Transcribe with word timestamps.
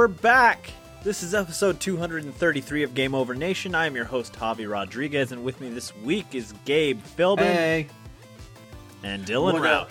we're 0.00 0.08
back. 0.08 0.70
This 1.04 1.22
is 1.22 1.34
episode 1.34 1.78
233 1.78 2.84
of 2.84 2.94
Game 2.94 3.14
Over 3.14 3.34
Nation. 3.34 3.74
I 3.74 3.84
am 3.84 3.94
your 3.94 4.06
host, 4.06 4.32
Javi 4.32 4.66
Rodriguez, 4.66 5.30
and 5.30 5.44
with 5.44 5.60
me 5.60 5.68
this 5.68 5.94
week 5.96 6.34
is 6.34 6.54
Gabe 6.64 7.02
Philbin 7.18 7.40
Hey. 7.40 7.86
and 9.02 9.26
Dylan 9.26 9.52
What 9.52 9.60
Rout. 9.60 9.90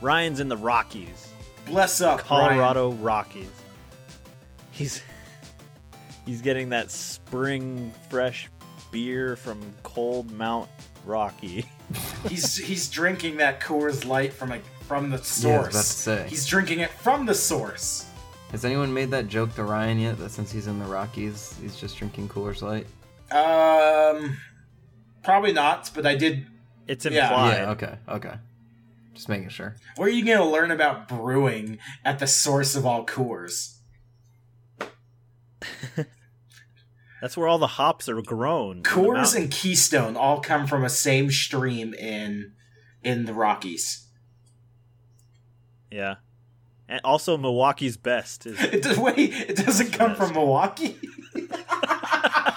Ryan's 0.00 0.40
in 0.40 0.48
the 0.48 0.56
Rockies, 0.56 1.28
Bless 1.66 2.00
up, 2.00 2.20
Colorado 2.20 2.92
Rockies. 2.92 3.50
He's 4.70 5.02
he's 6.24 6.40
getting 6.40 6.70
that 6.70 6.90
spring 6.90 7.92
fresh 8.08 8.48
beer 8.90 9.36
from 9.36 9.60
Cold 9.82 10.30
Mount 10.30 10.70
Rocky. 11.04 11.66
He's 12.30 12.56
he's 12.56 12.88
drinking 12.88 13.36
that 13.36 13.60
Coors 13.60 14.06
Light 14.06 14.32
from 14.32 14.52
a 14.52 14.60
from 14.88 15.10
the 15.10 15.16
Yeah, 15.16 15.18
I 15.18 15.20
was 15.20 15.26
source. 15.28 15.68
about 15.74 15.80
to 15.84 15.84
say. 15.84 16.26
He's 16.30 16.46
drinking 16.46 16.78
it 16.80 16.90
from 16.92 17.26
the 17.26 17.34
source. 17.34 18.06
Has 18.52 18.64
anyone 18.64 18.92
made 18.92 19.10
that 19.10 19.28
joke 19.28 19.54
to 19.54 19.64
Ryan 19.64 19.98
yet? 19.98 20.18
That 20.18 20.30
since 20.30 20.52
he's 20.52 20.66
in 20.66 20.78
the 20.78 20.84
Rockies, 20.84 21.56
he's 21.60 21.74
just 21.76 21.96
drinking 21.96 22.28
Coors 22.28 22.60
Light. 22.62 22.86
Um, 23.30 24.36
probably 25.24 25.52
not, 25.52 25.90
but 25.94 26.06
I 26.06 26.14
did. 26.14 26.46
It's 26.86 27.04
Yeah. 27.06 27.28
implied. 27.28 27.52
Yeah. 27.56 27.70
Okay. 27.70 27.98
Okay. 28.08 28.34
Just 29.14 29.28
making 29.28 29.48
sure. 29.48 29.76
Where 29.96 30.06
are 30.08 30.10
you 30.10 30.24
going 30.24 30.38
to 30.38 30.44
learn 30.44 30.70
about 30.70 31.08
brewing 31.08 31.78
at 32.04 32.18
the 32.18 32.26
source 32.26 32.74
of 32.76 32.84
all 32.86 33.06
Coors? 33.06 33.76
That's 37.20 37.36
where 37.36 37.46
all 37.46 37.58
the 37.58 37.66
hops 37.68 38.08
are 38.08 38.20
grown. 38.20 38.82
Coors 38.82 39.34
and 39.36 39.50
Keystone 39.50 40.16
all 40.16 40.40
come 40.40 40.66
from 40.66 40.84
a 40.84 40.88
same 40.90 41.30
stream 41.30 41.94
in 41.94 42.52
in 43.02 43.24
the 43.26 43.32
Rockies. 43.34 44.08
Yeah. 45.90 46.16
And 46.92 47.00
also 47.04 47.38
Milwaukee's 47.38 47.96
best 47.96 48.44
is 48.44 48.60
It 48.62 48.82
does, 48.82 48.98
wait, 48.98 49.16
it 49.18 49.56
doesn't 49.56 49.92
come 49.92 50.14
from 50.14 50.34
Milwaukee. 50.34 50.98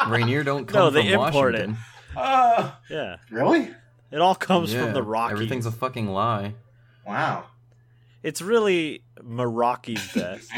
Rainier 0.09 0.43
don't 0.43 0.65
come 0.67 0.77
No, 0.77 0.89
they 0.89 1.09
from 1.13 1.27
import 1.27 1.55
it. 1.55 1.69
Washington. 1.69 1.77
Uh, 2.17 2.71
yeah. 2.89 3.15
really? 3.31 3.69
It 4.11 4.19
all 4.19 4.35
comes 4.35 4.73
Yeah, 4.73 4.83
from 4.83 4.93
the 4.93 5.03
Rockies. 5.03 5.31
Everything's 5.35 5.65
a 5.65 5.71
fucking 5.71 6.09
lie. 6.09 6.55
Wow. 7.07 7.45
It's 8.23 8.41
really 8.41 9.03
Milwaukee's 9.23 10.05
best. 10.13 10.51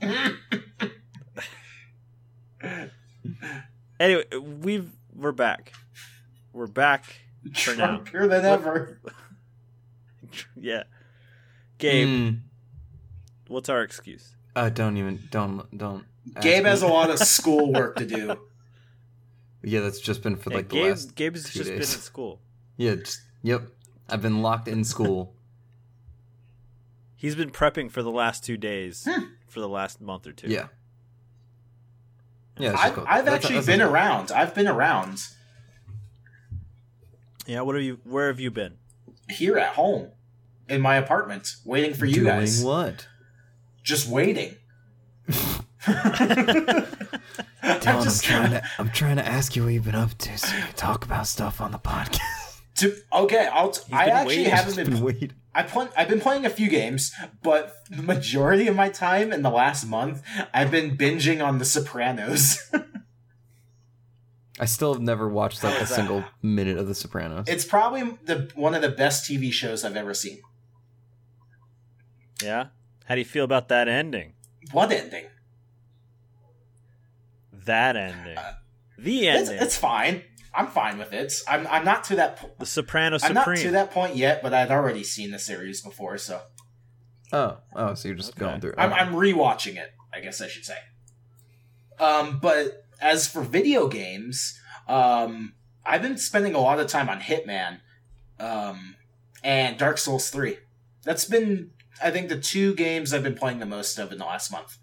anyway, 4.00 4.24
we've 4.38 4.90
we're 5.14 5.32
back. 5.32 5.74
We're 6.54 6.66
back 6.66 7.04
for 7.54 7.76
now. 7.76 7.98
Drunker 7.98 8.26
than 8.28 8.44
ever. 8.46 9.00
Yeah. 10.58 10.84
Gabe, 11.78 12.08
Mm. 12.08 12.40
What's 13.52 13.68
our 13.68 13.82
excuse? 13.82 14.34
Uh, 14.56 14.68
don't 14.68 14.96
even 14.96 15.20
don't 15.30 15.76
don't. 15.76 16.04
ask 16.36 16.42
Gabe 16.42 16.64
me. 16.64 16.70
has 16.70 16.82
a 16.82 16.86
lot 16.88 17.10
of 17.10 17.18
school 17.38 17.72
work 17.72 17.96
to 17.96 18.06
do. 18.06 18.36
Yeah, 19.62 19.80
that's 19.80 20.00
just 20.00 20.22
been 20.22 20.36
for 20.36 20.50
Yeah, 20.50 20.56
like 20.56 20.68
the 20.68 20.74
Gabe, 20.74 20.90
last. 20.90 21.14
Gabe's 21.14 21.44
two 21.50 21.58
just 21.60 21.70
been 21.70 21.80
at 21.80 21.86
school. 21.86 22.40
Yeah. 22.78 22.96
Just, 22.96 23.20
yep. 23.42 23.62
I've 24.08 24.22
been 24.22 24.42
locked 24.42 24.66
in 24.66 24.82
school. 24.82 25.34
He's 27.14 27.36
been 27.36 27.50
prepping 27.50 27.90
for 27.90 28.02
the 28.02 28.10
last 28.10 28.42
two 28.44 28.56
days, 28.56 29.06
Hmm. 29.08 29.24
for 29.46 29.60
the 29.60 29.68
last 29.68 30.00
month 30.00 30.26
or 30.26 30.32
two. 30.32 30.48
yeah. 30.48 30.66
Yeah. 32.58 32.74
I've, 32.78 32.94
called- 32.94 33.06
I've 33.08 33.24
that's- 33.24 33.44
actually 33.44 33.54
that's 33.56 33.66
been 33.66 33.80
a- 33.80 33.88
around. 33.88 34.32
I've 34.32 34.54
been 34.54 34.66
around 34.68 35.18
Yeah. 37.46 37.60
What 37.60 37.74
have 37.76 37.84
you? 37.84 38.00
Where 38.04 38.28
have 38.28 38.40
you 38.40 38.50
been? 38.50 38.78
here 39.30 39.56
at 39.56 39.74
home 39.74 40.08
in 40.68 40.80
my 40.80 40.96
apartment, 40.96 41.54
waiting 41.64 41.94
for 41.94 42.04
you 42.04 42.16
Doing 42.16 42.26
guys. 42.26 42.62
what? 42.62 43.06
Just 43.82 44.08
waiting. 44.08 44.56
I'm 45.86 45.96
Dylan, 47.80 47.86
I'm 47.86 48.02
just 48.04 48.24
trying 48.24 48.50
to 48.52 48.62
I'm 48.78 48.90
trying 48.90 49.16
to 49.16 49.26
ask 49.26 49.56
you 49.56 49.64
what 49.64 49.72
you've 49.72 49.84
been 49.84 49.94
up 49.94 50.16
to 50.18 50.38
so 50.38 50.56
you 50.56 50.62
can 50.62 50.74
talk 50.74 51.04
about 51.04 51.26
stuff 51.26 51.60
on 51.60 51.72
the 51.72 51.78
podcast. 51.78 52.60
to, 52.76 52.94
okay. 53.12 53.48
I'll. 53.52 53.70
T- 53.70 53.82
He's 53.88 53.94
I 53.94 54.04
been 54.06 54.14
actually 54.14 54.36
waiting. 54.38 54.52
haven't 54.52 54.74
Just 54.76 54.90
been. 54.90 55.00
waiting. 55.00 55.32
I 55.54 55.62
play, 55.64 55.88
I've 55.96 56.08
been 56.08 56.20
playing 56.20 56.46
a 56.46 56.50
few 56.50 56.68
games, 56.70 57.12
but 57.42 57.74
the 57.90 58.02
majority 58.02 58.68
of 58.68 58.76
my 58.76 58.88
time 58.88 59.32
in 59.32 59.42
the 59.42 59.50
last 59.50 59.84
month, 59.86 60.22
I've 60.54 60.70
been 60.70 60.96
binging 60.96 61.44
on 61.44 61.58
The 61.58 61.64
Sopranos. 61.66 62.58
I 64.60 64.64
still 64.64 64.94
have 64.94 65.02
never 65.02 65.28
watched 65.28 65.62
like 65.62 65.78
a 65.80 65.86
single 65.86 66.24
minute 66.40 66.78
of 66.78 66.86
The 66.88 66.94
Sopranos. 66.94 67.48
it's 67.48 67.64
probably 67.64 68.16
the 68.24 68.50
one 68.54 68.74
of 68.74 68.80
the 68.82 68.88
best 68.88 69.28
TV 69.28 69.52
shows 69.52 69.84
I've 69.84 69.96
ever 69.96 70.14
seen. 70.14 70.40
Yeah. 72.42 72.66
How 73.12 73.16
do 73.16 73.20
you 73.20 73.26
feel 73.26 73.44
about 73.44 73.68
that 73.68 73.88
ending? 73.88 74.32
What 74.70 74.90
ending? 74.90 75.26
That 77.52 77.94
ending. 77.94 78.38
the 78.96 79.28
ending. 79.28 79.58
it's 79.60 79.76
fine. 79.76 80.22
I'm 80.54 80.66
fine 80.66 80.96
with 80.96 81.12
it. 81.12 81.34
I'm 81.46 81.66
I'm 81.66 81.84
not 81.84 82.04
to 82.04 82.16
that. 82.16 82.38
Po- 82.38 82.52
the 82.58 82.64
Soprano 82.64 83.18
I'm 83.22 83.34
not 83.34 83.54
to 83.54 83.70
that 83.72 83.90
point 83.90 84.16
yet, 84.16 84.42
but 84.42 84.54
I've 84.54 84.70
already 84.70 85.04
seen 85.04 85.30
the 85.30 85.38
series 85.38 85.82
before, 85.82 86.16
so 86.16 86.40
oh, 87.34 87.58
oh, 87.76 87.92
so 87.92 88.08
you're 88.08 88.16
just 88.16 88.30
Okay. 88.30 88.46
going 88.46 88.62
through. 88.62 88.76
I'm. 88.78 88.94
I'm 88.94 89.12
rewatching 89.12 89.76
it. 89.76 89.92
I 90.10 90.20
guess 90.20 90.40
I 90.40 90.48
should 90.48 90.64
say. 90.64 90.78
Um, 92.00 92.38
but 92.40 92.86
as 92.98 93.26
for 93.26 93.42
video 93.42 93.88
games, 93.88 94.58
um, 94.88 95.52
I've 95.84 96.00
been 96.00 96.16
spending 96.16 96.54
a 96.54 96.60
lot 96.60 96.80
of 96.80 96.86
time 96.86 97.10
on 97.10 97.20
Hitman, 97.20 97.80
um, 98.40 98.96
and 99.44 99.76
Dark 99.76 99.98
Souls 99.98 100.30
Three. 100.30 100.56
That's 101.04 101.26
been, 101.26 101.72
I 102.02 102.10
think, 102.10 102.28
the 102.28 102.40
two 102.40 102.74
games 102.74 103.12
I've 103.12 103.22
been 103.22 103.34
playing 103.34 103.58
the 103.58 103.66
most 103.66 103.98
of 103.98 104.12
in 104.12 104.18
the 104.18 104.24
last 104.24 104.50
month. 104.50 104.78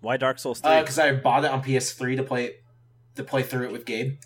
Why 0.00 0.16
Dark 0.16 0.38
Souls 0.38 0.60
3? 0.60 0.80
Because 0.80 0.98
uh, 0.98 1.04
I 1.04 1.12
bought 1.12 1.44
it 1.44 1.50
on 1.50 1.62
PS3 1.62 2.16
to 2.16 2.22
play 2.22 2.56
to 3.16 3.24
play 3.24 3.42
through 3.42 3.66
it 3.66 3.72
with 3.72 3.84
Gabe. 3.84 4.18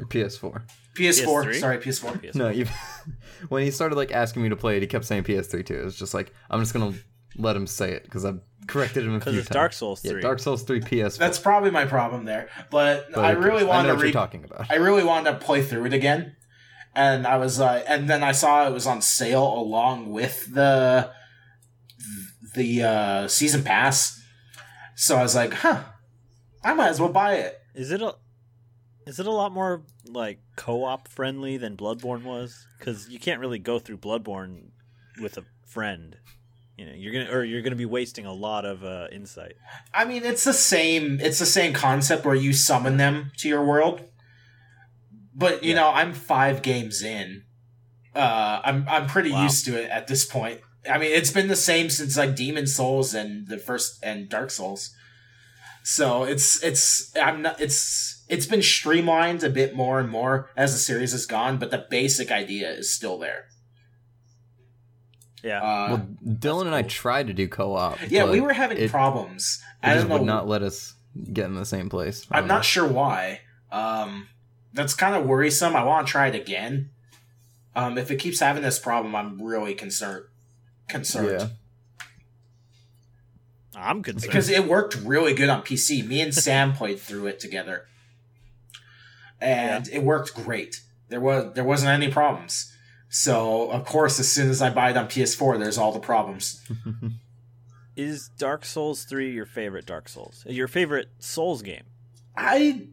Or 0.00 0.06
PS4. 0.06 0.62
PS4, 0.96 1.26
PS3? 1.26 1.54
sorry, 1.54 1.78
PS4. 1.78 2.20
PS4. 2.22 2.34
No, 2.34 2.48
you. 2.48 2.66
when 3.48 3.62
he 3.62 3.70
started 3.70 3.94
like 3.94 4.10
asking 4.10 4.42
me 4.42 4.48
to 4.48 4.56
play 4.56 4.76
it, 4.76 4.82
he 4.82 4.88
kept 4.88 5.04
saying 5.04 5.22
PS3 5.22 5.64
too. 5.64 5.74
It 5.74 5.84
was 5.84 5.96
just 5.96 6.12
like 6.12 6.32
I'm 6.50 6.60
just 6.60 6.72
gonna 6.72 6.94
let 7.36 7.56
him 7.56 7.66
say 7.66 7.92
it 7.92 8.02
because 8.04 8.24
I've 8.24 8.40
corrected 8.66 9.04
him 9.04 9.14
a 9.14 9.20
few 9.20 9.32
Because 9.32 9.38
it's 9.38 9.48
times. 9.48 9.54
Dark 9.54 9.72
Souls 9.72 10.00
3. 10.00 10.14
Yeah, 10.14 10.20
Dark 10.20 10.38
Souls 10.38 10.62
3 10.62 10.80
PS4. 10.80 11.18
That's 11.18 11.38
probably 11.38 11.70
my 11.70 11.84
problem 11.84 12.24
there. 12.24 12.48
But, 12.70 13.12
But 13.12 13.24
I 13.24 13.34
who 13.34 13.40
really 13.40 13.58
cares? 13.58 13.62
I 13.64 13.68
wanted 13.68 13.88
know 13.88 13.94
to. 13.94 14.00
Re- 14.00 14.08
you're 14.08 14.12
talking 14.12 14.44
about. 14.44 14.70
I 14.70 14.76
really 14.76 15.04
wanted 15.04 15.32
to 15.32 15.36
play 15.38 15.62
through 15.62 15.86
it 15.86 15.92
again, 15.92 16.35
and 16.96 17.26
I 17.26 17.36
was, 17.36 17.60
uh, 17.60 17.84
and 17.86 18.08
then 18.08 18.24
I 18.24 18.32
saw 18.32 18.66
it 18.66 18.72
was 18.72 18.86
on 18.86 19.02
sale 19.02 19.46
along 19.46 20.10
with 20.10 20.52
the 20.52 21.10
the 22.54 22.82
uh, 22.82 23.28
season 23.28 23.62
pass. 23.62 24.18
So 24.94 25.16
I 25.16 25.22
was 25.22 25.34
like, 25.34 25.52
huh, 25.52 25.82
I 26.64 26.72
might 26.72 26.88
as 26.88 26.98
well 26.98 27.12
buy 27.12 27.34
it. 27.34 27.60
Is 27.74 27.90
it 27.90 28.00
a 28.00 28.16
is 29.06 29.20
it 29.20 29.26
a 29.26 29.30
lot 29.30 29.52
more 29.52 29.84
like 30.06 30.40
co-op 30.56 31.06
friendly 31.06 31.58
than 31.58 31.76
Bloodborne 31.76 32.24
was? 32.24 32.66
Because 32.78 33.08
you 33.10 33.20
can't 33.20 33.40
really 33.40 33.58
go 33.58 33.78
through 33.78 33.98
Bloodborne 33.98 34.70
with 35.20 35.36
a 35.36 35.44
friend. 35.66 36.16
You 36.78 36.86
know, 36.86 36.92
you're 36.94 37.12
gonna 37.12 37.30
or 37.30 37.44
you're 37.44 37.62
gonna 37.62 37.76
be 37.76 37.84
wasting 37.84 38.24
a 38.24 38.32
lot 38.32 38.64
of 38.64 38.82
uh, 38.82 39.08
insight. 39.12 39.56
I 39.92 40.06
mean, 40.06 40.24
it's 40.24 40.44
the 40.44 40.54
same. 40.54 41.20
It's 41.20 41.38
the 41.38 41.46
same 41.46 41.74
concept 41.74 42.24
where 42.24 42.34
you 42.34 42.54
summon 42.54 42.96
them 42.96 43.32
to 43.36 43.48
your 43.48 43.64
world. 43.64 44.00
But 45.38 45.62
you 45.62 45.70
Yeah. 45.70 45.76
know, 45.82 45.90
I'm 45.90 46.12
five 46.14 46.62
games 46.62 47.02
in. 47.02 47.42
Uh, 48.14 48.60
I'm 48.64 48.88
I'm 48.88 49.06
pretty 49.06 49.30
Wow. 49.30 49.42
used 49.44 49.64
to 49.66 49.80
it 49.80 49.90
at 49.90 50.06
this 50.06 50.24
point. 50.24 50.60
I 50.90 50.98
mean, 50.98 51.12
it's 51.12 51.30
been 51.30 51.48
the 51.48 51.56
same 51.56 51.90
since 51.90 52.16
like 52.16 52.34
Demon 52.34 52.66
Souls 52.66 53.12
and 53.12 53.46
the 53.46 53.58
first 53.58 53.98
and 54.02 54.28
Dark 54.28 54.50
Souls. 54.50 54.94
So 55.82 56.24
it's 56.24 56.62
it's 56.64 57.14
I'm 57.16 57.42
not 57.42 57.60
it's 57.60 58.24
it's 58.28 58.46
been 58.46 58.62
streamlined 58.62 59.44
a 59.44 59.50
bit 59.50 59.76
more 59.76 60.00
and 60.00 60.08
more 60.10 60.48
as 60.56 60.72
the 60.72 60.78
series 60.78 61.12
has 61.12 61.26
gone, 61.26 61.58
but 61.58 61.70
the 61.70 61.86
basic 61.90 62.30
idea 62.32 62.70
is 62.70 62.92
still 62.92 63.18
there. 63.18 63.44
Yeah, 65.44 65.62
Uh, 65.62 65.88
well, 65.90 66.08
Dylan 66.24 66.66
and 66.66 66.74
I 66.74 66.82
tried 66.82 67.26
to 67.28 67.32
do 67.34 67.46
co-op. 67.46 67.98
yeah, 68.08 68.24
we 68.28 68.40
were 68.40 68.52
having 68.52 68.78
it, 68.78 68.90
problems. 68.90 69.62
It 69.82 69.86
I 69.88 69.94
just 69.94 70.00
don't 70.04 70.08
know. 70.08 70.16
would 70.18 70.26
not 70.26 70.48
let 70.48 70.62
us 70.62 70.94
get 71.32 71.44
in 71.44 71.54
the 71.54 71.66
same 71.66 71.88
place. 71.88 72.26
I 72.32 72.38
I'm 72.38 72.48
don't 72.48 72.64
sure 72.64 72.86
why. 72.88 73.40
Um, 73.70 74.28
that's 74.76 74.94
kind 74.94 75.16
of 75.16 75.26
worrisome. 75.26 75.74
I 75.74 75.82
want 75.82 76.06
to 76.06 76.10
try 76.10 76.28
it 76.28 76.34
again. 76.34 76.90
Um, 77.74 77.98
if 77.98 78.10
it 78.10 78.16
keeps 78.16 78.40
having 78.40 78.62
this 78.62 78.78
problem, 78.78 79.14
I'm 79.14 79.42
really 79.42 79.74
concerned. 79.74 80.24
Concerned 80.88 81.40
Yeah. 81.40 81.48
I'm 83.74 84.02
concerned. 84.02 84.22
because 84.22 84.48
it 84.48 84.66
worked 84.66 84.96
really 84.96 85.34
good 85.34 85.48
on 85.48 85.62
PC. 85.62 86.06
Me 86.06 86.20
and 86.20 86.34
Sam 86.34 86.72
played 86.76 86.98
through 86.98 87.26
it 87.26 87.38
together, 87.40 87.86
and 89.40 89.88
it 89.88 90.02
worked 90.02 90.34
great. 90.34 90.80
There 91.08 91.20
was 91.20 91.52
there 91.54 91.64
wasn't 91.64 91.90
any 91.90 92.10
problems. 92.10 92.72
So 93.08 93.70
of 93.70 93.84
course, 93.84 94.18
as 94.18 94.30
soon 94.32 94.48
as 94.48 94.62
I 94.62 94.70
buy 94.70 94.90
it 94.90 94.96
on 94.96 95.06
PS4, 95.08 95.58
there's 95.58 95.76
all 95.78 95.92
the 95.92 96.00
problems. 96.00 96.62
is 97.96 98.30
Dark 98.38 98.64
Souls 98.64 99.04
three 99.04 99.30
your 99.32 99.46
favorite 99.46 99.84
Dark 99.86 100.08
Souls? 100.08 100.44
Your 100.48 100.68
favorite 100.68 101.08
Souls 101.18 101.62
game? 101.62 101.84
I. 102.36 102.88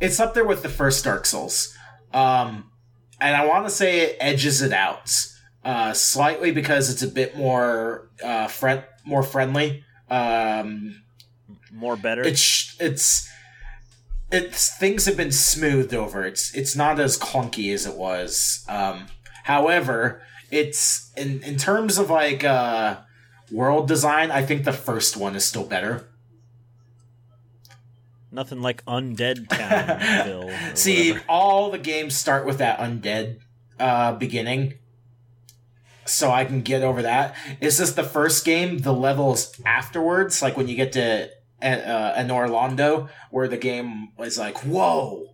It's 0.00 0.20
up 0.20 0.34
there 0.34 0.44
with 0.44 0.62
the 0.62 0.68
first 0.68 1.04
Dark 1.04 1.24
Souls. 1.26 1.76
Um, 2.12 2.70
and 3.20 3.34
I 3.36 3.46
want 3.46 3.64
to 3.66 3.70
say 3.70 4.00
it 4.00 4.16
edges 4.20 4.60
it 4.62 4.72
out. 4.72 5.10
uh, 5.64 5.92
slightly 5.94 6.50
because 6.50 6.90
it's 6.90 7.02
a 7.02 7.08
bit 7.08 7.36
more 7.36 8.08
uh, 8.22 8.46
friend 8.48 8.84
more 9.06 9.22
friendly. 9.22 9.82
Um, 10.10 11.02
More 11.72 11.96
better. 11.96 12.22
it's 12.22 12.76
it's 12.80 13.28
it's 14.30 14.76
things 14.76 15.06
have 15.06 15.16
been 15.16 15.32
smoothed 15.32 15.94
over. 15.94 16.24
It's 16.24 16.54
it's 16.54 16.76
not 16.76 17.00
as 17.00 17.18
clunky 17.18 17.72
as 17.72 17.86
it 17.86 17.94
was. 17.94 18.64
Um, 18.68 19.06
however, 19.44 20.20
it's 20.50 21.10
in 21.16 21.42
in 21.42 21.56
terms 21.56 21.96
of 21.98 22.10
like 22.10 22.44
uh, 22.44 22.98
world 23.50 23.88
design. 23.88 24.30
I 24.30 24.42
think 24.44 24.64
the 24.64 24.72
first 24.72 25.16
one 25.16 25.34
is 25.34 25.44
still 25.44 25.64
better. 25.66 26.06
Nothing 28.34 28.60
like 28.62 28.84
Undead 28.84 29.48
Townville. 29.48 30.50
or 30.72 30.76
See, 30.76 31.12
whatever. 31.12 31.24
all 31.28 31.70
the 31.70 31.78
games 31.78 32.16
start 32.16 32.44
with 32.44 32.58
that 32.58 32.78
undead 32.80 33.38
uh, 33.78 34.12
beginning. 34.12 34.74
So 36.06 36.30
I 36.30 36.44
can 36.44 36.60
get 36.62 36.82
over 36.82 37.00
that. 37.02 37.34
It's 37.60 37.78
just 37.78 37.96
the 37.96 38.02
first 38.02 38.44
game, 38.44 38.78
the 38.78 38.92
levels 38.92 39.58
afterwards, 39.64 40.42
like 40.42 40.56
when 40.56 40.68
you 40.68 40.76
get 40.76 40.92
to 40.92 41.30
uh, 41.62 42.14
Anor 42.20 42.48
Londo, 42.50 43.08
where 43.30 43.48
the 43.48 43.56
game 43.56 44.08
is 44.18 44.36
like, 44.38 44.58
whoa, 44.64 45.28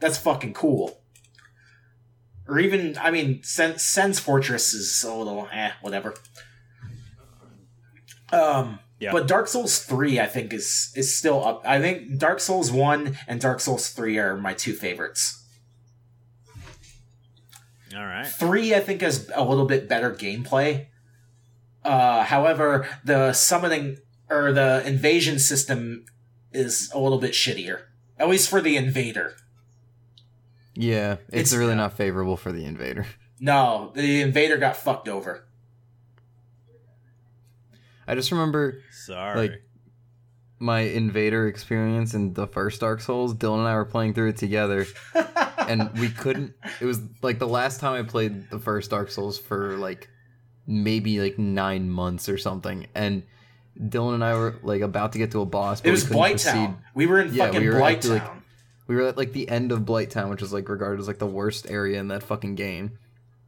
that's 0.00 0.16
fucking 0.16 0.54
cool. 0.54 1.02
Or 2.48 2.58
even, 2.60 2.96
I 2.98 3.10
mean, 3.10 3.42
Sen's 3.42 4.18
Fortress 4.20 4.72
is 4.72 5.02
a 5.02 5.12
little, 5.12 5.48
eh, 5.52 5.72
whatever. 5.82 6.14
Um, 8.32 8.78
Yeah. 8.98 9.12
but 9.12 9.28
Dark 9.28 9.46
Souls 9.46 9.78
3, 9.80 10.18
I 10.20 10.26
think, 10.26 10.52
is 10.54 10.90
is 10.96 11.16
still 11.16 11.44
up. 11.44 11.62
I 11.66 11.80
think 11.80 12.18
Dark 12.18 12.40
Souls 12.40 12.72
1 12.72 13.18
and 13.28 13.40
Dark 13.40 13.60
Souls 13.60 13.90
3 13.90 14.16
are 14.18 14.36
my 14.38 14.54
two 14.54 14.72
favorites. 14.72 15.44
All 17.94 18.04
right. 18.04 18.26
Three, 18.26 18.74
I 18.74 18.80
think, 18.80 19.00
has 19.00 19.30
a 19.34 19.44
little 19.44 19.66
bit 19.66 19.88
better 19.88 20.10
gameplay. 20.10 20.86
Uh, 21.84 22.24
however, 22.24 22.88
the 23.04 23.32
summoning 23.32 23.98
or 24.28 24.52
the 24.52 24.82
invasion 24.86 25.38
system 25.38 26.04
is 26.52 26.90
a 26.92 26.98
little 26.98 27.18
bit 27.18 27.32
shittier, 27.32 27.82
at 28.18 28.28
least 28.28 28.48
for 28.50 28.60
the 28.60 28.76
invader. 28.76 29.34
Yeah, 30.74 31.12
it's, 31.28 31.52
It's- 31.52 31.54
really 31.54 31.74
not 31.76 31.96
favorable 31.96 32.36
for 32.36 32.52
the 32.52 32.64
invader. 32.64 33.06
No, 33.38 33.92
the 33.94 34.22
invader 34.22 34.56
got 34.56 34.76
fucked 34.78 35.08
over. 35.08 35.45
I 38.06 38.14
just 38.14 38.30
remember 38.30 38.80
Sorry. 38.92 39.48
Like- 39.48 39.62
my 40.58 40.80
invader 40.80 41.48
experience 41.48 42.14
in 42.14 42.32
the 42.32 42.46
first 42.46 42.80
Dark 42.80 43.00
Souls. 43.00 43.34
Dylan 43.34 43.58
and 43.58 43.68
I 43.68 43.74
were 43.74 43.84
playing 43.84 44.14
through 44.14 44.30
it 44.30 44.36
together, 44.38 44.86
and 45.58 45.90
we 45.98 46.08
couldn't. 46.08 46.54
It 46.80 46.86
was 46.86 47.00
like 47.22 47.38
the 47.38 47.46
last 47.48 47.80
time 47.80 47.92
I 47.92 48.08
played 48.08 48.48
the 48.50 48.58
first 48.58 48.90
Dark 48.90 49.10
Souls 49.10 49.38
for 49.38 49.76
like 49.76 50.08
maybe 50.66 51.20
like 51.20 51.38
nine 51.38 51.90
months 51.90 52.28
or 52.28 52.38
something, 52.38 52.86
and 52.94 53.22
Dylan 53.78 54.14
and 54.14 54.24
I 54.24 54.34
were 54.34 54.56
like 54.62 54.80
about 54.80 55.12
to 55.12 55.18
get 55.18 55.32
to 55.32 55.42
a 55.42 55.46
boss. 55.46 55.80
But 55.80 55.88
it 55.88 55.92
was 55.92 56.04
we 56.04 56.08
couldn't 56.08 56.18
Blight 56.18 56.42
proceed. 56.42 56.74
We 56.94 57.06
were 57.06 57.20
in 57.20 57.34
Yeah, 57.34 57.46
fucking 57.46 57.60
we 57.60 57.68
were 57.68 57.78
Blight 57.78 58.02
the, 58.02 58.08
like, 58.14 58.24
Town. 58.24 58.42
We 58.86 58.96
were 58.96 59.02
at 59.02 59.16
like 59.16 59.32
the 59.32 59.48
end 59.48 59.72
of 59.72 59.84
Blight 59.84 60.10
Town, 60.10 60.30
which 60.30 60.42
is 60.42 60.52
like 60.52 60.68
regarded 60.68 61.00
as 61.00 61.06
like 61.06 61.18
the 61.18 61.26
worst 61.26 61.68
area 61.68 62.00
in 62.00 62.08
that 62.08 62.22
fucking 62.22 62.54
game. 62.54 62.98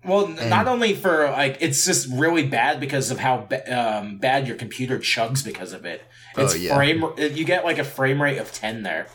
Well, 0.04 0.26
and- 0.26 0.50
not 0.50 0.68
only 0.68 0.94
for 0.94 1.30
like 1.30 1.58
it's 1.60 1.84
just 1.84 2.08
really 2.10 2.46
bad 2.46 2.80
because 2.80 3.10
of 3.10 3.18
how 3.18 3.46
ba- 3.48 3.98
um, 3.98 4.18
bad 4.18 4.46
your 4.46 4.56
computer 4.56 4.98
chugs 4.98 5.44
because 5.44 5.72
of 5.72 5.84
it. 5.84 6.02
It's 6.36 6.54
Oh, 6.54 6.56
yeah. 6.56 6.76
frame. 6.76 7.04
You 7.18 7.44
get 7.44 7.64
like 7.64 7.78
a 7.78 7.84
frame 7.84 8.22
rate 8.22 8.38
of 8.38 8.52
ten 8.52 8.82
there. 8.84 9.08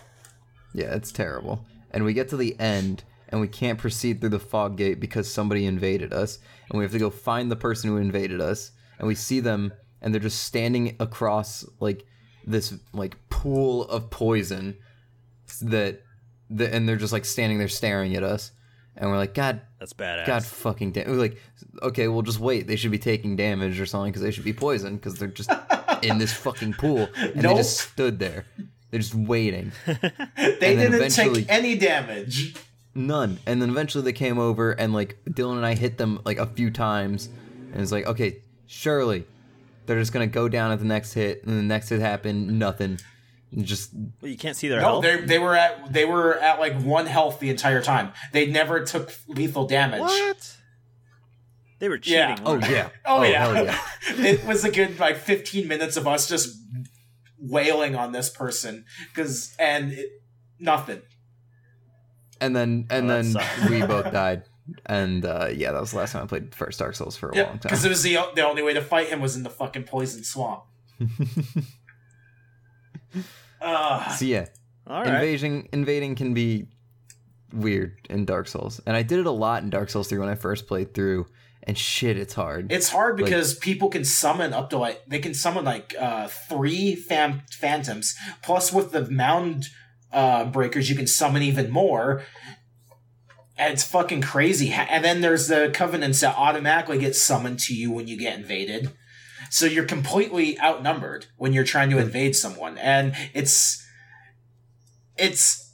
Yeah, 0.74 0.94
it's 0.96 1.12
terrible. 1.12 1.66
And 1.92 2.04
we 2.04 2.14
get 2.14 2.30
to 2.30 2.38
the 2.38 2.60
end, 2.60 3.04
and 3.30 3.40
we 3.40 3.48
can't 3.48 3.78
proceed 3.80 4.20
through 4.20 4.30
the 4.32 4.40
fog 4.40 4.78
gate 4.78 5.00
because 5.00 5.32
somebody 5.32 5.66
invaded 5.66 6.12
us, 6.12 6.40
and 6.70 6.78
we 6.78 6.84
have 6.84 6.92
to 6.92 7.00
go 7.00 7.10
find 7.12 7.50
the 7.52 7.56
person 7.56 7.90
who 7.90 7.98
invaded 7.98 8.42
us. 8.42 8.72
And 9.00 9.08
we 9.08 9.16
see 9.16 9.40
them, 9.40 9.72
and 10.02 10.14
they're 10.14 10.22
just 10.22 10.44
standing 10.44 10.96
across 11.00 11.66
like 11.80 12.06
this 12.46 12.74
like 12.94 13.16
pool 13.30 13.84
of 13.86 14.10
poison 14.10 14.76
that, 15.62 16.02
the, 16.50 16.74
and 16.74 16.88
they're 16.90 16.96
just 16.98 17.14
like 17.14 17.26
standing 17.26 17.58
there 17.60 17.68
staring 17.70 18.16
at 18.16 18.24
us. 18.24 18.52
And 18.96 19.10
we're 19.10 19.18
like, 19.18 19.34
God, 19.34 19.62
That's 19.80 19.94
badass. 19.94 20.26
God, 20.28 20.46
fucking 20.46 20.92
damn! 20.92 21.10
We're 21.10 21.16
like, 21.18 21.38
okay, 21.82 22.08
we'll 22.08 22.22
just 22.22 22.40
wait. 22.40 22.68
They 22.68 22.76
should 22.76 22.92
be 22.92 23.00
taking 23.00 23.36
damage 23.36 23.80
or 23.80 23.86
something 23.86 24.12
because 24.12 24.22
they 24.22 24.32
should 24.32 24.44
be 24.44 24.54
poisoned 24.54 25.00
because 25.02 25.18
they're 25.18 25.28
just 25.30 25.50
in 26.04 26.20
this 26.20 26.32
fucking 26.34 26.74
pool, 26.74 27.10
and 27.16 27.42
they 27.42 27.56
just 27.56 27.80
stood 27.80 28.20
there. 28.20 28.46
They're 28.92 29.00
just 29.00 29.16
waiting. 29.16 29.72
They 30.38 30.76
didn't 30.76 30.94
eventually- 30.94 31.42
take 31.42 31.52
any 31.52 31.76
damage. 31.76 32.56
None. 32.96 33.40
And 33.48 33.60
then 33.62 33.70
eventually 33.72 34.04
they 34.04 34.14
came 34.14 34.38
over 34.38 34.72
and 34.72 34.94
like 34.94 35.18
Dylan 35.28 35.58
and 35.58 35.66
I 35.66 35.74
hit 35.74 35.98
them 35.98 36.20
like 36.26 36.38
a 36.38 36.46
few 36.46 36.70
times 36.70 37.28
and 37.72 37.82
it's 37.82 37.92
like, 37.92 38.06
okay, 38.06 38.44
surely 38.68 39.26
they're 39.88 40.00
just 40.00 40.14
gonna 40.14 40.28
go 40.28 40.48
down 40.48 40.72
at 40.72 40.78
the 40.80 40.86
next 40.86 41.14
hit 41.14 41.44
and 41.44 41.58
the 41.58 41.64
next 41.64 41.90
hit 41.90 42.00
happened, 42.02 42.60
nothing. 42.60 43.00
And 43.56 43.66
just 43.66 43.92
Well, 44.22 44.32
you 44.32 44.38
can't 44.38 44.56
see 44.58 44.68
their 44.68 44.80
No, 44.82 44.86
health. 45.02 45.04
they 45.04 45.18
they 45.22 45.40
were 45.40 45.56
at 45.56 45.94
they 45.94 46.06
were 46.06 46.38
at 46.40 46.60
like 46.60 46.80
one 46.82 47.06
health 47.06 47.40
the 47.40 47.50
entire 47.50 47.82
time. 47.82 48.12
They 48.32 48.46
never 48.48 48.84
took 48.84 49.14
lethal 49.28 49.68
damage. 49.68 50.02
What? 50.02 50.58
They 51.80 51.90
were 51.90 51.98
cheating. 51.98 52.20
Yeah. 52.20 52.38
Oh 52.46 52.56
yeah. 52.60 52.90
Oh, 53.06 53.24
yeah. 53.24 53.62
yeah. 53.64 53.78
it 54.26 54.46
was 54.46 54.64
a 54.64 54.72
good 54.72 55.00
like 55.00 55.18
15 55.18 55.68
minutes 55.68 55.98
of 55.98 56.08
us 56.08 56.28
just 56.30 56.58
wailing 57.40 57.96
on 57.96 58.12
this 58.14 58.30
person 58.30 58.86
because 59.14 59.54
and 59.60 59.92
it, 59.94 60.10
nothing. 60.60 61.02
And 62.42 62.56
then 62.56 62.88
and 62.90 63.12
Oh, 63.12 63.22
then 63.22 63.36
we 63.70 63.82
both 63.86 64.12
died. 64.12 64.44
And 64.86 65.26
uh, 65.26 65.50
yeah, 65.54 65.74
that 65.74 65.82
was 65.82 65.92
the 65.92 65.98
last 65.98 66.14
time 66.14 66.24
I 66.24 66.26
played 66.26 66.56
first 66.56 66.80
Dark 66.80 66.96
Souls 66.96 67.18
for 67.18 67.30
a 67.30 67.36
Yeah, 67.36 67.44
long 67.44 67.52
time. 67.60 67.60
because 67.64 67.84
it 67.84 67.90
was 67.90 68.02
the 68.02 68.18
the 68.34 68.46
only 68.48 68.64
way 68.64 68.74
to 68.74 68.82
fight 68.82 69.10
him 69.10 69.20
was 69.20 69.36
in 69.36 69.44
the 69.44 69.50
fucking 69.50 69.84
poison 69.84 70.24
swamp. 70.24 70.64
Uh, 73.64 74.10
so 74.10 74.26
yeah, 74.26 74.48
right. 74.88 75.08
invading 75.08 75.70
invading 75.72 76.16
can 76.16 76.34
be 76.34 76.68
weird 77.54 77.98
in 78.10 78.26
Dark 78.26 78.48
Souls. 78.48 78.82
And 78.86 78.96
I 78.96 79.04
did 79.04 79.20
it 79.20 79.26
a 79.26 79.32
lot 79.32 79.64
in 79.64 79.70
Dark 79.70 79.90
Souls 79.90 80.08
3 80.10 80.18
when 80.20 80.30
I 80.30 80.36
first 80.36 80.68
played 80.68 80.94
through. 80.94 81.26
And 81.66 81.78
shit, 81.78 82.18
it's 82.18 82.34
hard. 82.34 82.72
it's 82.74 82.90
hard 82.90 83.16
Like- 83.18 83.24
because 83.26 83.54
people 83.56 83.88
can 83.90 84.04
summon 84.04 84.52
up 84.54 84.70
to 84.72 84.78
like 84.78 85.02
they 85.08 85.20
can 85.20 85.34
summon 85.34 85.64
like 85.64 85.96
uh 85.98 86.28
three 86.28 86.94
fam- 86.94 87.44
phantoms 87.52 88.16
plus 88.42 88.74
with 88.74 88.92
the 88.92 89.10
mound 89.10 89.68
uh 90.12 90.44
breakers 90.44 90.90
you 90.90 90.96
can 90.98 91.08
summon 91.08 91.42
even 91.42 91.72
more 91.72 92.22
and 93.58 93.72
it's 93.74 93.84
fucking 93.86 94.22
crazy 94.22 94.72
and 94.72 95.06
then 95.06 95.22
there's 95.22 95.48
the 95.48 95.72
covenants 95.74 96.20
that 96.20 96.36
automatically 96.38 96.98
get 97.00 97.16
summoned 97.16 97.60
to 97.60 97.74
you 97.74 97.90
when 97.92 98.08
you 98.10 98.18
get 98.18 98.38
invaded 98.38 98.92
so 99.54 99.68
you're 99.68 99.86
completely 99.86 100.60
outnumbered 100.60 101.28
when 101.38 101.54
you're 101.54 101.64
trying 101.64 101.92
to 101.92 102.00
invade 102.00 102.36
someone. 102.36 102.76
And 102.80 103.16
it's 103.36 103.86
it's 105.16 105.72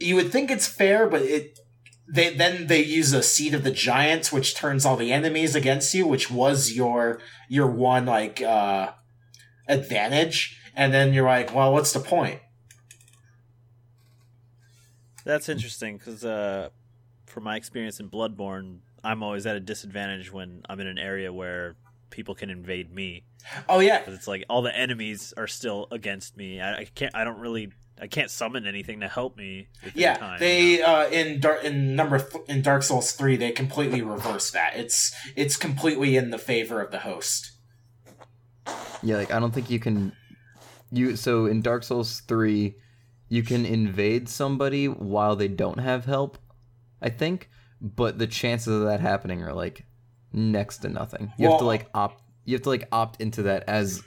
you 0.00 0.16
would 0.16 0.32
think 0.32 0.50
it's 0.50 0.66
fair 0.66 1.08
but 1.08 1.22
it 1.22 1.60
they 2.08 2.34
then 2.34 2.66
they 2.66 2.82
use 2.82 3.12
a 3.12 3.22
seed 3.22 3.54
of 3.54 3.62
the 3.62 3.70
giants 3.70 4.32
which 4.32 4.56
turns 4.56 4.84
all 4.84 4.96
the 4.96 5.12
enemies 5.12 5.54
against 5.54 5.94
you 5.94 6.08
which 6.08 6.28
was 6.28 6.72
your 6.72 7.20
your 7.48 7.68
one 7.68 8.04
like 8.04 8.42
uh 8.42 8.90
advantage. 9.68 10.60
And 10.74 10.92
then 10.92 11.14
you're 11.14 11.24
like 11.24 11.54
well 11.54 11.72
what's 11.72 11.92
the 11.92 12.00
point? 12.00 12.40
That's 15.24 15.48
interesting 15.48 15.98
because, 15.98 16.24
uh, 16.24 16.70
from 17.26 17.44
my 17.44 17.56
experience 17.56 17.98
in 18.00 18.10
Bloodborne, 18.10 18.80
I'm 19.04 19.22
always 19.22 19.46
at 19.46 19.54
a 19.56 19.60
disadvantage 19.60 20.32
when 20.32 20.62
I'm 20.68 20.80
in 20.80 20.86
an 20.86 20.98
area 20.98 21.32
where 21.32 21.76
people 22.14 22.34
can 22.34 22.48
invade 22.48 22.90
me. 22.94 23.24
oh 23.68 23.80
yeah 23.80 24.00
'Cause 24.02 24.14
it's 24.14 24.28
like 24.28 24.44
all 24.48 24.62
the 24.62 24.74
enemies 24.74 25.34
are 25.36 25.46
still 25.46 25.88
against 25.90 26.36
me. 26.36 26.60
I, 26.60 26.78
I 26.78 26.84
can't. 26.94 27.14
I 27.14 27.24
don't 27.24 27.38
really. 27.40 27.72
I 28.00 28.08
can't 28.08 28.28
summon 28.30 28.66
anything 28.66 29.00
to 29.00 29.08
help 29.08 29.36
me. 29.36 29.68
yeah 29.94 30.16
time, 30.16 30.38
they 30.40 30.72
you 30.72 30.78
know? 30.80 30.86
uh 30.86 31.08
in 31.12 31.38
dark 31.40 31.62
in 31.64 31.94
number 31.94 32.18
th- 32.18 32.44
in 32.48 32.60
dark 32.60 32.82
souls 32.82 33.12
3 33.12 33.36
they 33.36 33.52
completely 33.52 34.02
reverse 34.02 34.50
that 34.50 34.72
it's 34.74 35.14
it's 35.36 35.56
completely 35.56 36.16
in 36.16 36.30
the 36.30 36.38
favor 36.38 36.80
of 36.80 36.90
the 36.90 36.98
host 37.00 37.52
Yeah, 39.02 39.16
like 39.16 39.30
I 39.32 39.38
don't 39.38 39.52
think 39.54 39.70
you 39.70 39.78
can 39.78 40.12
you 40.90 41.14
so 41.16 41.46
in 41.46 41.60
Dark 41.62 41.82
Souls 41.84 42.20
3 42.26 42.74
you 43.28 43.42
can 43.42 43.64
invade 43.66 44.28
somebody 44.28 44.86
while 44.86 45.34
they 45.36 45.48
don't 45.48 45.78
have 45.80 46.04
help, 46.04 46.38
I 47.02 47.08
think, 47.10 47.48
but 47.80 48.18
the 48.18 48.26
chances 48.26 48.74
of 48.74 48.82
that 48.86 49.00
happening 49.00 49.42
are 49.42 49.52
like 49.54 49.86
next 50.34 50.78
to 50.78 50.88
nothing. 50.88 51.32
You 51.38 51.48
have 51.50 51.58
to 51.60 51.64
like 51.64 51.88
opt 51.94 52.20
you 52.44 52.54
have 52.54 52.62
to 52.62 52.68
like 52.68 52.88
opt 52.92 53.20
into 53.22 53.42
that 53.44 53.64
as 53.68 54.02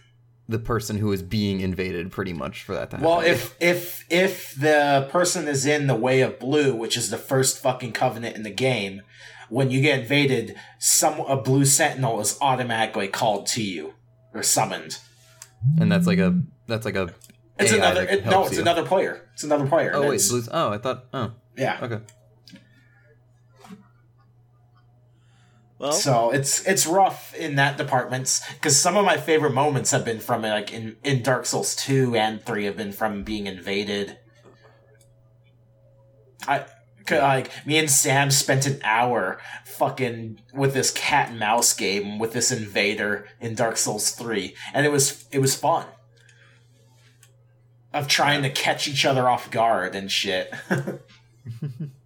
the 0.49 0.59
person 0.59 0.97
who 0.97 1.11
is 1.11 1.21
being 1.23 1.59
invaded 1.61 2.11
pretty 2.11 2.31
much 2.33 2.63
for 2.63 2.73
that 2.75 2.89
to 2.91 2.97
happen. 2.97 3.09
Well, 3.09 3.21
if 3.21 3.55
if 3.59 4.05
if 4.09 4.53
the 4.55 5.07
person 5.11 5.47
is 5.47 5.65
in 5.65 5.87
the 5.87 5.95
way 5.95 6.21
of 6.21 6.37
blue, 6.39 6.75
which 6.75 6.95
is 6.95 7.09
the 7.09 7.17
first 7.17 7.57
fucking 7.59 7.93
covenant 7.93 8.35
in 8.35 8.43
the 8.43 8.49
game, 8.51 9.01
when 9.49 9.71
you 9.71 9.81
get 9.81 9.99
invaded, 9.99 10.55
some 10.79 11.19
a 11.21 11.35
blue 11.41 11.65
sentinel 11.65 12.19
is 12.19 12.37
automatically 12.41 13.07
called 13.07 13.47
to 13.47 13.63
you 13.63 13.93
or 14.33 14.43
summoned. 14.43 14.99
and 15.79 15.91
that's 15.91 16.05
like 16.07 16.19
a 16.19 16.39
that's 16.67 16.85
like 16.85 16.95
a 16.95 17.09
It's 17.59 17.71
AI 17.73 17.77
another 17.77 18.03
it, 18.03 18.25
no, 18.25 18.45
it's 18.45 18.55
you. 18.55 18.61
another 18.61 18.85
player. 18.85 19.27
It's 19.33 19.43
another 19.43 19.65
player. 19.67 19.91
Oh 19.95 20.01
wait, 20.01 20.07
it's- 20.15 20.29
blues. 20.29 20.47
Oh, 20.51 20.69
I 20.69 20.77
thought. 20.77 21.05
Oh, 21.13 21.31
yeah. 21.57 21.79
okay. 21.81 21.99
Well, 25.79 25.91
so 25.91 26.31
it's 26.31 26.65
it's 26.65 26.87
rough 26.87 27.35
in 27.35 27.55
that 27.55 27.77
department 27.77 28.41
because 28.55 28.79
some 28.79 28.97
of 28.97 29.05
my 29.05 29.17
favorite 29.17 29.53
moments 29.53 29.91
have 29.91 30.03
been 30.03 30.19
from 30.19 30.41
like 30.41 30.73
in 30.73 30.97
in 31.03 31.21
Dark 31.21 31.45
Souls 31.45 31.75
two 31.75 32.15
and 32.15 32.41
three 32.43 32.65
have 32.65 32.77
been 32.77 32.91
from 32.91 33.23
being 33.23 33.45
invaded. 33.45 34.17
I 36.47 36.65
like 37.11 37.51
me 37.65 37.77
and 37.77 37.91
Sam 37.91 38.31
spent 38.31 38.65
an 38.65 38.79
hour 38.83 39.39
fucking 39.65 40.41
with 40.53 40.73
this 40.73 40.91
cat 40.91 41.29
and 41.29 41.39
mouse 41.39 41.73
game 41.73 42.17
with 42.17 42.33
this 42.33 42.51
invader 42.51 43.27
in 43.39 43.53
Dark 43.53 43.77
Souls 43.77 44.11
three, 44.11 44.55
and 44.73 44.83
it 44.85 44.91
was 44.91 45.25
it 45.31 45.39
was 45.39 45.55
fun. 45.55 45.85
Of 47.93 48.07
trying 48.07 48.41
to 48.43 48.49
catch 48.49 48.87
each 48.87 49.05
other 49.05 49.29
off 49.29 49.51
guard 49.51 49.95
and 49.95 50.11
shit. 50.11 50.51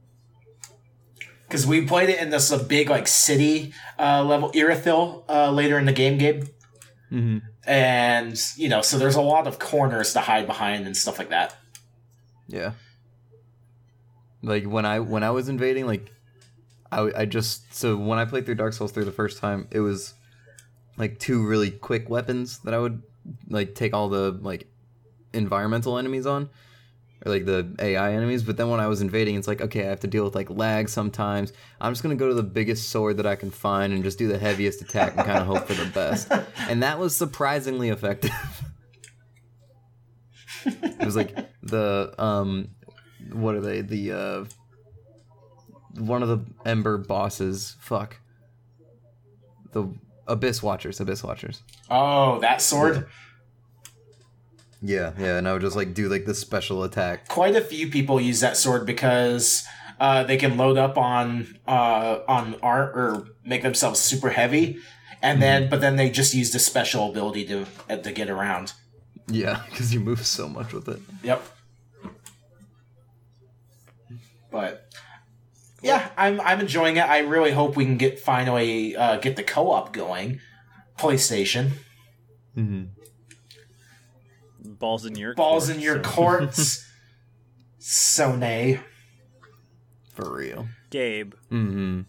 because 1.51 1.67
we 1.67 1.85
played 1.85 2.07
it 2.07 2.21
in 2.21 2.29
this 2.29 2.49
uh, 2.49 2.63
big 2.63 2.89
like 2.89 3.09
city 3.09 3.73
uh, 3.99 4.23
level 4.23 4.49
Irithyll 4.53 5.25
uh, 5.27 5.51
later 5.51 5.77
in 5.77 5.85
the 5.85 5.91
game, 5.91 6.17
Gabe. 6.17 6.45
hmm 7.09 7.39
And 7.67 8.41
you 8.55 8.69
know, 8.69 8.81
so 8.81 8.97
there's 8.97 9.15
a 9.15 9.21
lot 9.21 9.47
of 9.47 9.59
corners 9.59 10.13
to 10.13 10.21
hide 10.21 10.47
behind 10.47 10.85
and 10.85 10.95
stuff 10.95 11.19
like 11.19 11.29
that. 11.29 11.57
Yeah. 12.47 12.71
Like 14.41 14.63
when 14.63 14.85
I 14.85 15.01
when 15.01 15.23
I 15.23 15.31
was 15.31 15.49
invading, 15.49 15.87
like 15.87 16.09
I 16.89 17.11
I 17.17 17.25
just 17.25 17.75
so 17.75 17.97
when 17.97 18.17
I 18.17 18.23
played 18.23 18.45
through 18.45 18.55
Dark 18.55 18.71
Souls 18.71 18.93
3 18.93 19.03
the 19.03 19.11
first 19.11 19.37
time, 19.37 19.67
it 19.71 19.81
was 19.81 20.13
like 20.95 21.19
two 21.19 21.45
really 21.45 21.69
quick 21.69 22.09
weapons 22.09 22.59
that 22.59 22.73
I 22.73 22.79
would 22.79 23.03
like 23.49 23.75
take 23.75 23.93
all 23.93 24.07
the 24.07 24.31
like 24.41 24.67
environmental 25.33 25.97
enemies 25.97 26.25
on 26.25 26.49
or 27.25 27.31
like 27.31 27.45
the 27.45 27.73
AI 27.79 28.13
enemies, 28.13 28.43
but 28.43 28.57
then 28.57 28.69
when 28.69 28.79
I 28.79 28.87
was 28.87 29.01
invading, 29.01 29.35
it's 29.35 29.47
like 29.47 29.61
okay, 29.61 29.85
I 29.85 29.89
have 29.89 29.99
to 30.01 30.07
deal 30.07 30.23
with 30.23 30.35
like 30.35 30.49
lag 30.49 30.89
sometimes. 30.89 31.53
I'm 31.79 31.91
just 31.91 32.03
gonna 32.03 32.15
go 32.15 32.27
to 32.27 32.33
the 32.33 32.43
biggest 32.43 32.89
sword 32.89 33.17
that 33.17 33.25
I 33.27 33.35
can 33.35 33.51
find 33.51 33.93
and 33.93 34.03
just 34.03 34.17
do 34.17 34.27
the 34.27 34.37
heaviest 34.37 34.81
attack 34.81 35.15
and 35.15 35.25
kind 35.25 35.39
of 35.39 35.47
hope 35.47 35.67
for 35.67 35.73
the 35.73 35.89
best. 35.91 36.31
And 36.69 36.83
that 36.83 36.99
was 36.99 37.15
surprisingly 37.15 37.89
effective. 37.89 38.31
it 40.65 41.05
was 41.05 41.15
like 41.15 41.35
the 41.63 42.13
um, 42.17 42.69
what 43.33 43.55
are 43.55 43.61
they? 43.61 43.81
The 43.81 44.11
uh, 44.11 44.45
one 45.99 46.23
of 46.23 46.29
the 46.29 46.45
Ember 46.65 46.97
bosses. 46.97 47.75
Fuck. 47.79 48.17
The 49.73 49.93
Abyss 50.27 50.63
Watchers. 50.63 50.99
Abyss 50.99 51.23
Watchers. 51.23 51.61
Oh, 51.89 52.39
that 52.39 52.61
sword! 52.61 53.07
Yeah, 54.81 55.13
yeah, 55.17 55.37
and 55.37 55.47
I 55.47 55.53
would 55.53 55.61
just 55.61 55.75
like 55.75 55.93
do 55.93 56.09
like 56.09 56.25
the 56.25 56.33
special 56.33 56.83
attack. 56.83 57.27
Quite 57.27 57.55
a 57.55 57.61
few 57.61 57.89
people 57.89 58.19
use 58.19 58.39
that 58.39 58.57
sword 58.57 58.85
because 58.85 59.63
uh, 59.99 60.23
they 60.23 60.37
can 60.37 60.57
load 60.57 60.77
up 60.77 60.97
on 60.97 61.59
uh, 61.67 62.19
on 62.27 62.55
art 62.63 62.95
or 62.95 63.27
make 63.45 63.61
themselves 63.61 63.99
super 63.99 64.31
heavy, 64.31 64.79
and 65.21 65.41
then 65.41 65.69
but 65.69 65.81
then 65.81 65.97
they 65.97 66.09
just 66.09 66.33
use 66.33 66.51
the 66.51 66.59
special 66.59 67.09
ability 67.09 67.45
to 67.45 67.65
uh, 67.89 67.97
to 67.97 68.11
get 68.11 68.29
around. 68.29 68.73
Yeah, 69.27 69.61
because 69.69 69.93
you 69.93 69.99
move 69.99 70.25
so 70.25 70.49
much 70.49 70.73
with 70.73 70.87
it. 70.87 70.99
Yep. 71.23 71.43
But 74.49 74.91
yeah, 75.83 76.09
I'm 76.17 76.41
I'm 76.41 76.59
enjoying 76.59 76.97
it. 76.97 77.07
I 77.07 77.19
really 77.19 77.51
hope 77.51 77.75
we 77.75 77.85
can 77.85 77.97
get 77.97 78.19
finally 78.19 78.95
uh, 78.95 79.17
get 79.17 79.35
the 79.35 79.43
co-op 79.43 79.93
going. 79.93 80.39
PlayStation 80.97 81.71
Mm-hmm. 82.55 83.00
Balls 84.81 85.05
in 85.05 85.15
your 85.15 85.33
balls 85.35 85.67
court, 85.67 85.77
in 85.77 85.81
your 85.81 86.03
so- 86.03 86.09
courts, 86.09 86.85
Sony. 87.79 88.81
For 90.13 90.35
real. 90.35 90.67
Gabe, 90.89 91.33
Mm-hmm. 91.51 92.01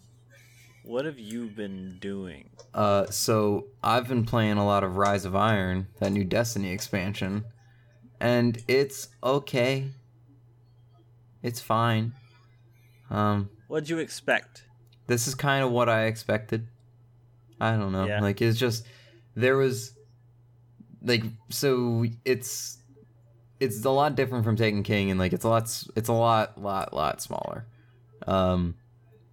what 0.83 1.05
have 1.05 1.17
you 1.17 1.47
been 1.47 1.97
doing? 2.01 2.49
Uh, 2.73 3.05
so 3.05 3.67
I've 3.81 4.07
been 4.09 4.25
playing 4.25 4.57
a 4.57 4.65
lot 4.65 4.83
of 4.83 4.97
Rise 4.97 5.23
of 5.23 5.35
Iron, 5.35 5.87
that 5.99 6.11
new 6.11 6.25
Destiny 6.25 6.71
expansion, 6.71 7.45
and 8.19 8.61
it's 8.67 9.07
okay. 9.23 9.91
It's 11.41 11.61
fine. 11.61 12.13
Um, 13.09 13.49
What'd 13.67 13.89
you 13.89 13.99
expect? 13.99 14.65
this 15.07 15.27
is 15.27 15.35
kind 15.35 15.63
of 15.63 15.71
what 15.71 15.87
I 15.89 16.05
expected. 16.05 16.67
I 17.59 17.71
don't 17.77 17.91
know. 17.93 18.05
Yeah. 18.05 18.19
Like 18.21 18.41
it's 18.41 18.57
just 18.59 18.85
there 19.35 19.55
was 19.57 19.93
like 21.03 21.23
so 21.49 22.05
it's 22.25 22.77
it's 23.59 23.83
a 23.85 23.89
lot 23.89 24.15
different 24.15 24.43
from 24.43 24.55
Taken 24.55 24.83
King 24.83 25.11
and 25.11 25.19
like 25.19 25.33
it's 25.33 25.45
a 25.45 25.49
lot 25.49 25.63
it's 25.95 26.09
a 26.09 26.13
lot 26.13 26.59
lot 26.61 26.93
lot 26.93 27.21
smaller. 27.21 27.65
Um 28.25 28.75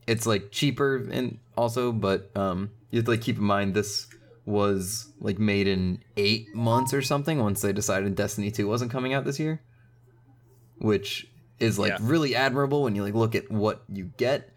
it's 0.06 0.26
like 0.26 0.50
cheaper 0.50 1.08
and 1.10 1.38
also 1.56 1.92
but 1.92 2.30
um 2.36 2.70
you 2.90 2.98
have 2.98 3.04
to 3.04 3.10
like 3.12 3.20
keep 3.20 3.36
in 3.36 3.44
mind 3.44 3.74
this 3.74 4.08
was 4.44 5.12
like 5.20 5.38
made 5.38 5.68
in 5.68 6.02
8 6.16 6.54
months 6.54 6.92
or 6.92 7.02
something 7.02 7.38
once 7.38 7.60
they 7.60 7.72
decided 7.72 8.14
Destiny 8.16 8.50
2 8.50 8.66
wasn't 8.66 8.90
coming 8.90 9.12
out 9.14 9.24
this 9.24 9.38
year. 9.38 9.60
Which 10.78 11.28
is 11.60 11.78
like 11.78 11.92
Yeah. 11.92 11.98
really 12.00 12.34
admirable 12.34 12.82
when 12.82 12.96
you 12.96 13.02
like 13.04 13.14
look 13.14 13.34
at 13.34 13.50
what 13.50 13.82
you 13.92 14.10
get 14.16 14.50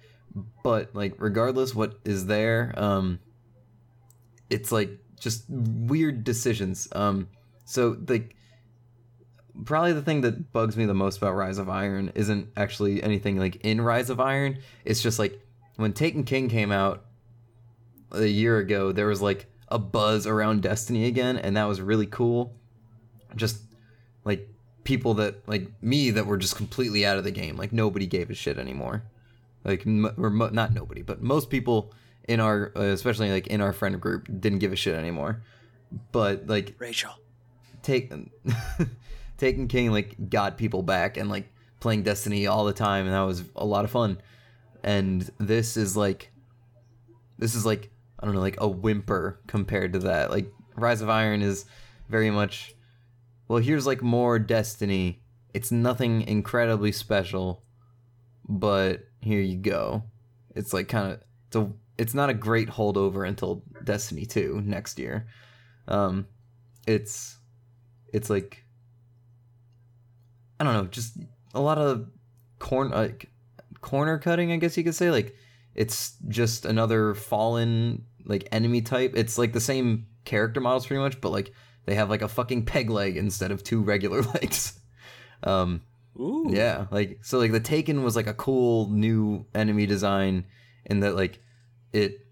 but 0.63 0.96
like 0.96 1.13
regardless 1.20 1.75
what 1.75 2.00
is 2.05 2.25
there 2.25 2.74
um 2.77 3.20
it's 4.50 4.72
like 4.72 4.89
just 5.23 5.45
weird 5.49 6.23
decisions. 6.23 6.87
Um 6.91 7.29
so 7.65 7.97
like 8.07 8.35
probably 9.65 9.93
the 9.93 10.01
thing 10.01 10.21
that 10.21 10.51
bugs 10.51 10.75
me 10.75 10.85
the 10.85 10.93
most 10.93 11.17
about 11.17 11.35
rise 11.35 11.57
of 11.57 11.69
iron 11.69 12.11
isn't 12.15 12.49
actually 12.57 13.03
anything 13.03 13.37
like 13.37 13.57
in 13.57 13.81
rise 13.81 14.09
of 14.09 14.19
iron. 14.19 14.59
It's 14.83 15.01
just 15.01 15.19
like 15.19 15.39
when 15.75 15.93
taken 15.93 16.23
king 16.23 16.49
came 16.49 16.71
out 16.71 17.05
a 18.11 18.25
year 18.25 18.57
ago 18.57 18.91
there 18.91 19.07
was 19.07 19.21
like 19.21 19.47
a 19.69 19.79
buzz 19.79 20.27
around 20.27 20.61
destiny 20.61 21.05
again 21.05 21.37
and 21.37 21.57
that 21.57 21.65
was 21.65 21.81
really 21.81 22.05
cool. 22.05 22.55
Just 23.35 23.61
like 24.25 24.47
people 24.83 25.15
that 25.15 25.47
like 25.47 25.71
me 25.81 26.11
that 26.11 26.25
were 26.25 26.37
just 26.37 26.55
completely 26.55 27.05
out 27.05 27.17
of 27.17 27.23
the 27.23 27.31
game. 27.31 27.55
Like 27.55 27.71
nobody 27.71 28.05
gave 28.05 28.29
a 28.29 28.35
shit 28.35 28.57
anymore. 28.57 29.03
Like 29.63 29.85
or 29.85 30.29
not 30.29 30.73
nobody 30.73 31.01
but 31.01 31.21
most 31.21 31.49
people 31.49 31.93
in 32.27 32.39
our 32.39 32.71
uh, 32.75 32.81
especially 32.81 33.31
like 33.31 33.47
in 33.47 33.61
our 33.61 33.73
friend 33.73 33.99
group 33.99 34.27
didn't 34.39 34.59
give 34.59 34.73
a 34.73 34.75
shit 34.75 34.95
anymore. 34.95 35.43
But 36.11 36.47
like 36.47 36.75
Rachel. 36.79 37.11
take 37.81 38.11
Taken 39.37 39.67
King 39.67 39.91
like 39.91 40.29
got 40.29 40.57
people 40.57 40.83
back 40.83 41.17
and 41.17 41.29
like 41.29 41.51
playing 41.79 42.03
destiny 42.03 42.47
all 42.47 42.65
the 42.65 42.73
time 42.73 43.05
and 43.05 43.13
that 43.13 43.21
was 43.21 43.43
a 43.55 43.65
lot 43.65 43.85
of 43.85 43.91
fun. 43.91 44.21
And 44.83 45.29
this 45.37 45.77
is 45.77 45.97
like 45.97 46.31
this 47.37 47.55
is 47.55 47.65
like 47.65 47.89
i 48.19 48.25
don't 48.25 48.35
know 48.35 48.41
like 48.41 48.59
a 48.59 48.67
whimper 48.67 49.39
compared 49.47 49.93
to 49.93 49.99
that. 49.99 50.31
Like 50.31 50.51
rise 50.75 51.01
of 51.01 51.09
iron 51.09 51.41
is 51.41 51.65
very 52.09 52.31
much 52.31 52.73
well 53.47 53.59
here's 53.59 53.85
like 53.85 54.01
more 54.01 54.39
destiny. 54.39 55.21
It's 55.53 55.71
nothing 55.71 56.21
incredibly 56.21 56.91
special 56.91 57.63
but 58.47 59.07
here 59.21 59.41
you 59.41 59.57
go. 59.57 60.03
It's 60.55 60.73
like 60.73 60.87
kind 60.87 61.13
of 61.13 61.19
it's 61.47 61.55
a 61.55 61.71
it's 62.03 62.13
not 62.13 62.29
a 62.29 62.33
great 62.33 62.69
holdover 62.69 63.27
until 63.27 63.63
destiny 63.83 64.25
2 64.25 64.62
next 64.65 65.00
year 65.00 65.27
um 65.88 66.27
it's 66.86 67.38
it's 68.13 68.29
like 68.29 68.63
I 70.60 70.63
don't 70.63 70.74
know, 70.74 70.86
just 70.86 71.17
a 71.53 71.60
lot 71.60 71.77
of 71.77 72.07
corn 72.60 72.91
like 72.91 73.29
corner 73.81 74.17
cutting, 74.17 74.51
I 74.51 74.57
guess 74.57 74.77
you 74.77 74.83
could 74.83 74.95
say. 74.95 75.12
Like 75.12 75.36
it's 75.75 76.15
just 76.29 76.65
another 76.65 77.15
fallen 77.15 78.05
like 78.25 78.48
enemy 78.51 78.81
type. 78.81 79.13
It's 79.15 79.38
like 79.38 79.51
the 79.51 79.60
same 79.60 80.05
character 80.24 80.62
models 80.62 80.86
pretty 80.86 81.01
much, 81.01 81.19
but 81.19 81.31
like 81.31 81.51
they 81.86 81.95
have 81.95 82.10
like 82.10 82.22
a 82.22 82.27
fucking 82.27 82.65
peg 82.65 82.89
leg 82.89 83.17
instead 83.17 83.51
of 83.51 83.63
two 83.63 83.81
regular 83.81 84.22
legs. 84.36 84.79
Um 85.43 85.81
Ooh. 86.17 86.45
yeah, 86.50 86.86
like 86.91 87.19
so 87.24 87.39
like 87.39 87.51
the 87.51 87.60
Taken 87.60 88.03
was 88.03 88.15
like 88.15 88.27
a 88.27 88.33
cool 88.33 88.89
new 88.89 89.45
enemy 89.53 89.86
design 89.86 90.45
in 90.86 91.00
that 91.01 91.15
like 91.15 91.41
it 91.93 92.25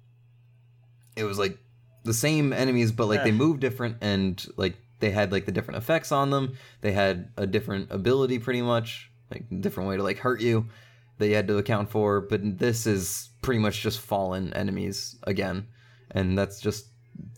it 1.15 1.24
was 1.24 1.38
like 1.39 1.58
the 2.03 2.13
same 2.13 2.51
enemies 2.51 2.91
but 2.91 3.08
like 3.08 3.24
they 3.24 3.32
moved 3.32 3.60
different 3.62 3.98
and 4.01 4.46
like 4.58 4.75
they 5.00 5.12
had 5.12 5.32
like 5.32 5.46
the 5.46 5.51
different 5.51 5.77
effects 5.77 6.12
on 6.12 6.30
them. 6.30 6.53
They 6.82 6.91
had 6.91 7.30
a 7.38 7.48
different 7.48 7.91
ability 7.91 8.38
pretty 8.39 8.62
much, 8.62 9.10
like 9.32 9.44
different 9.62 9.89
way 9.89 9.98
to 9.98 10.03
like 10.03 10.20
hurt 10.20 10.41
you 10.41 10.68
that 11.18 11.27
you 11.27 11.36
had 11.36 11.48
to 11.48 11.58
account 11.58 11.89
for, 11.89 12.22
but 12.22 12.60
this 12.60 12.86
is 12.88 13.30
pretty 13.41 13.60
much 13.60 13.82
just 13.82 14.00
fallen 14.00 14.53
enemies 14.53 15.15
again. 15.24 15.68
And 16.12 16.38
that's 16.38 16.60
just 16.60 16.88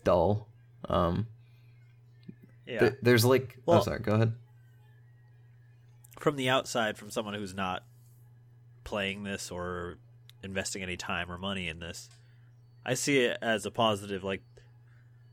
dull. 0.04 0.48
Um 0.88 1.26
Yeah. 2.66 2.80
th- 2.80 2.94
there's 3.02 3.24
like 3.24 3.58
oh 3.68 3.80
sorry, 3.80 4.00
go 4.00 4.14
ahead. 4.14 4.34
from 6.18 6.36
the 6.36 6.48
outside, 6.48 6.96
from 6.96 7.10
someone 7.10 7.34
who's 7.34 7.54
not 7.54 7.84
playing 8.84 9.24
this 9.24 9.50
or 9.50 9.98
investing 10.44 10.82
any 10.82 10.96
time 10.96 11.30
or 11.30 11.38
money 11.38 11.68
in 11.68 11.78
this, 11.80 12.08
I 12.84 12.94
see 12.94 13.18
it 13.20 13.38
as 13.42 13.64
a 13.66 13.70
positive. 13.70 14.22
Like 14.24 14.42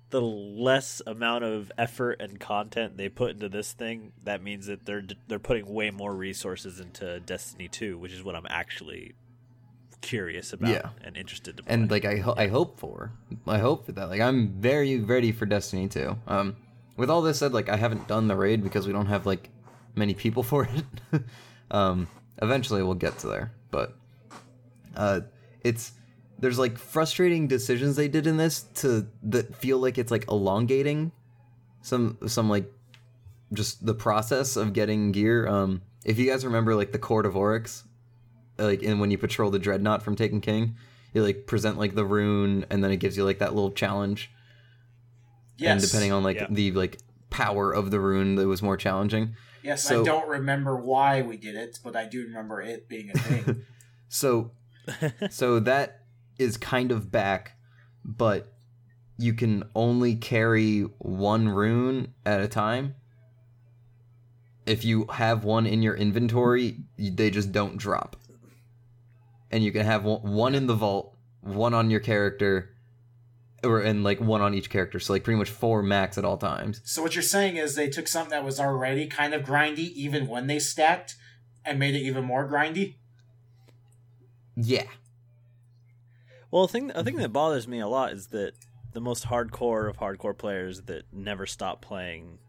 the 0.10 0.22
less 0.22 1.02
amount 1.08 1.44
of 1.44 1.72
effort 1.78 2.18
and 2.20 2.40
content 2.40 2.98
they 2.98 3.08
put 3.10 3.32
into 3.32 3.48
this 3.50 3.72
thing, 3.74 4.12
that 4.24 4.42
means 4.44 4.66
that 4.68 4.86
they're 4.86 5.04
they're 5.28 5.40
putting 5.40 5.66
way 5.74 5.90
more 5.92 6.14
resources 6.16 6.80
into 6.80 7.20
Destiny 7.22 7.68
2, 7.68 7.98
which 7.98 8.12
is 8.12 8.24
what 8.24 8.36
I'm 8.36 8.48
actually 8.50 9.14
curious 10.02 10.52
about 10.52 10.70
Yeah. 10.70 10.90
and 11.04 11.16
interested 11.16 11.58
to 11.58 11.64
play. 11.64 11.74
and 11.74 11.92
like 11.92 12.06
I 12.06 12.18
ho- 12.18 12.34
I 12.36 12.48
hope 12.48 12.80
for 12.80 13.12
I 13.46 13.60
hope 13.60 13.86
for 13.86 13.92
that. 13.94 14.10
Like 14.10 14.22
I'm 14.22 14.50
very 14.60 15.00
ready 15.00 15.32
for 15.32 15.46
Destiny 15.46 15.88
2. 15.88 16.18
Um, 16.28 16.56
with 16.98 17.10
all 17.10 17.22
this 17.22 17.40
said, 17.40 17.54
like 17.54 17.70
I 17.70 17.78
haven't 17.78 18.08
done 18.08 18.28
the 18.28 18.36
raid 18.36 18.64
because 18.64 18.88
we 18.88 18.94
don't 18.94 19.06
have 19.08 19.26
like 19.26 19.50
many 19.96 20.14
people 20.14 20.44
for 20.44 20.68
it. 21.14 21.22
um, 21.70 22.08
eventually 22.42 22.82
we'll 22.84 22.96
get 22.96 23.18
to 23.20 23.28
there, 23.28 23.52
but 23.70 23.96
uh, 24.96 25.22
it's 25.64 25.92
there's 26.40 26.58
like 26.60 26.78
frustrating 26.78 27.48
decisions 27.48 27.96
they 27.96 28.08
did 28.08 28.26
in 28.28 28.38
this 28.38 28.64
to 28.76 29.08
that 29.24 29.56
feel 29.56 29.78
like 29.78 29.98
it's 29.98 30.12
like 30.12 30.28
elongating 30.28 31.12
some 31.82 32.18
some 32.28 32.50
like 32.50 32.72
just 33.54 33.86
the 33.86 33.94
process 33.94 34.56
of 34.56 34.74
getting 34.74 35.12
gear. 35.12 35.48
Um, 35.48 35.82
if 36.06 36.18
you 36.18 36.30
guys 36.30 36.46
remember 36.46 36.76
like 36.76 36.92
the 36.92 37.00
Court 37.00 37.26
of 37.26 37.36
Oryx, 37.36 37.84
like 38.58 38.82
in 38.82 39.00
when 39.00 39.12
you 39.12 39.18
patrol 39.18 39.52
the 39.52 39.60
Dreadnought 39.60 40.02
from 40.04 40.16
Taken 40.16 40.42
King, 40.42 40.76
you 41.14 41.22
like 41.24 41.46
present 41.48 41.78
like 41.78 41.94
the 41.96 42.06
rune, 42.06 42.66
and 42.70 42.84
then 42.84 42.92
it 42.92 42.98
gives 42.98 43.18
you 43.18 43.24
like 43.24 43.40
that 43.40 43.54
little 43.54 43.72
challenge. 43.72 44.32
Yes. 45.58 45.72
And 45.72 45.82
depending 45.82 46.12
on 46.12 46.24
like 46.24 46.38
Yeah. 46.38 46.48
the 46.50 46.72
like 46.72 46.98
power 47.30 47.72
of 47.72 47.92
the 47.92 48.00
rune, 48.00 48.36
that 48.36 48.48
was 48.48 48.62
more 48.62 48.78
challenging. 48.78 49.36
yes, 49.64 49.84
so- 49.84 50.02
I 50.02 50.04
don't 50.06 50.28
remember 50.28 50.76
why 50.76 51.22
we 51.22 51.38
did 51.38 51.56
it, 51.56 51.78
but 51.84 51.96
I 51.96 52.06
do 52.06 52.24
remember 52.24 52.62
it 52.62 52.88
being 52.90 53.12
a 53.14 53.18
thing. 53.20 53.66
So, 54.14 54.52
so 55.30 55.60
that 55.60 56.02
is 56.38 56.58
kind 56.58 56.92
of 56.92 57.12
back, 57.12 57.58
but 58.04 58.54
you 59.18 59.34
can 59.34 59.64
only 59.76 60.16
carry 60.16 60.82
one 60.98 61.48
rune 61.48 62.14
at 62.26 62.42
a 62.42 62.48
time. 62.48 62.96
If 64.66 64.84
you 64.84 65.06
have 65.12 65.44
one 65.44 65.66
in 65.66 65.82
your 65.82 65.96
inventory, 65.96 66.78
they 66.98 67.30
just 67.30 67.52
don't 67.52 67.78
drop. 67.78 68.16
And 69.52 69.64
you 69.64 69.72
can 69.72 69.86
have 69.86 70.04
one, 70.04 70.56
in 70.56 70.68
the 70.68 70.74
vault, 70.74 71.18
one 71.42 71.74
on 71.74 71.90
your 71.92 72.00
character, 72.00 72.70
or 73.64 73.82
and 73.82 74.04
like 74.04 74.22
one 74.22 74.42
on 74.42 74.54
each 74.54 74.70
character. 74.70 75.00
So 75.00 75.14
like 75.14 75.24
pretty 75.24 75.38
much 75.38 75.50
four 75.50 75.84
max 75.84 76.18
at 76.18 76.26
all 76.26 76.38
times. 76.38 76.82
so 76.84 77.02
what 77.02 77.16
you're 77.16 77.22
saying 77.22 77.58
is 77.58 77.76
they 77.76 77.90
took 77.90 78.08
something 78.08 78.32
that 78.32 78.46
was 78.46 78.60
already 78.60 79.08
kind 79.08 79.34
of 79.34 79.44
grindy, 79.44 79.92
even 79.92 80.28
when 80.28 80.48
they 80.48 80.58
stacked, 80.58 81.16
and 81.66 81.78
made 81.78 81.96
it 81.96 82.00
even 82.00 82.24
more 82.24 82.48
grindy. 82.48 82.96
Yeah. 84.56 84.88
Well, 86.50 86.66
a 86.66 86.68
thing 86.68 86.92
a 86.94 87.04
thing 87.04 87.16
that 87.18 87.32
bothers 87.32 87.68
me 87.68 87.80
a 87.80 87.88
lot 87.88 88.12
is 88.12 88.28
that 88.28 88.54
the 88.94 89.02
most 89.02 89.28
hardcore 89.28 89.90
of 89.90 89.98
hardcore 89.98 90.38
players 90.38 90.82
that 90.84 91.04
never 91.14 91.46
stop 91.46 91.82
playing, 91.82 92.40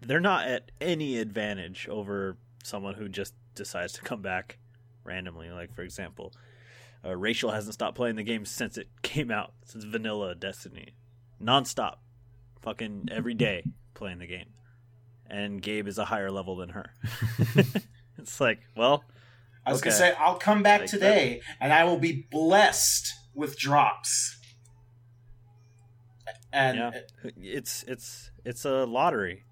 they're 0.00 0.20
not 0.20 0.46
at 0.46 0.72
any 0.80 1.18
advantage 1.18 1.86
over 1.88 2.36
someone 2.64 2.94
who 2.94 3.08
just 3.08 3.34
decides 3.54 3.92
to 3.94 4.02
come 4.02 4.22
back 4.22 4.58
randomly. 5.04 5.50
Like 5.50 5.72
for 5.72 5.82
example, 5.82 6.32
uh, 7.04 7.16
Rachel 7.16 7.52
hasn't 7.52 7.74
stopped 7.74 7.96
playing 7.96 8.16
the 8.16 8.24
game 8.24 8.44
since 8.44 8.76
it 8.76 8.88
came 9.02 9.30
out, 9.30 9.52
since 9.64 9.84
vanilla 9.84 10.34
Destiny, 10.34 10.94
nonstop, 11.42 11.96
fucking 12.60 13.08
every 13.10 13.34
day 13.34 13.62
playing 13.94 14.18
the 14.18 14.26
game, 14.26 14.48
and 15.28 15.62
Gabe 15.62 15.86
is 15.86 15.98
a 15.98 16.06
higher 16.06 16.30
level 16.30 16.56
than 16.56 16.70
her. 16.70 16.92
it's 18.18 18.40
like, 18.40 18.60
well, 18.76 19.04
I 19.68 19.72
was 19.72 19.80
gonna 19.80 19.96
say 19.96 20.14
I'll 20.18 20.38
come 20.38 20.62
back 20.62 20.82
Like 20.82 20.90
today, 20.90 21.42
and 21.60 21.72
I 21.72 21.84
will 21.84 21.98
be 21.98 22.26
blessed 22.30 23.12
with 23.34 23.58
drops. 23.58 24.36
And 26.52 26.78
yeah. 26.78 26.90
It's 27.36 27.84
it's 27.84 28.30
it's 28.44 28.64
a 28.64 28.84
lottery. 28.84 29.44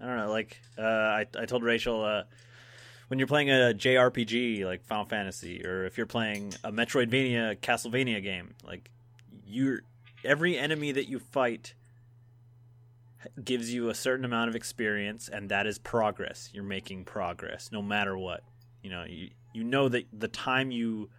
I 0.00 0.06
don't 0.06 0.16
know 0.16 0.30
like 0.30 0.60
uh 0.76 0.82
i, 0.82 1.26
I 1.38 1.46
told 1.46 1.62
rachel 1.62 2.04
uh 2.04 2.24
when 3.06 3.20
you're 3.20 3.28
playing 3.28 3.50
a 3.50 3.72
jrpg 3.72 4.64
like 4.64 4.84
final 4.84 5.04
fantasy 5.04 5.64
or 5.64 5.84
if 5.84 5.96
you're 5.96 6.08
playing 6.08 6.54
a 6.64 6.72
metroidvania 6.72 7.56
castlevania 7.60 8.20
game 8.20 8.56
like 8.64 8.90
you're 9.46 9.82
every 10.24 10.58
enemy 10.58 10.90
that 10.90 11.08
you 11.08 11.20
fight 11.20 11.74
gives 13.42 13.72
you 13.72 13.88
a 13.88 13.94
certain 13.94 14.24
amount 14.24 14.48
of 14.48 14.56
experience 14.56 15.28
and 15.28 15.48
that 15.48 15.66
is 15.66 15.78
progress. 15.78 16.50
You're 16.52 16.64
making 16.64 17.04
progress 17.04 17.70
no 17.72 17.82
matter 17.82 18.16
what 18.16 18.42
you 18.82 18.90
know 18.90 19.04
you, 19.08 19.30
you 19.52 19.64
know 19.64 19.88
that 19.88 20.06
the 20.12 20.28
time 20.28 20.70
you 20.70 21.10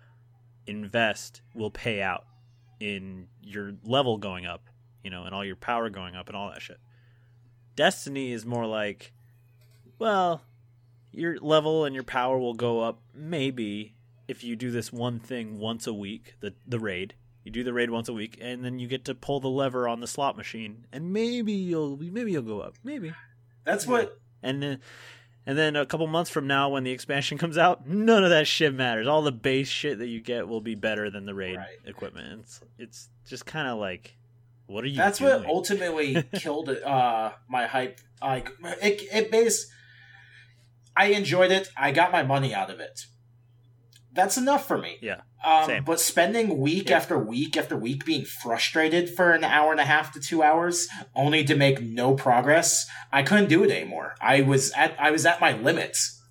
invest 0.67 1.41
will 1.53 1.71
pay 1.71 2.01
out 2.01 2.25
in 2.79 3.27
your 3.41 3.73
level 3.83 4.17
going 4.17 4.45
up, 4.45 4.69
you 5.03 5.09
know, 5.09 5.23
and 5.23 5.33
all 5.33 5.45
your 5.45 5.55
power 5.55 5.89
going 5.89 6.15
up 6.15 6.27
and 6.27 6.35
all 6.35 6.49
that 6.49 6.61
shit. 6.61 6.79
Destiny 7.75 8.31
is 8.31 8.45
more 8.45 8.65
like, 8.65 9.13
well, 9.99 10.41
your 11.11 11.37
level 11.39 11.85
and 11.85 11.95
your 11.95 12.03
power 12.03 12.37
will 12.37 12.53
go 12.53 12.81
up 12.81 13.01
maybe 13.13 13.95
if 14.27 14.43
you 14.43 14.55
do 14.55 14.71
this 14.71 14.91
one 14.91 15.19
thing 15.19 15.59
once 15.59 15.87
a 15.87 15.93
week, 15.93 16.35
the 16.39 16.53
the 16.67 16.79
raid. 16.79 17.15
You 17.43 17.51
do 17.51 17.63
the 17.63 17.73
raid 17.73 17.89
once 17.89 18.07
a 18.07 18.13
week, 18.13 18.37
and 18.39 18.63
then 18.63 18.79
you 18.79 18.87
get 18.87 19.03
to 19.05 19.13
pull 19.15 19.41
the 19.41 19.49
lever 19.49 19.85
on 19.87 19.99
the 19.99 20.07
slot 20.07 20.37
machine, 20.37 20.85
and 20.93 21.11
maybe 21.11 21.51
you'll 21.51 21.97
maybe 21.97 22.31
you'll 22.31 22.41
go 22.41 22.61
up, 22.61 22.75
maybe. 22.83 23.13
that's 23.65 23.85
what 23.85 24.17
And 24.41 24.63
then, 24.63 24.79
and 25.45 25.57
then 25.57 25.75
a 25.75 25.85
couple 25.85 26.07
months 26.07 26.29
from 26.29 26.47
now, 26.47 26.69
when 26.69 26.83
the 26.83 26.91
expansion 26.91 27.37
comes 27.37 27.57
out, 27.57 27.87
none 27.87 28.23
of 28.23 28.29
that 28.29 28.47
shit 28.47 28.73
matters. 28.73 29.07
All 29.07 29.21
the 29.21 29.31
base 29.31 29.67
shit 29.67 29.99
that 29.99 30.07
you 30.07 30.21
get 30.21 30.47
will 30.47 30.61
be 30.61 30.75
better 30.75 31.09
than 31.09 31.25
the 31.25 31.33
raid 31.33 31.57
Right. 31.57 31.67
equipment. 31.85 32.39
It's 32.41 32.61
it's 32.77 33.09
just 33.27 33.45
kind 33.45 33.67
of 33.67 33.77
like, 33.77 34.15
what 34.67 34.83
are 34.83 34.87
you? 34.87 34.97
that's 34.97 35.19
doing? 35.19 35.39
what 35.41 35.45
ultimately 35.47 36.23
killed 36.35 36.69
it, 36.69 36.83
uh, 36.83 37.31
my 37.49 37.65
hype. 37.67 37.99
Like 38.21 38.49
it, 38.81 39.01
it 39.13 39.31
base. 39.31 39.69
I 40.95 41.07
enjoyed 41.07 41.51
it. 41.51 41.67
I 41.75 41.91
got 41.91 42.11
my 42.11 42.23
money 42.23 42.53
out 42.53 42.69
of 42.69 42.79
it. 42.79 43.05
That's 44.13 44.37
enough 44.37 44.67
for 44.67 44.77
me. 44.77 44.97
Yeah, 45.01 45.21
Um, 45.43 45.65
same. 45.65 45.83
but 45.83 45.99
spending 45.99 46.59
week 46.59 46.89
Yeah. 46.89 46.97
after 46.97 47.17
week 47.17 47.57
after 47.57 47.75
week 47.75 48.05
being 48.05 48.25
frustrated 48.25 49.09
for 49.09 49.31
an 49.31 49.43
hour 49.43 49.71
and 49.71 49.79
a 49.81 49.85
half 49.85 50.11
to 50.13 50.19
two 50.19 50.43
hours, 50.43 50.87
only 51.15 51.43
to 51.45 51.55
make 51.55 51.81
no 51.81 52.13
progress, 52.13 52.85
I 53.11 53.23
couldn't 53.23 53.49
do 53.49 53.63
it 53.63 53.71
anymore. 53.71 54.15
I 54.21 54.41
was 54.41 54.71
at 54.73 54.95
I 54.99 55.09
was 55.11 55.25
at 55.25 55.41
my 55.41 55.53
limits. 55.53 56.21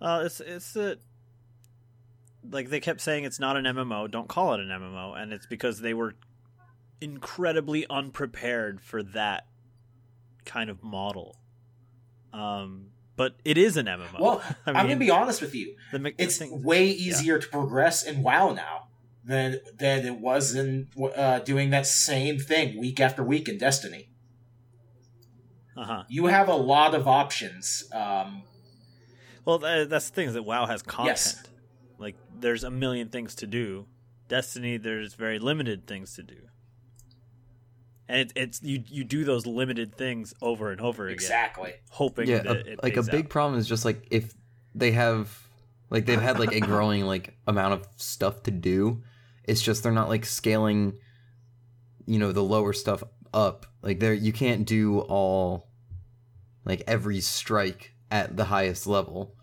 Uh, 0.00 0.22
it's 0.26 0.40
it's 0.40 0.76
like 2.50 2.70
they 2.70 2.80
kept 2.80 3.00
saying 3.00 3.24
it's 3.24 3.38
not 3.40 3.56
an 3.56 3.64
MMO. 3.64 4.10
Don't 4.10 4.28
call 4.28 4.54
it 4.54 4.60
an 4.60 4.68
MMO, 4.70 5.14
and 5.20 5.32
it's 5.32 5.46
because 5.46 5.80
they 5.80 5.94
were 5.94 6.14
incredibly 7.00 7.86
unprepared 7.88 8.80
for 8.80 9.02
that 9.02 9.46
kind 10.44 10.70
of 10.70 10.82
model. 10.82 11.36
Um, 12.32 12.88
but 13.18 13.36
it 13.44 13.58
is 13.58 13.76
an 13.76 13.84
MMO. 13.86 14.18
Well, 14.18 14.42
I 14.66 14.70
I'm 14.70 14.86
gonna 14.86 14.96
be 14.96 15.10
honest 15.10 15.42
with 15.42 15.54
you. 15.54 15.76
the 15.92 16.14
It's 16.16 16.40
way 16.40 16.86
easier 16.88 17.38
to 17.38 17.48
progress 17.48 18.02
in 18.02 18.22
WoW 18.22 18.52
now 18.54 18.88
than 19.24 19.60
than 19.76 20.06
it 20.06 20.18
was 20.20 20.54
in 20.54 20.88
uh, 21.14 21.40
doing 21.40 21.68
that 21.70 21.86
same 21.86 22.38
thing 22.38 22.78
week 22.80 22.98
after 23.00 23.22
week 23.22 23.46
in 23.48 23.58
Destiny. 23.58 24.08
uh-huh. 25.76 26.04
You 26.08 26.26
have 26.26 26.48
a 26.48 26.54
lot 26.54 26.94
of 26.94 27.06
options. 27.06 27.84
Um, 27.92 28.42
Well, 29.44 29.58
tha- 29.58 29.86
that's 29.88 30.08
the 30.08 30.14
thing 30.14 30.28
is 30.28 30.34
that 30.34 30.42
WoW 30.44 30.66
has 30.66 30.82
content. 30.82 31.08
Yes. 31.18 31.42
Like 31.98 32.16
there's 32.40 32.64
a 32.64 32.70
million 32.70 33.08
things 33.08 33.34
to 33.36 33.46
do. 33.46 33.86
Destiny, 34.28 34.76
there's 34.76 35.14
very 35.14 35.38
limited 35.38 35.86
things 35.86 36.14
to 36.14 36.22
do. 36.22 36.36
And 38.08 38.20
it, 38.20 38.32
it's 38.34 38.62
you 38.62 38.82
you 38.86 39.04
do 39.04 39.24
those 39.24 39.46
limited 39.46 39.94
things 39.96 40.34
over 40.40 40.70
and 40.72 40.80
over 40.80 41.06
again, 41.06 41.14
exactly. 41.14 41.74
hoping 41.90 42.28
yeah, 42.28 42.38
that 42.38 42.56
a- 42.56 42.72
it 42.72 42.82
like 42.82 42.96
a 42.96 43.02
big 43.02 43.26
out. 43.26 43.30
problem 43.30 43.60
is 43.60 43.68
just 43.68 43.84
like 43.84 44.06
if 44.10 44.32
they 44.74 44.92
have 44.92 45.36
like 45.90 46.06
they've 46.06 46.20
had 46.20 46.38
like 46.38 46.52
a 46.52 46.60
growing 46.72 47.04
like 47.04 47.36
amount 47.46 47.74
of 47.74 47.86
stuff 47.96 48.42
to 48.44 48.50
do 48.50 49.02
it's 49.48 49.62
just 49.62 49.82
they're 49.82 49.90
not 49.90 50.10
like 50.10 50.26
scaling 50.26 50.92
you 52.06 52.18
know 52.18 52.32
the 52.32 52.42
lower 52.42 52.72
stuff 52.72 53.02
up. 53.32 53.66
Like 53.82 53.98
there 53.98 54.12
you 54.12 54.32
can't 54.32 54.66
do 54.66 55.00
all 55.00 55.68
like 56.64 56.82
every 56.86 57.20
strike 57.20 57.94
at 58.10 58.36
the 58.36 58.44
highest 58.44 58.86
level. 58.86 59.34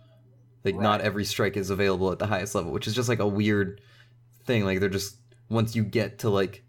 Like 0.63 0.75
not 0.75 1.01
every 1.01 1.25
strike 1.25 1.57
is 1.57 1.69
available 1.69 2.11
at 2.11 2.17
the 2.17 2.25
highest 2.25 2.55
level 2.55 2.71
which 2.71 2.87
is 2.87 2.95
just 2.95 3.09
like 3.09 3.19
a 3.19 3.27
weird 3.27 3.81
thing. 4.45 4.63
Like 4.63 4.79
they're 4.79 4.89
just 4.89 5.17
once 5.49 5.75
you 5.75 5.83
get 5.83 6.19
to 6.19 6.29
like 6.29 6.63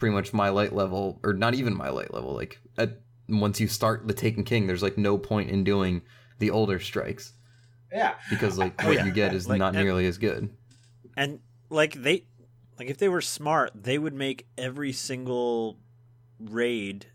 pretty 0.00 0.12
much 0.14 0.32
my 0.32 0.48
light 0.48 0.72
level 0.72 1.20
or 1.22 1.32
not 1.34 1.54
even 1.54 1.76
my 1.76 1.90
light 1.90 2.12
level 2.12 2.34
like 2.34 2.58
at 2.78 3.00
once 3.28 3.60
you 3.60 3.68
start 3.68 4.08
the 4.08 4.14
taken 4.14 4.42
king 4.42 4.66
there's 4.66 4.82
like 4.82 4.98
no 4.98 5.16
point 5.16 5.48
in 5.50 5.62
doing 5.62 6.02
the 6.40 6.50
older 6.50 6.80
strikes. 6.80 7.34
Yeah. 7.92 8.14
because 8.30 8.56
like 8.58 8.82
Oh, 8.82 8.88
what 8.88 8.96
yeah. 8.96 9.04
you 9.04 9.12
get 9.12 9.34
is 9.34 9.48
Like, 9.48 9.58
not 9.58 9.74
and- 9.76 9.84
nearly 9.84 10.06
as 10.06 10.16
good. 10.18 10.48
And 11.16 11.40
like 11.68 11.94
they 11.94 12.24
like 12.78 12.88
if 12.88 12.96
they 12.98 13.08
were 13.08 13.20
smart 13.20 13.70
they 13.74 13.98
would 13.98 14.14
make 14.14 14.46
every 14.58 14.92
single 14.92 15.78
raid 16.38 17.06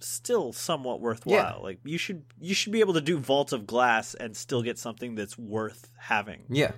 still 0.00 0.52
somewhat 0.52 1.00
worthwhile. 1.00 1.34
Yeah. 1.36 1.62
like 1.62 1.78
you 1.84 1.98
should 1.98 2.24
you 2.40 2.54
should 2.54 2.72
be 2.72 2.80
able 2.80 2.94
to 2.94 3.00
do 3.00 3.18
vault 3.18 3.52
of 3.52 3.66
glass 3.66 4.14
and 4.14 4.36
still 4.36 4.62
get 4.62 4.78
something 4.78 5.14
that's 5.14 5.38
worth 5.38 5.90
having. 5.98 6.44
Yeah. 6.48 6.72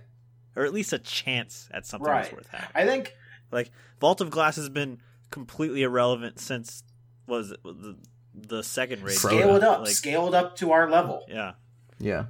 Or 0.56 0.64
at 0.64 0.72
least 0.74 0.92
a 0.92 0.98
chance 0.98 1.68
at 1.72 1.86
something 1.86 2.10
that's 2.12 2.32
worth 2.32 2.48
having. 2.48 2.68
I 2.74 2.84
think 2.86 3.14
like 3.52 3.70
vault 4.00 4.20
of 4.20 4.30
glass 4.30 4.56
has 4.56 4.68
been 4.68 4.98
completely 5.34 5.82
irrelevant 5.82 6.38
since 6.38 6.84
was 7.26 7.50
it 7.50 7.60
the, 7.64 7.96
the 8.34 8.62
second 8.62 9.02
raid 9.02 9.16
Scale 9.16 9.30
scale 9.40 9.56
it 9.56 9.64
up. 9.64 9.80
like 9.80 9.88
scale 9.90 10.28
it 10.28 10.34
up 10.34 10.54
to 10.56 10.70
our 10.70 10.88
level. 10.88 11.24
yeah 11.28 11.52
yeah 11.98 12.26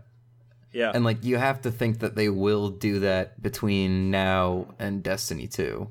Yeah. 0.72 0.90
And 0.94 1.04
like 1.04 1.22
you 1.22 1.36
have 1.36 1.60
to 1.62 1.70
think 1.70 1.98
that 1.98 2.14
they 2.16 2.30
will 2.30 2.70
do 2.70 3.00
that 3.00 3.42
between 3.42 4.10
now 4.10 4.74
and 4.78 5.02
Destiny 5.02 5.46
2. 5.46 5.88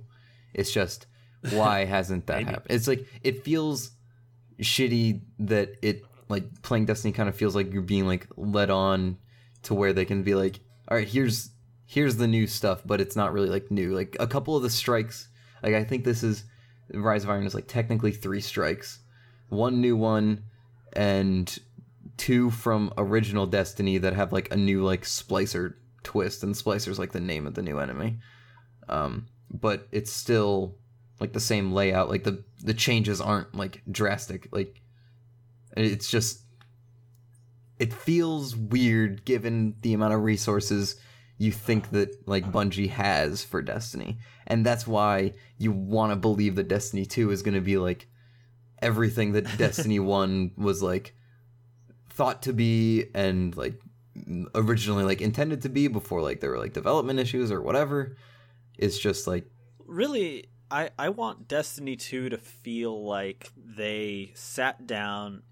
It's 0.56 0.72
just 0.72 1.06
why 1.52 1.86
hasn't 1.96 2.26
that 2.28 2.44
happened? 2.46 2.72
It's 2.76 2.88
like 2.88 3.06
it 3.22 3.44
feels 3.44 3.92
shitty 4.60 5.22
that 5.40 5.76
it 5.84 6.04
like 6.30 6.62
playing 6.64 6.86
Destiny 6.88 7.14
kind 7.14 7.30
of 7.30 7.36
feels 7.36 7.56
like 7.56 7.72
you're 7.72 7.82
being 7.84 8.08
like 8.08 8.26
led 8.36 8.72
on 8.72 9.18
to 9.64 9.76
where 9.76 9.94
they 9.94 10.06
can 10.06 10.24
be 10.24 10.34
like, 10.34 10.60
all 10.88 10.98
right, 10.98 11.08
here's 11.08 11.52
here's 11.86 12.16
the 12.18 12.28
new 12.28 12.48
stuff, 12.48 12.82
but 12.84 13.00
it's 13.00 13.16
not 13.16 13.34
really 13.34 13.50
like 13.50 13.70
new. 13.70 13.94
Like 13.94 14.18
a 14.20 14.26
couple 14.28 14.58
of 14.58 14.64
the 14.64 14.70
strikes, 14.70 15.30
like 15.62 15.76
I 15.76 15.84
think 15.84 16.04
this 16.04 16.24
is 16.24 16.44
Rise 16.92 17.24
of 17.24 17.30
Iron 17.30 17.46
is 17.46 17.56
like 17.56 17.68
technically 17.68 18.12
three 18.12 18.42
strikes, 18.42 19.00
one 19.50 19.82
new 19.82 19.96
one, 19.96 20.44
and 20.94 21.58
two 22.18 22.50
from 22.52 22.94
original 22.98 23.46
Destiny 23.46 23.98
that 24.00 24.14
have 24.14 24.32
like 24.34 24.52
a 24.52 24.58
new 24.58 24.84
like 24.84 25.04
splicer 25.04 25.76
twist, 26.04 26.44
and 26.44 26.54
splicer's 26.54 27.00
like 27.00 27.12
the 27.12 27.20
name 27.20 27.48
of 27.48 27.56
the 27.56 27.62
new 27.62 27.80
enemy. 27.80 28.20
Um, 28.90 29.28
but 29.50 29.88
it's 29.92 30.12
still 30.12 30.76
like 31.20 31.34
the 31.34 31.40
same 31.40 31.72
layout. 31.72 32.10
Like 32.10 32.24
the 32.24 32.44
the 32.60 32.74
changes 32.74 33.22
aren't 33.22 33.56
like 33.56 33.82
drastic. 33.90 34.48
Like 34.52 34.82
it's 35.76 36.10
just 36.10 36.42
it 37.80 37.94
feels 37.94 38.56
weird 38.56 39.26
given 39.26 39.76
the 39.82 39.94
amount 39.94 40.14
of 40.14 40.24
resources 40.24 40.96
you 41.38 41.52
think 41.52 41.90
that 41.92 42.28
like 42.28 42.52
Bungie 42.52 42.90
has 42.90 43.44
for 43.44 43.62
Destiny. 43.62 44.20
And 44.48 44.66
that's 44.66 44.88
why 44.88 45.34
you 45.58 45.72
want 45.72 46.12
to 46.12 46.16
believe 46.16 46.56
that 46.56 46.68
Destiny 46.68 47.06
2 47.06 47.32
is 47.32 47.42
going 47.42 47.56
to 47.56 47.62
be 47.62 47.78
like 47.78 48.08
everything 48.82 49.34
that 49.34 49.46
Destiny 49.58 50.00
1 50.00 50.52
was 50.58 50.84
like 50.84 51.16
thought 52.10 52.44
to 52.44 52.54
be 52.54 53.06
and 53.16 53.56
like 53.58 53.80
originally 54.54 55.04
like 55.04 55.22
intended 55.22 55.64
to 55.64 55.70
be 55.70 55.88
before 55.88 56.22
like 56.22 56.40
there 56.40 56.52
were 56.52 56.60
like 56.60 56.74
development 56.74 57.20
issues 57.20 57.52
or 57.52 57.62
whatever. 57.62 58.16
It's 58.78 59.00
just 59.00 59.28
like 59.28 59.46
really 59.80 60.46
I, 60.70 60.90
I 60.98 61.10
want 61.10 61.48
Destiny 61.48 61.96
2 61.96 62.30
to 62.30 62.38
feel 62.38 63.06
like 63.06 63.52
they 63.56 64.32
sat 64.36 64.88
down 64.88 65.44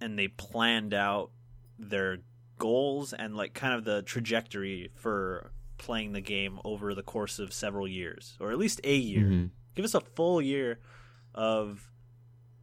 and 0.00 0.18
they 0.18 0.28
planned 0.28 0.94
out 0.94 1.30
their 1.78 2.18
goals 2.58 3.12
and 3.12 3.36
like 3.36 3.54
kind 3.54 3.74
of 3.74 3.84
the 3.84 4.02
trajectory 4.02 4.90
for 4.94 5.50
playing 5.78 6.12
the 6.12 6.20
game 6.20 6.58
over 6.64 6.94
the 6.94 7.02
course 7.02 7.38
of 7.38 7.52
several 7.52 7.86
years 7.86 8.36
or 8.40 8.50
at 8.50 8.58
least 8.58 8.80
a 8.84 8.94
year. 8.96 9.24
mhm. 9.24 9.50
Give 9.74 9.84
us 9.84 9.94
a 9.94 10.00
full 10.00 10.40
year 10.40 10.78
of 11.34 11.90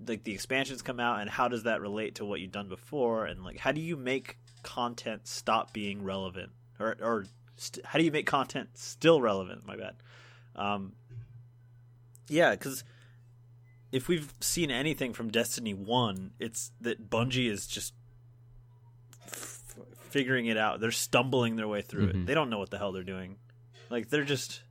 like 0.05 0.23
the 0.23 0.33
expansions 0.33 0.81
come 0.81 0.99
out 0.99 1.21
and 1.21 1.29
how 1.29 1.47
does 1.47 1.63
that 1.63 1.79
relate 1.79 2.15
to 2.15 2.25
what 2.25 2.39
you've 2.41 2.51
done 2.51 2.67
before 2.67 3.25
and 3.25 3.43
like 3.43 3.57
how 3.57 3.71
do 3.71 3.79
you 3.79 3.95
make 3.95 4.37
content 4.63 5.27
stop 5.27 5.71
being 5.73 6.03
relevant 6.03 6.51
or 6.79 6.97
or 6.99 7.25
st- 7.55 7.85
how 7.85 7.99
do 7.99 8.03
you 8.03 8.11
make 8.11 8.25
content 8.25 8.69
still 8.73 9.21
relevant 9.21 9.65
my 9.65 9.75
bad 9.77 9.95
um 10.55 10.93
yeah 12.27 12.51
because 12.51 12.83
if 13.91 14.07
we've 14.07 14.33
seen 14.41 14.71
anything 14.71 15.13
from 15.13 15.29
destiny 15.29 15.73
1 15.73 16.31
it's 16.39 16.71
that 16.81 17.09
bungie 17.09 17.49
is 17.49 17.67
just 17.67 17.93
figuring 20.13 20.45
it 20.45 20.55
out. 20.57 20.79
They're 20.79 20.91
stumbling 20.91 21.55
their 21.57 21.67
way 21.67 21.81
through 21.81 22.07
Mhm. 22.07 22.09
it 22.21 22.25
they 22.27 22.33
don't 22.33 22.49
know 22.49 22.59
what 22.59 22.69
the 22.69 22.77
hell 22.77 22.91
they're 22.91 23.03
doing. 23.03 23.37
Like 23.89 24.09
they're 24.09 24.23
just 24.23 24.61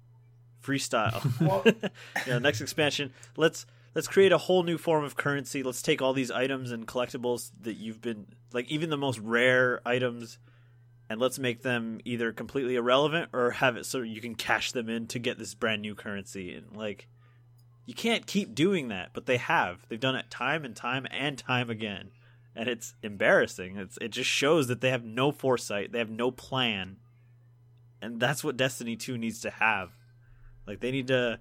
freestyle. 0.62 1.20
Well- 1.40 1.64
you 2.26 2.33
know, 2.33 2.38
next 2.38 2.61
expansion. 2.61 3.12
Let's 3.37 3.66
let's 3.94 4.09
create 4.09 4.33
a 4.33 4.38
whole 4.38 4.62
new 4.62 4.78
form 4.78 5.05
of 5.05 5.16
currency. 5.16 5.62
Let's 5.62 5.83
take 5.83 6.00
all 6.00 6.12
these 6.14 6.31
items 6.31 6.70
and 6.72 6.87
collectibles 6.87 7.50
that 7.61 7.74
you've 7.74 8.00
been 8.00 8.26
like 8.52 8.70
even 8.70 8.88
the 8.90 8.96
most 8.96 9.18
rare 9.18 9.81
items 9.85 10.38
and 11.11 11.20
let's 11.20 11.38
make 11.38 11.62
them 11.62 12.00
either 12.05 12.33
completely 12.33 12.76
irrelevant 12.76 13.28
or 13.35 13.50
have 13.50 13.76
it 13.76 13.85
so 13.85 14.00
you 14.00 14.20
can 14.20 14.35
cash 14.35 14.72
them 14.72 14.88
in 14.88 15.07
to 15.09 15.18
get 15.18 15.38
this 15.38 15.55
brand 15.55 15.83
new 15.83 15.94
currency. 15.94 16.55
And 16.55 16.74
like 16.76 17.09
you 17.85 17.94
can't 17.94 18.26
keep 18.26 18.55
doing 18.55 18.88
that 18.88 19.11
but 19.12 19.26
they 19.26 19.38
have. 19.38 19.85
They've 19.88 19.98
done 20.00 20.14
it 20.16 20.31
time 20.31 20.64
and 20.64 20.76
time 20.76 21.07
and 21.11 21.37
time 21.37 21.68
again 21.68 22.12
and 22.54 22.68
it's 22.68 22.94
embarrassing. 23.02 23.76
It's 23.76 23.98
it 24.00 24.08
just 24.08 24.30
shows 24.30 24.68
that 24.68 24.80
they 24.80 24.90
have 24.90 25.04
no 25.04 25.32
foresight. 25.32 25.92
They 25.92 25.98
have 25.98 26.10
no 26.10 26.30
plan. 26.30 26.96
And 28.00 28.18
that's 28.20 28.42
what 28.42 28.56
destiny 28.56 28.96
2 28.96 29.16
needs 29.16 29.40
to 29.42 29.50
have. 29.50 29.90
Like 30.66 30.80
they 30.80 30.90
need 30.90 31.06
to 31.08 31.38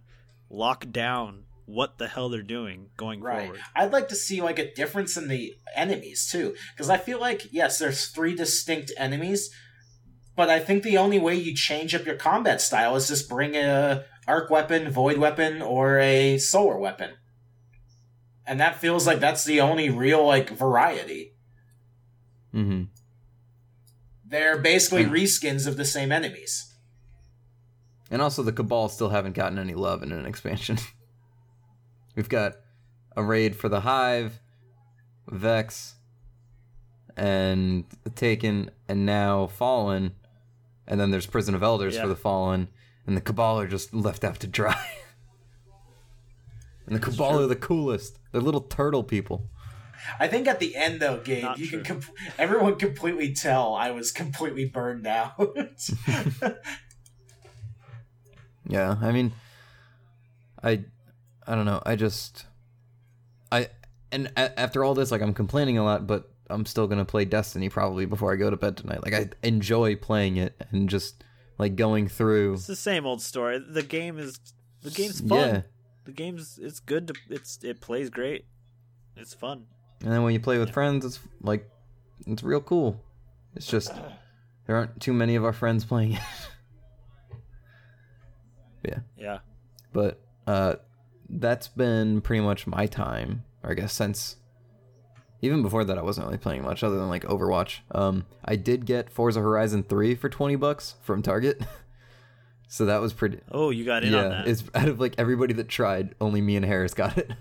lock 0.50 0.92
down 0.92 1.44
what 1.66 1.98
the 1.98 2.08
hell 2.08 2.28
they're 2.30 2.42
doing 2.44 2.88
going 2.98 3.22
Right. 3.22 3.44
forward. 3.44 3.60
I'd 3.76 3.94
like 3.94 4.10
to 4.10 4.16
see 4.16 4.42
like 4.42 4.60
a 4.60 4.74
difference 4.74 5.16
in 5.16 5.28
the 5.28 5.54
enemies 5.76 6.28
too, 6.30 6.56
because 6.74 6.90
I 6.90 6.98
feel 6.98 7.20
like 7.20 7.48
yes, 7.52 7.80
there's 7.80 8.08
three 8.08 8.36
distinct 8.36 8.92
enemies, 8.98 9.50
but 10.36 10.50
I 10.50 10.60
think 10.60 10.84
the 10.84 10.98
only 10.98 11.20
way 11.20 11.36
you 11.36 11.56
change 11.56 11.96
up 11.96 12.06
your 12.06 12.16
combat 12.16 12.62
style 12.62 12.96
is 12.96 13.08
just 13.08 13.30
bring 13.30 13.56
a 13.56 14.04
arc 14.28 14.50
weapon, 14.50 14.90
void 14.90 15.18
weapon, 15.18 15.62
or 15.62 16.00
a 16.00 16.38
solar 16.38 16.78
weapon, 16.78 17.12
and 18.46 18.60
that 18.60 18.80
feels 18.80 19.06
like 19.08 19.20
that's 19.20 19.44
the 19.46 19.62
only 19.62 19.90
real 19.90 20.26
like 20.26 20.50
variety. 20.50 21.34
Mhm. 22.54 22.88
They're 24.26 24.58
basically 24.60 25.04
Yeah. 25.04 25.10
reskins 25.10 25.68
of 25.68 25.78
the 25.78 25.86
same 25.86 26.12
enemies. 26.12 26.74
And 28.10 28.22
also, 28.22 28.44
the 28.44 28.52
Cabal 28.52 28.90
still 28.90 29.10
haven't 29.10 29.34
gotten 29.36 29.58
any 29.58 29.74
love 29.74 30.04
in 30.04 30.12
an 30.12 30.26
expansion. 30.32 30.78
We've 32.16 32.30
got 32.30 32.56
a 33.16 33.24
raid 33.24 33.56
for 33.56 33.70
the 33.70 33.82
Hive, 33.82 34.40
Vex, 35.30 35.96
and 37.16 37.86
Taken, 38.16 38.72
and 38.88 39.06
now 39.06 39.48
Fallen. 39.48 40.16
And 40.88 41.00
then 41.00 41.12
there's 41.12 41.26
Prison 41.26 41.56
of 41.56 41.64
Elders 41.64 41.96
Yeah. 41.96 42.02
for 42.04 42.08
the 42.10 42.16
Fallen, 42.18 42.68
and 43.08 43.16
the 43.16 43.22
Cabal 43.22 43.60
are 43.60 43.68
just 43.68 43.94
left 43.94 44.24
out 44.26 44.40
to 44.42 44.48
dry. 44.48 44.90
and 46.92 47.00
the 47.02 47.06
Cabal 47.06 47.40
are 47.42 47.48
the 47.48 47.56
coolest. 47.56 48.20
They're 48.32 48.42
little 48.42 48.62
turtle 48.62 49.04
people. 49.04 49.50
I 50.20 50.28
think 50.28 50.48
at 50.48 50.60
the 50.60 50.76
end 50.76 51.00
though, 51.00 51.20
Gabe, 51.20 51.44
Not 51.44 51.58
you 51.60 51.68
can 51.68 51.84
true. 51.84 52.02
com- 52.02 52.16
everyone 52.38 52.76
completely 52.76 53.34
tell 53.34 53.76
I 53.76 53.92
was 53.92 54.12
completely 54.12 54.66
burned 54.66 55.08
out. 55.08 55.34
Yeah, 58.68 58.96
I 59.02 59.12
mean, 59.12 59.34
I, 60.64 60.84
I 61.48 61.56
don't 61.56 61.66
know. 61.66 61.82
I 61.86 61.96
just, 61.96 62.46
I, 63.52 63.68
and 64.12 64.32
a- 64.38 64.58
after 64.60 64.84
all 64.84 64.94
this, 64.94 65.12
like 65.12 65.22
I'm 65.22 65.34
complaining 65.34 65.78
a 65.78 65.84
lot, 65.84 66.08
but 66.08 66.32
I'm 66.50 66.66
still 66.66 66.88
gonna 66.88 67.04
play 67.06 67.26
Destiny 67.26 67.70
probably 67.70 68.06
before 68.06 68.32
I 68.32 68.36
go 68.36 68.50
to 68.50 68.56
bed 68.58 68.78
tonight. 68.78 69.04
Like 69.04 69.14
I 69.14 69.30
enjoy 69.44 69.96
playing 69.96 70.38
it 70.38 70.62
and 70.72 70.90
just 70.90 71.24
like 71.58 71.76
going 71.76 72.08
through. 72.08 72.54
it's 72.54 72.68
the 72.68 72.76
same 72.76 73.06
old 73.06 73.22
story 73.22 73.60
the 73.60 73.84
game 73.84 74.18
is 74.18 74.40
the 74.84 74.90
game's 74.92 75.20
fun 75.22 75.38
Yeah, 75.56 75.62
the 76.06 76.12
game's 76.12 76.60
it's 76.62 76.80
good 76.80 77.08
to 77.08 77.14
it's 77.30 77.60
it 77.64 77.80
plays 77.82 78.10
great 78.10 78.46
it's 79.16 79.34
fun 79.34 79.66
and 80.04 80.12
then 80.12 80.24
when 80.24 80.34
you 80.34 80.40
play 80.40 80.58
with 80.58 80.72
friends, 80.72 81.06
it's 81.06 81.20
like, 81.42 81.70
it's 82.26 82.44
real 82.44 82.62
cool. 82.62 83.00
It's 83.56 83.68
just 83.68 83.94
there 84.66 84.76
aren't 84.76 85.00
too 85.00 85.14
many 85.14 85.36
of 85.36 85.46
our 85.46 85.54
friends 85.54 85.86
playing 85.86 86.14
it. 86.14 86.22
yeah. 88.86 89.00
yeah 89.16 89.38
but 89.94 90.20
uh 90.48 90.74
that's 91.30 91.68
been 91.68 92.20
pretty 92.20 92.42
much 92.42 92.66
my 92.66 92.88
time 92.88 93.44
or 93.62 93.70
i 93.70 93.74
guess 93.76 93.94
since 93.94 94.38
even 95.40 95.62
before 95.62 95.84
that 95.84 96.00
i 96.00 96.02
wasn't 96.02 96.26
really 96.26 96.40
playing 96.40 96.64
much 96.64 96.84
other 96.84 96.98
than 96.98 97.08
like 97.08 97.24
overwatch 97.26 97.82
um 97.92 98.26
i 98.44 98.56
did 98.56 98.88
get 98.88 99.12
forza 99.12 99.40
horizon 99.40 99.84
3 99.84 100.16
for 100.16 100.30
20 100.30 100.56
bucks 100.56 100.96
from 101.04 101.22
target 101.22 101.62
so 102.72 102.86
that 102.86 103.02
was 103.02 103.12
pretty 103.14 103.40
oh 103.52 103.70
you 103.70 103.84
got 103.84 104.04
in 104.04 104.14
on 104.16 104.24
yeah 104.24 104.30
that 104.30 104.48
it's 104.48 104.64
out 104.76 104.88
of 104.88 105.00
like 105.00 105.16
everybody 105.18 105.54
that 105.54 105.68
tried 105.68 106.16
only 106.22 106.42
me 106.42 106.56
and 106.56 106.66
harris 106.66 106.94
got 106.94 107.18
it 107.18 107.32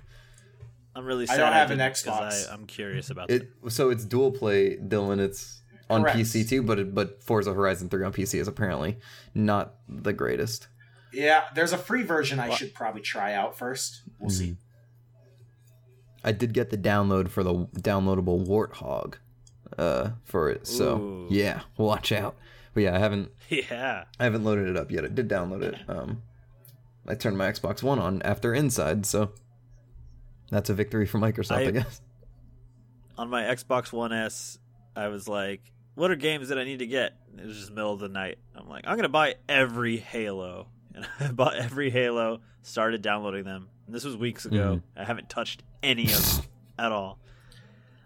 i'm 0.94 1.04
really 1.04 1.24
I 1.28 1.34
sad 1.34 1.36
don't 1.38 1.52
have 1.52 1.70
an 1.70 1.78
didn't 1.78 2.04
'cause 2.04 2.46
Xbox. 2.46 2.50
I, 2.50 2.54
i'm 2.54 2.66
curious 2.66 3.10
about 3.10 3.30
it 3.30 3.48
so 3.68 3.90
it's 3.90 4.04
dual 4.04 4.32
play 4.32 4.76
dylan 4.76 5.20
it's 5.20 5.60
on 5.88 6.02
Correct. 6.02 6.18
pc 6.18 6.48
too 6.48 6.62
but 6.62 6.78
it, 6.78 6.94
but 6.94 7.22
forza 7.22 7.52
horizon 7.54 7.88
3 7.88 8.04
on 8.04 8.12
pc 8.12 8.40
is 8.40 8.48
apparently 8.48 8.98
not 9.34 9.74
the 9.88 10.12
greatest 10.12 10.68
yeah, 11.12 11.44
there's 11.54 11.72
a 11.72 11.78
free 11.78 12.02
version 12.02 12.38
I 12.38 12.50
should 12.50 12.74
probably 12.74 13.00
try 13.00 13.32
out 13.34 13.56
first. 13.58 14.02
We'll 14.18 14.30
see. 14.30 14.56
I 16.22 16.32
did 16.32 16.52
get 16.52 16.70
the 16.70 16.78
download 16.78 17.28
for 17.30 17.42
the 17.42 17.66
downloadable 17.78 18.46
Warthog 18.46 19.14
uh 19.78 20.10
for 20.24 20.50
it. 20.50 20.66
So 20.66 20.98
Ooh. 20.98 21.26
yeah, 21.30 21.62
watch 21.76 22.12
out. 22.12 22.36
But 22.80 22.92
yeah, 22.92 22.96
I 22.96 22.98
haven't 22.98 23.30
yeah. 23.50 24.04
I 24.18 24.24
haven't 24.24 24.44
loaded 24.44 24.68
it 24.68 24.76
up 24.76 24.90
yet. 24.90 25.04
I 25.04 25.08
did 25.08 25.28
download 25.28 25.62
it. 25.62 25.76
Um 25.88 26.22
I 27.06 27.14
turned 27.14 27.36
my 27.36 27.50
Xbox 27.50 27.82
One 27.82 27.98
on 27.98 28.22
after 28.22 28.54
Inside, 28.54 29.04
so 29.06 29.32
that's 30.50 30.70
a 30.70 30.74
victory 30.74 31.06
for 31.06 31.18
Microsoft, 31.18 31.56
I, 31.56 31.62
I- 31.66 31.70
guess. 31.70 32.00
on 33.18 33.28
my 33.30 33.42
xbox 33.42 33.92
one 33.92 34.12
s 34.12 34.58
i 34.96 35.08
was 35.08 35.28
like 35.28 35.60
what 35.94 36.10
are 36.10 36.16
games 36.16 36.48
that 36.48 36.58
i 36.58 36.64
need 36.64 36.78
to 36.78 36.86
get? 36.86 37.12
It 37.36 37.44
was 37.44 37.56
just 37.58 37.70
middle 37.70 37.92
of 37.92 38.00
the 38.00 38.08
night. 38.08 38.38
I'm 38.56 38.68
like 38.68 38.84
i'm 38.86 38.96
gonna 38.96 39.08
buy 39.10 39.34
every 39.48 39.96
halo. 39.98 40.68
And 40.94 41.06
i 41.20 41.28
bought 41.30 41.54
every 41.56 41.90
halo 41.90 42.40
started 42.62 43.00
downloading 43.02 43.44
them. 43.44 43.68
And 43.86 43.94
this 43.94 44.04
was 44.04 44.16
weeks 44.16 44.44
ago. 44.46 44.80
I 44.96 45.04
haven't 45.04 45.28
touched 45.28 45.62
any 45.82 46.04
of 46.04 46.36
them 46.36 46.44
at 46.78 46.90
all. 46.92 47.18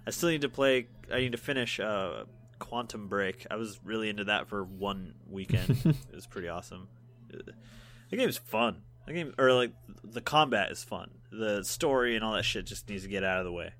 I 0.07 0.11
still 0.11 0.29
need 0.31 0.43
to 0.43 0.49
play 0.51 0.87
i 1.13 1.19
need 1.21 1.33
to 1.33 1.39
finish 1.39 1.79
uh 1.81 2.25
Quantum 2.65 3.09
Break. 3.09 3.47
I 3.51 3.57
was 3.57 3.79
really 3.85 4.09
into 4.09 4.25
that 4.25 4.49
for 4.49 4.65
one 4.65 5.15
weekend. 5.29 5.71
it 5.85 6.15
was 6.15 6.27
pretty 6.27 6.49
awesome. 6.49 6.89
The 7.29 8.17
game's 8.17 8.39
fun. 8.39 8.83
The 9.07 9.13
game 9.13 9.35
or 9.37 9.53
like 9.53 9.73
the 10.03 10.23
combat 10.23 10.71
is 10.71 10.83
fun. 10.83 11.11
The 11.31 11.63
story 11.63 12.17
and 12.17 12.25
all 12.25 12.33
that 12.33 12.45
shit 12.45 12.65
just 12.65 12.89
needs 12.89 13.03
to 13.03 13.09
get 13.09 13.23
out 13.23 13.39
of 13.39 13.45
the 13.45 13.53
way. 13.53 13.73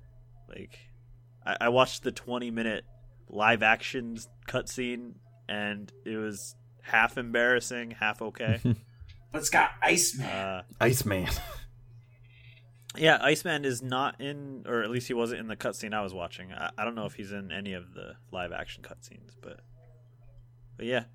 Like 0.47 0.77
I, 1.43 1.57
I 1.61 1.69
watched 1.69 2.03
the 2.03 2.11
20 2.11 2.51
minute 2.51 2.85
live 3.27 3.63
action 3.63 4.19
cutscene 4.47 5.13
and 5.49 5.91
it 6.05 6.17
was 6.17 6.55
half 6.83 7.17
embarrassing, 7.17 7.91
half 7.91 8.21
okay. 8.21 8.61
But 9.31 9.39
it's 9.39 9.49
got 9.49 9.71
Iceman. 9.81 10.27
uh, 10.29 10.61
Iceman. 10.79 11.27
yeah, 12.97 13.17
Iceman 13.21 13.65
is 13.65 13.81
not 13.81 14.19
in, 14.21 14.65
or 14.67 14.83
at 14.83 14.89
least 14.89 15.07
he 15.07 15.13
wasn't 15.13 15.39
in 15.41 15.47
the 15.47 15.55
cutscene 15.55 15.93
I 15.93 16.01
was 16.01 16.13
watching. 16.13 16.51
I, 16.51 16.71
I 16.77 16.85
don't 16.85 16.95
know 16.95 17.05
if 17.05 17.13
he's 17.15 17.31
in 17.31 17.51
any 17.51 17.73
of 17.73 17.93
the 17.93 18.15
live 18.31 18.51
action 18.51 18.83
cutscenes, 18.83 19.35
but 19.41 19.61
but 20.77 20.85
yeah, 20.85 21.05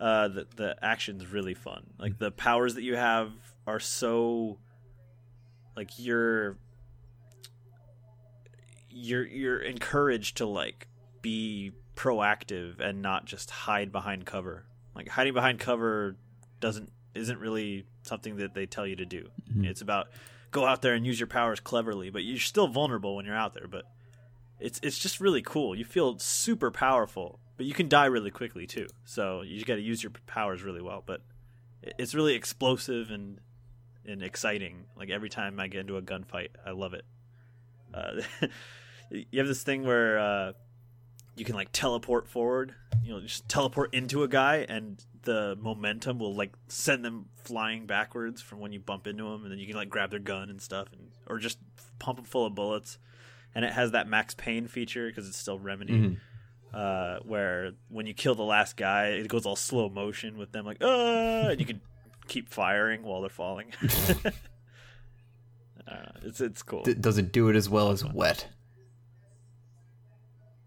uh, 0.00 0.28
the 0.28 0.46
the 0.56 0.76
action's 0.82 1.26
really 1.26 1.54
fun. 1.54 1.86
Like 1.98 2.18
the 2.18 2.30
powers 2.30 2.74
that 2.74 2.82
you 2.82 2.96
have 2.96 3.32
are 3.66 3.80
so 3.80 4.58
like 5.76 5.90
you're 5.98 6.58
you're 8.90 9.26
you're 9.26 9.60
encouraged 9.60 10.38
to 10.38 10.46
like 10.46 10.88
be 11.22 11.72
proactive 11.94 12.80
and 12.80 13.02
not 13.02 13.24
just 13.24 13.50
hide 13.50 13.92
behind 13.92 14.26
cover. 14.26 14.66
Like 14.94 15.08
hiding 15.08 15.34
behind 15.34 15.60
cover 15.60 16.16
doesn't 16.60 16.90
isn't 17.14 17.38
really 17.38 17.86
something 18.02 18.36
that 18.36 18.54
they 18.54 18.66
tell 18.66 18.86
you 18.86 18.96
to 18.96 19.06
do. 19.06 19.28
It's 19.62 19.80
about 19.80 20.08
go 20.56 20.64
out 20.64 20.80
there 20.80 20.94
and 20.94 21.06
use 21.06 21.20
your 21.20 21.26
powers 21.26 21.60
cleverly, 21.60 22.08
but 22.08 22.24
you're 22.24 22.38
still 22.38 22.66
vulnerable 22.66 23.14
when 23.14 23.26
you're 23.26 23.36
out 23.36 23.52
there, 23.52 23.68
but 23.68 23.84
it's 24.58 24.80
it's 24.82 24.98
just 24.98 25.20
really 25.20 25.42
cool. 25.42 25.76
You 25.76 25.84
feel 25.84 26.18
super 26.18 26.70
powerful, 26.70 27.38
but 27.58 27.66
you 27.66 27.74
can 27.74 27.88
die 27.88 28.06
really 28.06 28.30
quickly 28.30 28.66
too. 28.66 28.86
So 29.04 29.42
you 29.42 29.62
got 29.66 29.74
to 29.74 29.82
use 29.82 30.02
your 30.02 30.12
powers 30.26 30.62
really 30.62 30.80
well, 30.80 31.02
but 31.04 31.20
it's 31.82 32.14
really 32.14 32.34
explosive 32.34 33.10
and 33.10 33.38
and 34.06 34.22
exciting. 34.22 34.86
Like 34.96 35.10
every 35.10 35.28
time 35.28 35.60
I 35.60 35.68
get 35.68 35.80
into 35.80 35.98
a 35.98 36.02
gunfight, 36.02 36.48
I 36.64 36.70
love 36.70 36.94
it. 36.94 37.04
Uh, 37.92 38.22
you 39.10 39.38
have 39.38 39.48
this 39.48 39.62
thing 39.62 39.84
where 39.84 40.18
uh, 40.18 40.52
you 41.36 41.44
can 41.44 41.54
like 41.54 41.68
teleport 41.70 42.28
forward. 42.28 42.74
You 43.04 43.12
know, 43.12 43.20
just 43.20 43.46
teleport 43.46 43.92
into 43.92 44.22
a 44.22 44.28
guy, 44.28 44.64
and 44.66 45.04
the 45.26 45.58
momentum 45.60 46.18
will 46.18 46.34
like 46.34 46.54
send 46.68 47.04
them 47.04 47.26
flying 47.44 47.84
backwards 47.84 48.40
from 48.40 48.60
when 48.60 48.72
you 48.72 48.80
bump 48.80 49.06
into 49.06 49.24
them, 49.24 49.42
and 49.42 49.52
then 49.52 49.58
you 49.58 49.66
can 49.66 49.76
like 49.76 49.90
grab 49.90 50.10
their 50.10 50.18
gun 50.20 50.48
and 50.48 50.62
stuff, 50.62 50.88
and 50.92 51.10
or 51.26 51.38
just 51.38 51.58
pump 51.98 52.16
them 52.16 52.24
full 52.24 52.46
of 52.46 52.54
bullets. 52.54 52.98
And 53.54 53.64
it 53.64 53.72
has 53.72 53.90
that 53.92 54.08
Max 54.08 54.34
Payne 54.34 54.66
feature 54.68 55.08
because 55.08 55.28
it's 55.28 55.36
still 55.36 55.58
remedy. 55.58 55.92
Mhm. 55.92 56.16
Uh, 56.72 57.20
where 57.24 57.72
when 57.88 58.06
you 58.06 58.14
kill 58.14 58.34
the 58.34 58.42
last 58.42 58.76
guy, 58.76 59.08
it 59.08 59.28
goes 59.28 59.46
all 59.46 59.56
slow 59.56 59.88
motion 59.88 60.38
with 60.38 60.52
them 60.52 60.64
like 60.64 60.78
ah, 60.80 61.48
and 61.48 61.60
you 61.60 61.66
can 61.66 61.80
keep 62.28 62.48
firing 62.48 63.02
while 63.02 63.20
they're 63.20 63.30
falling. 63.30 63.72
uh, 65.86 66.10
it's 66.22 66.40
it's 66.40 66.62
cool. 66.62 66.82
D- 66.82 66.94
does 66.94 67.18
it 67.18 67.32
do 67.32 67.48
it 67.48 67.56
as 67.56 67.68
well 67.68 67.90
as 67.90 68.04
wet? 68.04 68.46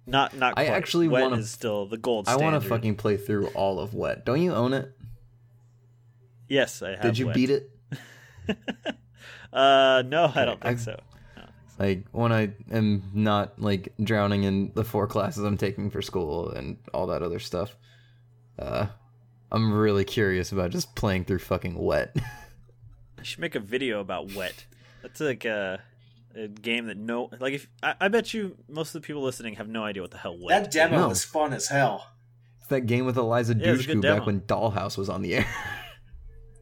Not 0.10 0.36
not. 0.36 0.54
I 0.58 0.66
quite. 0.66 0.76
actually 0.76 1.08
Wet 1.08 1.24
wanna- 1.24 1.38
is 1.38 1.50
still 1.52 1.86
the 1.86 1.98
gold. 1.98 2.28
I 2.28 2.36
want 2.36 2.62
to 2.62 2.68
fucking 2.68 2.96
play 2.96 3.16
through 3.18 3.48
all 3.50 3.80
of 3.80 3.94
wet. 3.94 4.26
Don't 4.26 4.42
you 4.42 4.54
own 4.54 4.74
it? 4.74 4.92
Yes, 6.48 6.82
I 6.82 6.92
have. 6.92 7.02
Did 7.02 7.18
you 7.18 7.28
wet. 7.28 7.36
beat 7.36 7.50
it? 7.50 7.72
Uh, 9.52 10.04
no, 10.06 10.32
I 10.36 10.46
don't 10.46 10.62
think 10.62 10.66
I've- 10.66 10.80
so. 10.82 11.00
Like 11.80 12.04
when 12.12 12.32
I 12.34 12.52
am 12.72 13.04
not 13.14 13.60
like 13.60 13.94
drowning 14.04 14.44
in 14.44 14.72
the 14.76 14.84
four 14.84 15.08
classes 15.08 15.44
I'm 15.44 15.58
taking 15.58 15.90
for 15.90 16.02
school 16.02 16.50
and 16.52 16.78
all 16.94 17.08
that 17.08 17.24
other 17.24 17.40
stuff. 17.40 17.76
Uh, 18.60 18.88
I'm 19.52 19.74
really 19.74 20.04
curious 20.04 20.52
about 20.52 20.70
just 20.72 20.94
playing 20.96 21.24
through 21.26 21.40
fucking 21.40 21.76
wet. 21.76 22.16
I 23.18 23.24
should 23.24 23.40
make 23.40 23.56
a 23.56 23.60
video 23.62 24.02
about 24.02 24.34
wet. 24.34 24.66
That's 25.02 25.20
like 25.22 25.46
a, 25.46 25.80
a 26.36 26.48
game 26.48 26.88
that 26.88 26.98
no, 26.98 27.30
like 27.40 27.54
if 27.54 27.68
I, 27.82 27.96
I 28.02 28.08
bet 28.08 28.34
you 28.34 28.56
most 28.68 28.94
of 28.96 29.02
the 29.02 29.06
people 29.06 29.22
listening 29.24 29.56
have 29.56 29.68
no 29.68 29.84
idea 29.84 30.02
what 30.04 30.12
the 30.12 30.18
hell 30.18 30.38
wet. 30.40 30.64
that 30.64 30.72
demo 30.72 30.98
No. 31.00 31.08
was 31.10 31.24
fun 31.24 31.54
as 31.54 31.68
hell. 31.68 32.08
it's 32.60 32.68
that 32.68 32.82
game 32.82 33.06
with 33.06 33.18
Eliza 33.18 33.56
Yeah, 33.56 33.72
it's 33.74 33.84
a 33.84 33.88
good 33.88 33.98
Dushku 33.98 34.02
back 34.02 34.26
when 34.26 34.42
Dollhouse 34.42 34.98
was 34.98 35.10
on 35.10 35.22
the 35.22 35.36
air. 35.36 35.46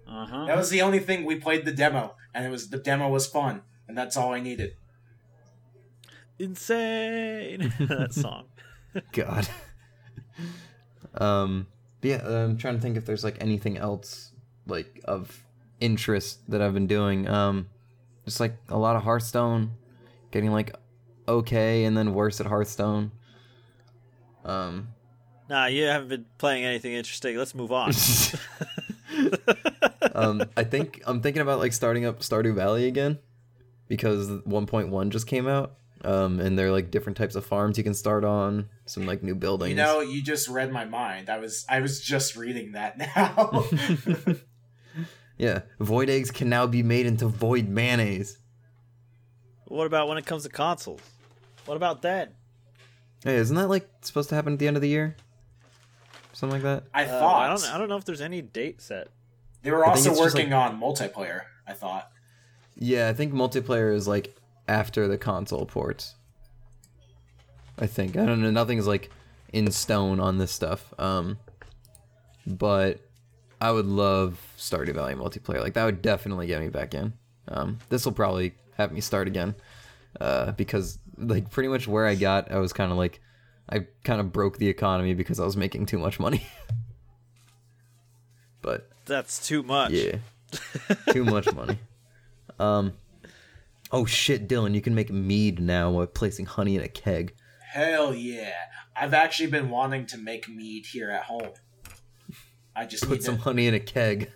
Uh 0.10 0.26
huh. 0.26 0.46
That 0.46 0.56
was 0.56 0.70
the 0.70 0.82
only 0.82 1.00
thing 1.00 1.26
we 1.26 1.36
played 1.36 1.66
the 1.66 1.72
demo, 1.74 2.16
and 2.34 2.46
it 2.46 2.50
was 2.50 2.70
the 2.70 2.78
demo 2.78 3.10
was 3.10 3.28
fun, 3.28 3.62
and 3.90 3.98
that's 3.98 4.16
all 4.16 4.34
I 4.34 4.40
needed. 4.40 4.78
insane. 6.40 7.74
that 7.80 8.14
song. 8.14 8.46
God. 9.12 9.48
um. 11.16 11.68
but 12.02 12.08
yeah, 12.10 12.26
I'm 12.28 12.58
trying 12.58 12.76
to 12.76 12.82
think 12.82 12.96
if 12.98 13.06
there's 13.06 13.24
like 13.26 13.36
anything 13.42 13.78
else 13.78 14.32
like 14.66 15.02
of 15.06 15.44
interest 15.80 16.50
that 16.50 16.62
I've 16.62 16.74
been 16.74 16.88
doing. 16.88 17.28
Um, 17.28 17.68
just 18.28 18.40
like 18.40 18.58
a 18.70 18.78
lot 18.78 18.96
of 18.96 19.04
Hearthstone, 19.04 19.72
getting 20.32 20.52
like 20.52 20.76
okay 21.28 21.86
and 21.86 21.98
then 21.98 22.14
worse 22.14 22.40
at 22.40 22.46
Hearthstone. 22.46 23.12
Um. 24.46 24.90
Nah, 25.50 25.68
you 25.68 25.86
haven't 25.86 26.10
been 26.10 26.26
playing 26.38 26.66
anything 26.66 26.92
interesting. 26.92 27.38
Let's 27.38 27.56
move 27.56 27.72
on. 27.72 27.94
um, 30.14 30.44
I 30.58 30.64
think 30.64 31.02
I'm 31.06 31.22
thinking 31.22 31.42
about 31.42 31.60
like 31.60 31.74
starting 31.74 32.06
up 32.06 32.20
Stardew 32.20 32.54
Valley 32.54 32.86
again 32.88 33.20
because 33.88 34.28
1.1 34.28 35.10
just 35.10 35.28
came 35.28 35.48
out. 35.48 35.76
Um, 36.04 36.40
and 36.40 36.60
there 36.60 36.68
are 36.68 36.72
like 36.72 36.92
different 36.92 37.18
types 37.18 37.36
of 37.36 37.46
farms 37.46 37.78
you 37.78 37.84
can 37.84 37.96
start 37.96 38.24
on, 38.24 38.70
some 38.86 39.06
like 39.08 39.24
new 39.24 39.36
buildings. 39.36 39.72
You 39.72 39.76
know, 39.76 40.02
you 40.02 40.22
just 40.22 40.48
read 40.48 40.72
my 40.72 40.86
mind. 40.86 41.30
I 41.30 41.40
was 41.40 41.66
I 41.68 41.80
was 41.80 42.02
just 42.02 42.36
reading 42.36 42.74
that 42.74 42.98
now. 42.98 43.66
yeah, 45.38 45.62
void 45.80 46.10
eggs 46.10 46.32
can 46.32 46.50
now 46.50 46.66
be 46.68 46.84
made 46.84 47.06
into 47.06 47.28
void 47.28 47.68
mayonnaise. 47.68 48.38
what 49.66 49.86
about 49.86 50.08
when 50.08 50.18
it 50.18 50.26
comes 50.26 50.44
to 50.44 50.50
consoles? 50.50 51.02
What 51.66 51.76
about 51.76 52.02
that? 52.04 52.34
Hey, 53.24 53.36
isn't 53.36 53.56
that 53.56 53.68
like 53.68 53.90
supposed 54.02 54.30
to 54.30 54.36
happen 54.36 54.54
at 54.54 54.60
the 54.60 54.68
end 54.68 54.78
of 54.78 54.82
the 54.82 54.90
year? 54.90 55.16
Something 56.34 56.62
like 56.62 56.64
that. 56.64 56.84
I 56.94 57.06
Uh, 57.06 57.20
thought 57.20 57.42
I 57.42 57.48
don't. 57.50 57.74
I 57.76 57.78
don't 57.78 57.90
know 57.90 57.98
if 57.98 58.06
there's 58.06 58.22
any 58.22 58.42
date 58.42 58.82
set. 58.82 59.08
they 59.64 59.72
were 59.72 59.86
also 59.86 60.12
it's 60.12 60.20
just, 60.20 60.36
working 60.36 60.54
on 60.54 60.80
multiplayer. 60.80 61.42
I 61.68 61.74
thought. 61.74 62.10
Yeah, 62.76 63.10
I 63.10 63.14
think 63.14 63.34
multiplayer 63.34 63.94
is 63.94 64.08
like 64.08 64.36
after 64.68 65.08
the 65.08 65.18
console 65.18 65.66
ports. 65.66 66.16
I 67.80 67.88
think 67.88 68.16
I 68.16 68.26
don't 68.26 68.42
know. 68.42 68.52
Nothing's 68.52 68.88
like 68.88 69.10
in 69.52 69.70
stone 69.72 70.20
on 70.20 70.38
this 70.38 70.52
stuff. 70.52 70.94
Um, 71.00 71.38
but 72.46 73.00
I 73.60 73.72
would 73.72 73.86
love 73.86 74.40
Stardew 74.58 74.94
Valley 74.94 75.16
multiplayer. 75.16 75.62
Like 75.62 75.74
that 75.74 75.86
would 75.86 76.02
definitely 76.02 76.48
get 76.48 76.62
me 76.62 76.70
back 76.70 76.94
in. 76.94 77.14
Um, 77.48 77.80
this 77.90 78.06
will 78.06 78.12
probably 78.12 78.54
have 78.78 78.92
me 78.92 79.02
start 79.02 79.28
again. 79.28 79.56
Uh, 80.20 80.52
because 80.52 81.00
like 81.18 81.50
pretty 81.50 81.70
much 81.70 81.88
where 81.88 82.06
I 82.06 82.16
got, 82.16 82.52
I 82.52 82.60
was 82.60 82.74
kind 82.74 82.92
of 82.92 82.98
like, 82.98 83.22
I 83.70 83.88
kind 84.04 84.20
of 84.22 84.32
broke 84.32 84.58
the 84.58 84.68
economy 84.70 85.14
because 85.14 85.40
I 85.40 85.46
was 85.46 85.58
making 85.58 85.88
too 85.88 85.98
much 85.98 86.20
money. 86.20 86.48
but 88.62 88.90
That's 89.06 89.46
too 89.46 89.64
much. 89.64 89.92
yeah. 89.92 90.18
Too 91.12 91.26
much 91.26 91.52
money. 91.54 91.78
Um 92.58 92.94
Oh 93.92 94.06
shit, 94.06 94.48
Dylan, 94.48 94.74
you 94.76 94.82
can 94.82 94.96
make 94.96 95.10
mead 95.12 95.60
now 95.60 95.92
by 95.92 96.06
placing 96.06 96.46
honey 96.46 96.76
in 96.76 96.82
a 96.82 96.88
keg. 96.88 97.34
Hell 97.72 98.14
yeah! 98.14 98.54
I've 98.96 99.14
actually 99.14 99.50
been 99.50 99.70
wanting 99.70 100.06
to 100.08 100.18
make 100.18 100.50
mead 100.50 100.86
here 100.86 101.10
at 101.10 101.24
home. 101.24 101.52
I 102.78 102.86
just 102.86 103.04
Put 103.08 103.14
need 103.20 103.24
some 103.24 103.38
to. 103.38 103.42
honey 103.42 103.66
in 103.68 103.74
a 103.74 103.80
keg. 103.80 104.32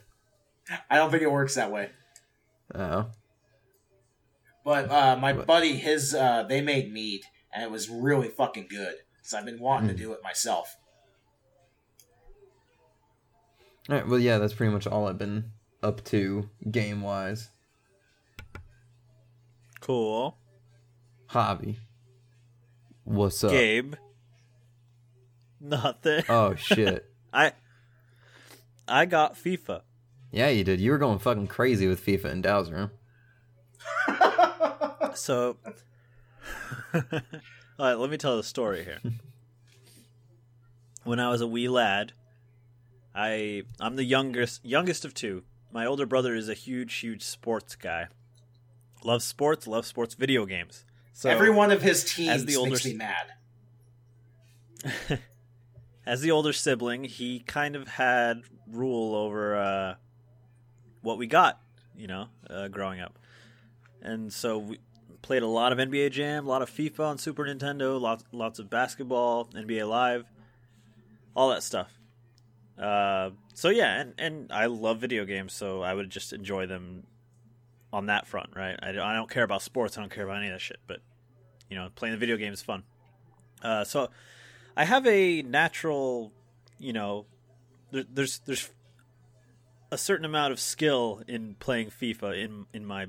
I 0.89 0.95
don't 0.97 1.11
think 1.11 1.21
it 1.23 1.31
works 1.31 1.55
that 1.55 1.71
way. 1.71 1.89
Oh. 2.73 3.07
But 4.65 4.89
uh, 4.89 5.15
my 5.17 5.33
What? 5.33 5.45
buddy, 5.45 5.75
his 5.77 6.15
uh, 6.15 6.43
they 6.49 6.61
made 6.61 6.91
mead, 6.91 7.21
and 7.53 7.63
it 7.63 7.69
was 7.69 7.87
really 7.89 8.29
fucking 8.29 8.67
good. 8.69 8.95
So 9.21 9.37
I've 9.37 9.45
been 9.45 9.59
wanting 9.59 9.89
Hmm. 9.89 9.95
to 9.95 10.01
do 10.01 10.13
it 10.13 10.19
myself. 10.23 10.75
Alright, 13.89 14.07
well 14.07 14.19
yeah, 14.19 14.37
that's 14.37 14.53
pretty 14.53 14.71
much 14.73 14.87
all 14.87 15.07
I've 15.07 15.17
been 15.17 15.51
up 15.83 16.03
to 16.05 16.49
game 16.69 17.01
wise. 17.01 17.49
Cool. 19.79 20.37
Hobby. 21.27 21.79
What's 23.03 23.43
up? 23.43 23.51
Gabe. 23.51 23.95
Nothing. 25.59 26.23
Oh 26.29 26.55
shit. 26.55 27.05
I 27.33 27.53
I 28.91 29.05
got 29.05 29.35
FIFA. 29.35 29.81
yeah, 30.31 30.49
you 30.49 30.63
did. 30.63 30.79
You 30.79 30.91
were 30.91 30.97
going 30.97 31.19
fucking 31.19 31.47
crazy 31.47 31.87
with 31.87 32.05
FIFA 32.05 32.25
and 32.25 32.43
Dow's 32.43 32.71
room. 32.71 32.91
So, 35.13 35.57
all 36.93 37.01
right, 37.77 37.95
let 37.95 38.09
me 38.09 38.15
tell 38.17 38.37
the 38.37 38.43
story 38.43 38.85
here. 38.85 38.99
when 41.03 41.19
I 41.19 41.29
was 41.29 41.41
a 41.41 41.47
wee 41.47 41.67
lad, 41.67 42.13
I 43.13 43.63
I'm 43.79 43.97
the 43.97 44.05
youngest 44.05 44.63
youngest 44.65 45.03
of 45.03 45.13
two. 45.13 45.43
My 45.69 45.85
older 45.85 46.05
brother 46.05 46.33
is 46.33 46.47
a 46.47 46.53
huge, 46.53 46.93
huge 46.95 47.23
sports 47.23 47.75
guy. 47.75 48.07
Loves 49.03 49.25
sports, 49.25 49.67
loves 49.67 49.89
sports 49.89 50.15
video 50.15 50.45
games. 50.45 50.85
So 51.11 51.29
Every 51.29 51.49
one 51.49 51.71
of 51.71 51.81
his 51.81 52.05
as 52.05 52.13
teams 52.13 52.45
the 52.45 52.55
older 52.55 52.71
makes 52.71 52.85
me 52.85 52.93
mad. 52.93 53.33
as 56.05 56.21
the 56.21 56.31
older 56.31 56.53
sibling, 56.53 57.03
he 57.03 57.39
kind 57.39 57.75
of 57.75 57.87
had 57.87 58.41
rule 58.67 59.15
over 59.15 59.55
uh, 59.55 59.95
what 61.01 61.17
we 61.17 61.27
got, 61.27 61.59
you 61.95 62.07
know, 62.07 62.27
uh, 62.49 62.67
growing 62.67 62.99
up. 62.99 63.19
And 64.01 64.33
so 64.33 64.57
we 64.57 64.79
played 65.21 65.43
a 65.43 65.47
lot 65.47 65.71
of 65.71 65.77
NBA 65.77 66.11
Jam, 66.11 66.45
a 66.45 66.49
lot 66.49 66.61
of 66.61 66.69
FIFA 66.69 66.99
on 67.01 67.17
Super 67.17 67.45
Nintendo, 67.45 67.99
lots 67.99 68.23
lots 68.31 68.59
of 68.59 68.69
basketball, 68.69 69.45
NBA 69.53 69.87
Live, 69.87 70.25
all 71.35 71.49
that 71.49 71.63
stuff. 71.63 71.91
Uh, 72.79 73.31
so 73.53 73.69
yeah, 73.69 74.01
and, 74.01 74.13
and 74.17 74.51
I 74.51 74.65
love 74.65 74.99
video 74.99 75.25
games, 75.25 75.53
so 75.53 75.81
I 75.81 75.93
would 75.93 76.09
just 76.09 76.33
enjoy 76.33 76.65
them 76.65 77.03
on 77.93 78.07
that 78.07 78.25
front, 78.25 78.51
right? 78.55 78.75
I, 78.81 78.89
I 78.89 79.13
don't 79.13 79.29
care 79.29 79.43
about 79.43 79.61
sports, 79.61 79.97
I 79.97 80.01
don't 80.01 80.11
care 80.11 80.23
about 80.23 80.37
any 80.37 80.47
of 80.47 80.53
that 80.53 80.61
shit, 80.61 80.79
but 80.87 80.99
you 81.69 81.75
know, 81.75 81.89
playing 81.95 82.13
the 82.13 82.19
video 82.19 82.37
game 82.37 82.53
is 82.53 82.61
fun. 82.61 82.83
Uh, 83.61 83.83
so 83.83 84.09
I 84.75 84.85
have 84.85 85.05
a 85.05 85.41
natural, 85.41 86.31
you 86.79 86.93
know, 86.93 87.25
there, 87.91 88.05
there's 88.09 88.39
there's 88.39 88.69
a 89.91 89.97
certain 89.97 90.25
amount 90.25 90.53
of 90.53 90.59
skill 90.59 91.21
in 91.27 91.55
playing 91.55 91.89
FIFA 91.89 92.43
in 92.43 92.65
in 92.73 92.85
my 92.85 93.07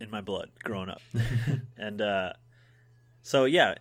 in 0.00 0.10
my 0.10 0.20
blood 0.20 0.50
growing 0.62 0.88
up, 0.88 1.02
and 1.76 2.00
uh, 2.00 2.32
so 3.22 3.44
yeah, 3.44 3.74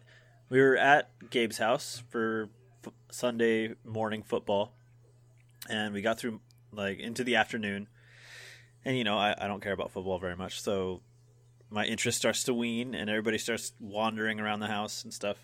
we 0.49 0.59
were 0.59 0.75
at 0.75 1.09
Gabe's 1.29 1.59
house 1.59 2.03
for 2.09 2.49
f- 2.85 2.93
Sunday 3.11 3.75
morning 3.85 4.23
football, 4.23 4.73
and 5.69 5.93
we 5.93 6.01
got 6.01 6.19
through 6.19 6.41
like 6.71 6.99
into 6.99 7.23
the 7.23 7.35
afternoon, 7.35 7.87
and 8.83 8.97
you 8.97 9.03
know 9.03 9.17
I, 9.17 9.35
I 9.39 9.47
don't 9.47 9.61
care 9.61 9.73
about 9.73 9.91
football 9.91 10.19
very 10.19 10.35
much, 10.35 10.61
so 10.61 11.01
my 11.69 11.85
interest 11.85 12.17
starts 12.17 12.43
to 12.45 12.53
wean, 12.53 12.95
and 12.95 13.09
everybody 13.09 13.37
starts 13.37 13.73
wandering 13.79 14.39
around 14.39 14.61
the 14.61 14.67
house 14.67 15.03
and 15.03 15.13
stuff 15.13 15.37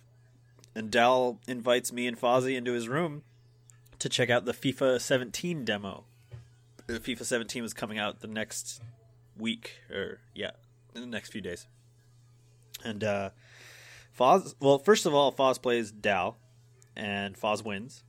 and 0.75 0.91
Dal 0.91 1.39
invites 1.47 1.91
me 1.91 2.07
and 2.07 2.19
Fozzie 2.19 2.55
into 2.55 2.73
his 2.73 2.88
room 2.88 3.23
to 3.99 4.09
check 4.09 4.29
out 4.29 4.45
the 4.45 4.53
FIFA 4.53 4.99
17 4.99 5.63
demo. 5.63 6.05
The 6.88 6.99
FIFA 6.99 7.23
17 7.23 7.63
was 7.63 7.73
coming 7.73 7.97
out 7.97 8.19
the 8.19 8.27
next 8.27 8.81
week, 9.38 9.79
or 9.89 10.19
yeah, 10.36 10.51
in 10.93 11.01
the 11.01 11.07
next 11.07 11.31
few 11.31 11.41
days. 11.41 11.67
And 12.83 13.03
uh, 13.03 13.29
Foz, 14.17 14.55
well, 14.59 14.79
first 14.79 15.05
of 15.05 15.13
all, 15.13 15.31
Foz 15.31 15.62
plays 15.62 15.91
Dal, 15.91 16.38
and 16.95 17.39
Foz 17.39 17.63
wins, 17.63 18.03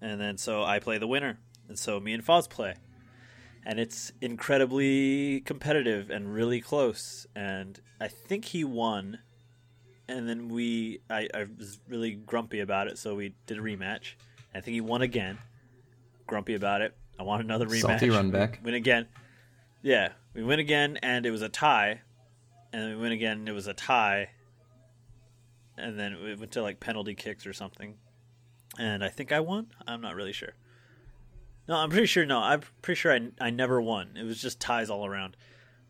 and 0.00 0.20
then 0.20 0.38
so 0.38 0.62
I 0.62 0.78
play 0.78 0.98
the 0.98 1.06
winner, 1.06 1.38
and 1.68 1.78
so 1.78 2.00
me 2.00 2.14
and 2.14 2.24
Foz 2.24 2.48
play, 2.48 2.74
and 3.64 3.78
it's 3.78 4.12
incredibly 4.20 5.40
competitive 5.40 6.10
and 6.10 6.32
really 6.32 6.60
close, 6.60 7.26
and 7.36 7.80
I 8.00 8.08
think 8.08 8.46
he 8.46 8.64
won 8.64 9.18
and 10.08 10.28
then 10.28 10.48
we 10.48 11.00
I, 11.10 11.28
I 11.34 11.46
was 11.58 11.78
really 11.88 12.12
grumpy 12.12 12.60
about 12.60 12.88
it, 12.88 12.98
so 12.98 13.14
we 13.14 13.34
did 13.46 13.58
a 13.58 13.60
rematch. 13.60 14.14
I 14.54 14.60
think 14.60 14.74
he 14.74 14.80
won 14.80 15.02
again. 15.02 15.38
Grumpy 16.26 16.54
about 16.54 16.80
it. 16.80 16.96
I 17.18 17.22
want 17.22 17.42
another 17.42 17.66
rematch. 17.66 17.80
Salty 17.82 18.10
run 18.10 18.30
back. 18.30 18.60
Win 18.62 18.74
again. 18.74 19.06
Yeah, 19.82 20.12
we 20.32 20.42
win 20.42 20.58
again, 20.60 20.98
and 21.02 21.26
it 21.26 21.30
was 21.30 21.42
a 21.42 21.48
tie. 21.48 22.00
And 22.72 22.96
we 22.96 23.02
win 23.02 23.12
again, 23.12 23.38
and 23.38 23.48
it 23.48 23.52
was 23.52 23.66
a 23.66 23.74
tie. 23.74 24.30
And 25.76 25.98
then 25.98 26.22
we 26.22 26.34
went 26.34 26.52
to 26.52 26.62
like 26.62 26.80
penalty 26.80 27.14
kicks 27.14 27.46
or 27.46 27.52
something. 27.52 27.94
And 28.78 29.04
I 29.04 29.08
think 29.08 29.30
I 29.30 29.40
won. 29.40 29.68
I'm 29.86 30.00
not 30.00 30.14
really 30.14 30.32
sure. 30.32 30.54
No, 31.68 31.76
I'm 31.76 31.90
pretty 31.90 32.06
sure. 32.06 32.26
No, 32.26 32.40
I'm 32.40 32.62
pretty 32.82 32.98
sure 32.98 33.12
I, 33.12 33.28
I 33.40 33.50
never 33.50 33.80
won. 33.80 34.16
It 34.16 34.24
was 34.24 34.40
just 34.40 34.60
ties 34.60 34.90
all 34.90 35.06
around. 35.06 35.36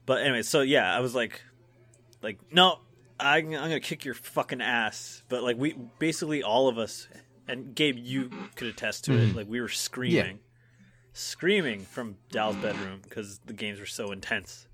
But 0.07 0.23
anyway, 0.23 0.43
so 0.43 0.61
yeah, 0.61 0.95
I 0.95 1.01
was 1.01 1.15
like, 1.15 1.43
like 2.23 2.39
no, 2.53 2.81
I'm, 3.19 3.47
I'm 3.47 3.53
gonna 3.53 3.81
kick 3.81 4.05
your 4.05 4.15
fucking 4.15 4.61
ass. 4.61 5.23
But 5.29 5.43
like 5.43 5.57
we 5.57 5.77
basically 5.99 6.43
all 6.43 6.69
of 6.69 6.79
us, 6.79 7.09
and 7.49 7.75
Gabe, 7.75 7.99
you 7.99 8.31
could 8.57 8.69
attest 8.69 9.05
to 9.05 9.13
mm-hmm. 9.13 9.31
it. 9.31 9.37
Like 9.37 9.49
we 9.49 9.61
were 9.61 9.69
screaming, 9.69 10.37
yeah. 10.37 10.85
screaming 11.13 11.81
from 11.81 12.17
Dal's 12.31 12.57
bedroom 12.57 13.01
because 13.03 13.41
the 13.45 13.53
games 13.53 13.81
were 13.81 13.87
so 13.87 14.13
intense. 14.13 14.67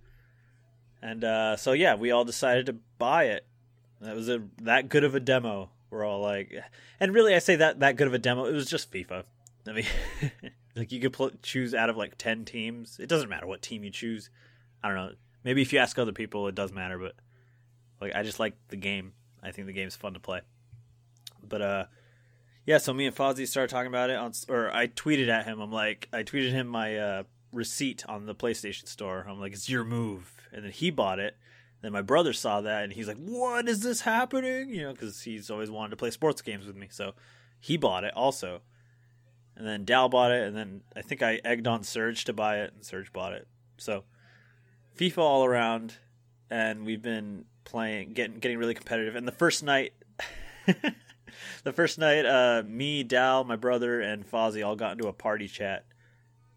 And 1.02 1.24
uh, 1.24 1.56
so 1.56 1.72
yeah, 1.72 1.94
we 1.94 2.10
all 2.10 2.24
decided 2.24 2.66
to 2.66 2.76
buy 2.98 3.24
it. 3.24 3.46
That 4.00 4.16
was 4.16 4.28
a 4.28 4.42
that 4.62 4.88
good 4.88 5.04
of 5.04 5.14
a 5.14 5.20
demo. 5.20 5.70
We're 5.90 6.04
all 6.04 6.20
like, 6.20 6.54
and 7.00 7.12
really, 7.12 7.34
I 7.34 7.40
say 7.40 7.56
that 7.56 7.80
that 7.80 7.96
good 7.96 8.06
of 8.06 8.14
a 8.14 8.18
demo. 8.18 8.46
It 8.46 8.52
was 8.52 8.70
just 8.70 8.90
FIFA. 8.92 9.24
I 9.68 9.72
mean, 9.72 9.86
like 10.76 10.92
you 10.92 11.00
could 11.00 11.12
pl- 11.12 11.32
choose 11.42 11.74
out 11.74 11.90
of 11.90 11.96
like 11.96 12.16
ten 12.16 12.44
teams. 12.44 12.98
It 12.98 13.08
doesn't 13.08 13.28
matter 13.28 13.46
what 13.46 13.60
team 13.60 13.84
you 13.84 13.90
choose. 13.90 14.30
I 14.82 14.88
don't 14.88 14.96
know. 14.96 15.12
Maybe 15.44 15.62
if 15.62 15.72
you 15.72 15.78
ask 15.78 15.98
other 15.98 16.12
people, 16.12 16.46
it 16.48 16.54
does 16.54 16.72
matter, 16.72 16.98
but 16.98 17.14
like 18.00 18.14
I 18.14 18.22
just 18.22 18.40
like 18.40 18.54
the 18.68 18.76
game. 18.76 19.12
I 19.42 19.52
think 19.52 19.66
the 19.66 19.72
game's 19.72 19.96
fun 19.96 20.14
to 20.14 20.20
play. 20.20 20.40
But 21.46 21.62
uh 21.62 21.84
yeah, 22.66 22.78
so 22.78 22.92
me 22.92 23.06
and 23.06 23.16
Fozzie 23.16 23.48
started 23.48 23.70
talking 23.70 23.88
about 23.88 24.10
it 24.10 24.16
on 24.16 24.32
or 24.48 24.70
I 24.70 24.86
tweeted 24.86 25.28
at 25.28 25.46
him. 25.46 25.60
I'm 25.60 25.72
like 25.72 26.08
I 26.12 26.22
tweeted 26.22 26.50
him 26.50 26.66
my 26.66 26.96
uh 26.96 27.22
receipt 27.52 28.04
on 28.08 28.26
the 28.26 28.34
PlayStation 28.34 28.86
store. 28.86 29.26
I'm 29.28 29.40
like 29.40 29.52
it's 29.52 29.68
your 29.68 29.84
move. 29.84 30.36
And 30.52 30.64
then 30.64 30.72
he 30.72 30.90
bought 30.90 31.18
it. 31.18 31.36
Then 31.82 31.92
my 31.92 32.02
brother 32.02 32.32
saw 32.32 32.60
that 32.60 32.84
and 32.84 32.92
he's 32.92 33.08
like, 33.08 33.16
"What 33.16 33.66
is 33.66 33.80
this 33.80 34.02
happening?" 34.02 34.68
You 34.68 34.82
know, 34.82 34.94
cuz 34.94 35.22
he's 35.22 35.50
always 35.50 35.70
wanted 35.70 35.90
to 35.90 35.96
play 35.96 36.10
sports 36.10 36.42
games 36.42 36.66
with 36.66 36.76
me. 36.76 36.88
So 36.90 37.14
he 37.58 37.76
bought 37.76 38.04
it 38.04 38.14
also. 38.14 38.62
And 39.56 39.66
then 39.66 39.84
Dal 39.84 40.08
bought 40.08 40.32
it 40.32 40.46
and 40.46 40.56
then 40.56 40.82
I 40.94 41.02
think 41.02 41.22
I 41.22 41.40
egged 41.44 41.66
on 41.66 41.82
Serge 41.82 42.24
to 42.24 42.32
buy 42.32 42.60
it 42.60 42.72
and 42.74 42.84
Serge 42.84 43.12
bought 43.12 43.32
it. 43.32 43.48
So 43.78 44.04
FIFA 44.96 45.18
all 45.18 45.44
around 45.44 45.96
and 46.50 46.84
we've 46.84 47.02
been 47.02 47.46
playing, 47.64 48.12
getting 48.12 48.38
getting 48.38 48.58
really 48.58 48.74
competitive. 48.74 49.16
And 49.16 49.26
the 49.26 49.32
first 49.32 49.62
night, 49.62 49.92
the 51.64 51.72
first 51.72 51.98
night, 51.98 52.26
uh, 52.26 52.62
me, 52.66 53.02
Dal, 53.02 53.44
my 53.44 53.56
brother, 53.56 54.00
and 54.00 54.28
Fozzie 54.28 54.66
all 54.66 54.76
got 54.76 54.92
into 54.92 55.08
a 55.08 55.12
party 55.12 55.48
chat, 55.48 55.84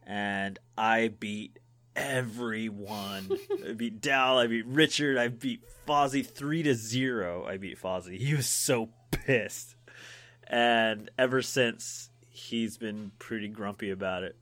and 0.06 0.60
I 0.78 1.10
beat 1.10 1.60
everyone. 1.96 3.30
I 3.68 3.74
beat 3.74 4.02
Dal, 4.02 4.38
I 4.38 4.48
beat 4.48 4.66
Richard, 4.66 5.18
I 5.18 5.28
beat 5.28 5.62
Fozzie 5.88 6.26
three 6.26 6.64
to 6.64 6.74
zero. 6.74 7.46
I 7.46 7.58
beat 7.58 7.82
Fozzie. 7.82 8.18
He 8.18 8.34
was 8.34 8.48
so 8.48 8.90
pissed, 9.12 9.76
and 10.48 11.10
ever 11.18 11.42
since 11.42 12.10
he's 12.30 12.78
been 12.78 13.12
pretty 13.20 13.48
grumpy 13.48 13.92
about 13.92 14.24
it. 14.24 14.36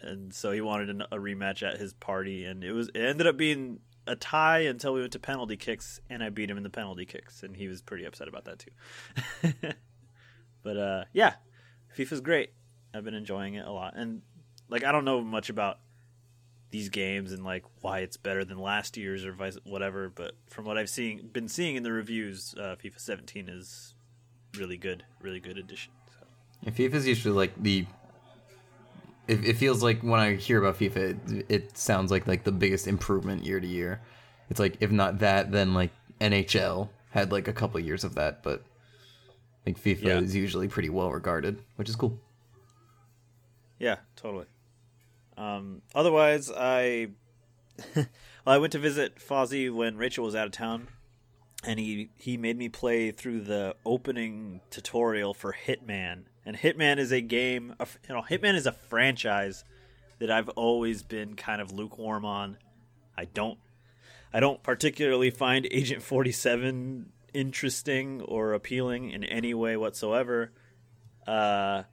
And 0.00 0.34
so 0.34 0.52
he 0.52 0.60
wanted 0.60 1.00
a 1.00 1.16
rematch 1.16 1.66
at 1.66 1.78
his 1.78 1.94
party, 1.94 2.44
and 2.44 2.62
it 2.62 2.72
was 2.72 2.88
it 2.88 3.00
ended 3.00 3.26
up 3.26 3.36
being 3.36 3.80
a 4.06 4.16
tie 4.16 4.60
until 4.60 4.94
we 4.94 5.00
went 5.00 5.12
to 5.12 5.18
penalty 5.18 5.56
kicks, 5.56 6.00
and 6.10 6.22
I 6.22 6.30
beat 6.30 6.50
him 6.50 6.56
in 6.56 6.62
the 6.62 6.70
penalty 6.70 7.04
kicks, 7.04 7.42
and 7.42 7.56
he 7.56 7.68
was 7.68 7.82
pretty 7.82 8.04
upset 8.04 8.28
about 8.28 8.44
that 8.44 8.58
too. 8.58 9.50
but 10.62 10.76
uh, 10.76 11.04
yeah, 11.12 11.34
FIFA's 11.96 12.20
great. 12.20 12.50
I've 12.92 13.04
been 13.04 13.14
enjoying 13.14 13.54
it 13.54 13.66
a 13.66 13.72
lot, 13.72 13.94
and 13.96 14.22
like 14.68 14.84
I 14.84 14.92
don't 14.92 15.04
know 15.04 15.20
much 15.20 15.50
about 15.50 15.78
these 16.70 16.88
games 16.88 17.30
and 17.30 17.44
like 17.44 17.64
why 17.82 18.00
it's 18.00 18.16
better 18.16 18.44
than 18.44 18.58
last 18.58 18.96
year's 18.96 19.24
or 19.24 19.32
vice 19.32 19.56
whatever, 19.64 20.08
but 20.08 20.32
from 20.48 20.64
what 20.64 20.76
I've 20.76 20.90
seen 20.90 21.28
been 21.32 21.48
seeing 21.48 21.76
in 21.76 21.82
the 21.82 21.92
reviews, 21.92 22.54
uh, 22.58 22.76
FIFA 22.82 22.98
17 22.98 23.48
is 23.48 23.94
really 24.56 24.76
good, 24.76 25.04
really 25.20 25.40
good 25.40 25.56
addition. 25.56 25.92
So. 26.10 26.70
FIFA 26.72 26.94
is 26.94 27.06
usually 27.06 27.34
like 27.34 27.52
the 27.62 27.86
it, 29.26 29.44
it 29.44 29.56
feels 29.56 29.82
like 29.82 30.02
when 30.02 30.20
I 30.20 30.34
hear 30.34 30.58
about 30.58 30.78
FIFA, 30.78 31.32
it, 31.32 31.46
it 31.48 31.78
sounds 31.78 32.10
like 32.10 32.26
like 32.26 32.44
the 32.44 32.52
biggest 32.52 32.86
improvement 32.86 33.44
year 33.44 33.60
to 33.60 33.66
year. 33.66 34.00
It's 34.50 34.60
like 34.60 34.76
if 34.80 34.90
not 34.90 35.20
that, 35.20 35.52
then 35.52 35.74
like 35.74 35.90
NHL 36.20 36.88
had 37.10 37.32
like 37.32 37.48
a 37.48 37.52
couple 37.52 37.80
years 37.80 38.04
of 38.04 38.14
that, 38.16 38.42
but 38.42 38.62
like 39.66 39.80
FIFA 39.80 40.02
yeah. 40.02 40.18
is 40.18 40.34
usually 40.34 40.68
pretty 40.68 40.90
well 40.90 41.10
regarded, 41.10 41.58
which 41.76 41.88
is 41.88 41.96
cool. 41.96 42.18
Yeah, 43.78 43.96
totally. 44.16 44.46
Um, 45.36 45.82
otherwise, 45.94 46.50
I 46.50 47.08
well, 47.96 48.06
I 48.46 48.58
went 48.58 48.72
to 48.72 48.78
visit 48.78 49.16
Fozzie 49.16 49.74
when 49.74 49.96
Rachel 49.96 50.24
was 50.24 50.34
out 50.34 50.46
of 50.46 50.52
town, 50.52 50.88
and 51.64 51.78
he 51.78 52.10
he 52.16 52.36
made 52.36 52.58
me 52.58 52.68
play 52.68 53.10
through 53.10 53.40
the 53.40 53.74
opening 53.84 54.60
tutorial 54.70 55.34
for 55.34 55.56
Hitman, 55.66 56.24
and 56.46 56.56
Hitman 56.56 56.98
is 56.98 57.12
a 57.12 57.20
game, 57.20 57.74
you 58.08 58.14
know, 58.14 58.22
Hitman 58.22 58.54
is 58.54 58.66
a 58.66 58.72
franchise 58.72 59.64
that 60.18 60.30
I've 60.30 60.48
always 60.50 61.02
been 61.02 61.34
kind 61.34 61.60
of 61.60 61.72
lukewarm 61.72 62.24
on. 62.24 62.58
I 63.16 63.24
don't, 63.24 63.58
I 64.32 64.40
don't 64.40 64.62
particularly 64.62 65.30
find 65.30 65.66
Agent 65.70 66.02
Forty 66.02 66.32
Seven 66.32 67.12
interesting 67.32 68.20
or 68.22 68.52
appealing 68.52 69.10
in 69.10 69.24
any 69.24 69.54
way 69.54 69.76
whatsoever. 69.76 70.52
Uh, 71.26 71.84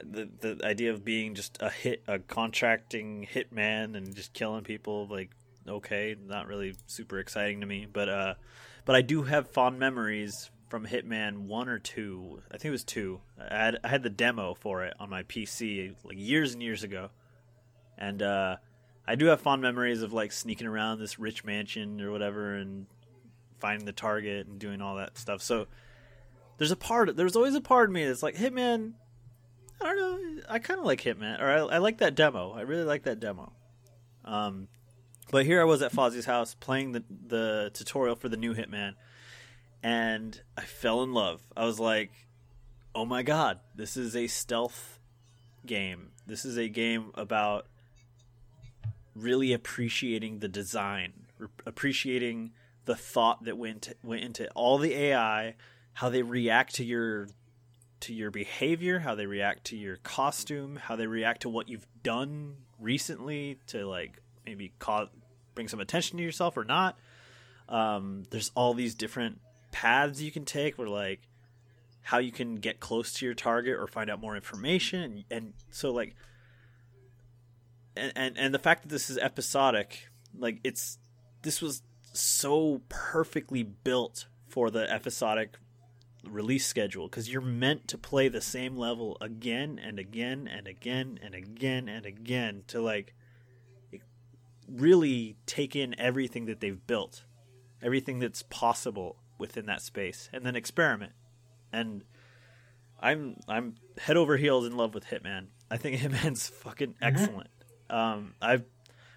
the 0.00 0.28
the 0.40 0.60
idea 0.64 0.92
of 0.92 1.04
being 1.04 1.34
just 1.34 1.58
a 1.60 1.70
hit, 1.70 2.02
a 2.06 2.18
contracting 2.18 3.26
hitman 3.32 3.96
and 3.96 4.14
just 4.14 4.32
killing 4.32 4.64
people, 4.64 5.06
like 5.08 5.30
okay, 5.66 6.16
not 6.26 6.46
really 6.46 6.74
super 6.86 7.18
exciting 7.18 7.60
to 7.60 7.66
me. 7.66 7.86
But 7.90 8.08
uh, 8.08 8.34
but 8.84 8.96
I 8.96 9.02
do 9.02 9.22
have 9.22 9.50
fond 9.50 9.78
memories 9.78 10.50
from 10.68 10.86
Hitman 10.86 11.46
one 11.46 11.68
or 11.68 11.78
two. 11.78 12.42
I 12.48 12.52
think 12.52 12.66
it 12.66 12.70
was 12.70 12.84
two. 12.84 13.20
I 13.38 13.56
had, 13.56 13.78
I 13.82 13.88
had 13.88 14.02
the 14.02 14.10
demo 14.10 14.54
for 14.54 14.84
it 14.84 14.94
on 15.00 15.10
my 15.10 15.22
PC 15.24 15.94
like 16.04 16.18
years 16.18 16.52
and 16.52 16.62
years 16.62 16.82
ago, 16.82 17.10
and 17.96 18.22
uh, 18.22 18.56
I 19.06 19.14
do 19.14 19.26
have 19.26 19.40
fond 19.40 19.62
memories 19.62 20.02
of 20.02 20.12
like 20.12 20.32
sneaking 20.32 20.66
around 20.66 20.98
this 20.98 21.18
rich 21.18 21.44
mansion 21.44 22.00
or 22.00 22.10
whatever 22.10 22.54
and 22.54 22.86
finding 23.58 23.86
the 23.86 23.92
target 23.92 24.46
and 24.46 24.58
doing 24.58 24.80
all 24.80 24.96
that 24.96 25.18
stuff. 25.18 25.42
So 25.42 25.66
there's 26.58 26.70
a 26.70 26.76
part. 26.76 27.16
There's 27.16 27.36
always 27.36 27.54
a 27.54 27.60
part 27.60 27.88
of 27.88 27.94
me 27.94 28.04
that's 28.04 28.22
like 28.22 28.36
Hitman. 28.36 28.92
I 29.80 29.84
don't 29.84 30.36
know. 30.36 30.42
I 30.48 30.58
kind 30.58 30.80
of 30.80 30.86
like 30.86 31.00
Hitman, 31.00 31.40
or 31.40 31.48
I, 31.48 31.76
I 31.76 31.78
like 31.78 31.98
that 31.98 32.14
demo. 32.14 32.52
I 32.52 32.62
really 32.62 32.84
like 32.84 33.04
that 33.04 33.20
demo. 33.20 33.52
Um, 34.24 34.68
but 35.30 35.46
here 35.46 35.60
I 35.60 35.64
was 35.64 35.82
at 35.82 35.92
Fozzie's 35.92 36.24
house 36.24 36.54
playing 36.54 36.92
the 36.92 37.04
the 37.26 37.70
tutorial 37.74 38.16
for 38.16 38.28
the 38.28 38.36
new 38.36 38.54
Hitman, 38.54 38.94
and 39.82 40.40
I 40.56 40.62
fell 40.62 41.02
in 41.02 41.12
love. 41.12 41.42
I 41.56 41.64
was 41.64 41.78
like, 41.78 42.10
"Oh 42.94 43.04
my 43.04 43.22
god, 43.22 43.60
this 43.74 43.96
is 43.96 44.16
a 44.16 44.26
stealth 44.26 44.98
game. 45.66 46.10
This 46.26 46.44
is 46.44 46.56
a 46.56 46.68
game 46.68 47.10
about 47.14 47.66
really 49.14 49.52
appreciating 49.52 50.38
the 50.38 50.48
design, 50.48 51.12
re- 51.38 51.48
appreciating 51.66 52.52
the 52.84 52.96
thought 52.96 53.44
that 53.44 53.56
went 53.56 53.92
went 54.02 54.22
into 54.22 54.48
all 54.52 54.78
the 54.78 54.94
AI, 54.94 55.54
how 55.94 56.08
they 56.08 56.22
react 56.22 56.74
to 56.76 56.84
your 56.84 57.28
to 58.00 58.14
your 58.14 58.30
behavior, 58.30 59.00
how 59.00 59.14
they 59.14 59.26
react 59.26 59.64
to 59.64 59.76
your 59.76 59.96
costume, 59.98 60.76
how 60.76 60.96
they 60.96 61.06
react 61.06 61.42
to 61.42 61.48
what 61.48 61.68
you've 61.68 61.86
done 62.02 62.56
recently 62.78 63.58
to 63.66 63.86
like 63.86 64.20
maybe 64.46 64.72
cause 64.78 65.08
bring 65.54 65.68
some 65.68 65.80
attention 65.80 66.16
to 66.16 66.22
yourself 66.22 66.56
or 66.56 66.64
not. 66.64 66.96
Um, 67.68 68.24
there's 68.30 68.50
all 68.54 68.72
these 68.72 68.94
different 68.94 69.40
paths 69.70 70.20
you 70.20 70.30
can 70.30 70.44
take 70.44 70.78
where 70.78 70.88
like 70.88 71.28
how 72.02 72.18
you 72.18 72.32
can 72.32 72.56
get 72.56 72.80
close 72.80 73.12
to 73.12 73.26
your 73.26 73.34
target 73.34 73.76
or 73.78 73.86
find 73.86 74.08
out 74.08 74.20
more 74.20 74.34
information 74.34 75.02
and, 75.02 75.24
and 75.30 75.52
so 75.70 75.90
like 75.90 76.14
and, 77.96 78.12
and 78.16 78.38
and 78.38 78.54
the 78.54 78.58
fact 78.58 78.82
that 78.82 78.88
this 78.88 79.10
is 79.10 79.18
episodic 79.18 80.08
like 80.36 80.58
it's 80.64 80.98
this 81.42 81.60
was 81.60 81.82
so 82.12 82.80
perfectly 82.88 83.62
built 83.62 84.26
for 84.48 84.70
the 84.70 84.90
episodic 84.90 85.58
release 86.24 86.66
schedule 86.66 87.06
because 87.06 87.30
you're 87.30 87.40
meant 87.40 87.86
to 87.88 87.96
play 87.96 88.28
the 88.28 88.40
same 88.40 88.76
level 88.76 89.16
again 89.20 89.80
and 89.82 89.98
again 89.98 90.48
and 90.48 90.66
again 90.66 91.18
and 91.22 91.34
again 91.34 91.88
and 91.88 92.06
again 92.06 92.62
to 92.66 92.80
like 92.80 93.14
really 94.68 95.36
take 95.46 95.74
in 95.76 95.98
everything 95.98 96.46
that 96.46 96.60
they've 96.60 96.86
built 96.86 97.24
everything 97.82 98.18
that's 98.18 98.42
possible 98.44 99.16
within 99.38 99.66
that 99.66 99.80
space 99.80 100.28
and 100.32 100.44
then 100.44 100.56
experiment. 100.56 101.12
And 101.72 102.04
i'm 103.00 103.36
i'm 103.46 103.76
head 103.98 104.16
over 104.16 104.36
heels 104.36 104.66
in 104.66 104.76
love 104.76 104.94
with 104.94 105.06
hitman. 105.06 105.46
I 105.70 105.76
think 105.76 105.96
hitman's 106.00 106.48
fucking 106.48 106.94
excellent. 107.00 107.50
Um 107.88 108.34
i've 108.42 108.64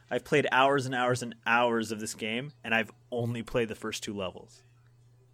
i've 0.09 0.23
played 0.23 0.47
hours 0.51 0.85
and 0.85 0.95
hours 0.95 1.21
and 1.23 1.35
hours 1.45 1.91
of 1.91 1.99
this 1.99 2.13
game 2.13 2.51
and 2.63 2.73
i've 2.73 2.91
only 3.11 3.43
played 3.43 3.67
the 3.67 3.75
first 3.75 4.03
two 4.03 4.15
levels. 4.15 4.61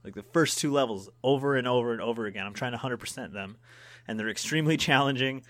Like 0.03 0.15
the 0.15 0.23
first 0.23 0.59
two 0.59 0.71
levels 0.71 1.09
over 1.21 1.55
and 1.55 1.67
over 1.67 1.91
and 1.91 2.01
over 2.01 2.25
again. 2.25 2.45
I'm 2.45 2.53
trying 2.53 2.71
to 2.71 2.77
100% 2.77 3.33
them 3.33 3.57
and 4.07 4.17
they're 4.17 4.29
extremely 4.29 4.77
challenging. 4.89 5.43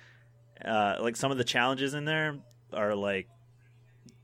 Uh 0.64 0.96
like 1.00 1.16
some 1.16 1.32
of 1.32 1.38
the 1.38 1.44
challenges 1.44 1.94
in 1.94 2.06
there 2.06 2.40
are 2.74 2.96
like 2.96 3.28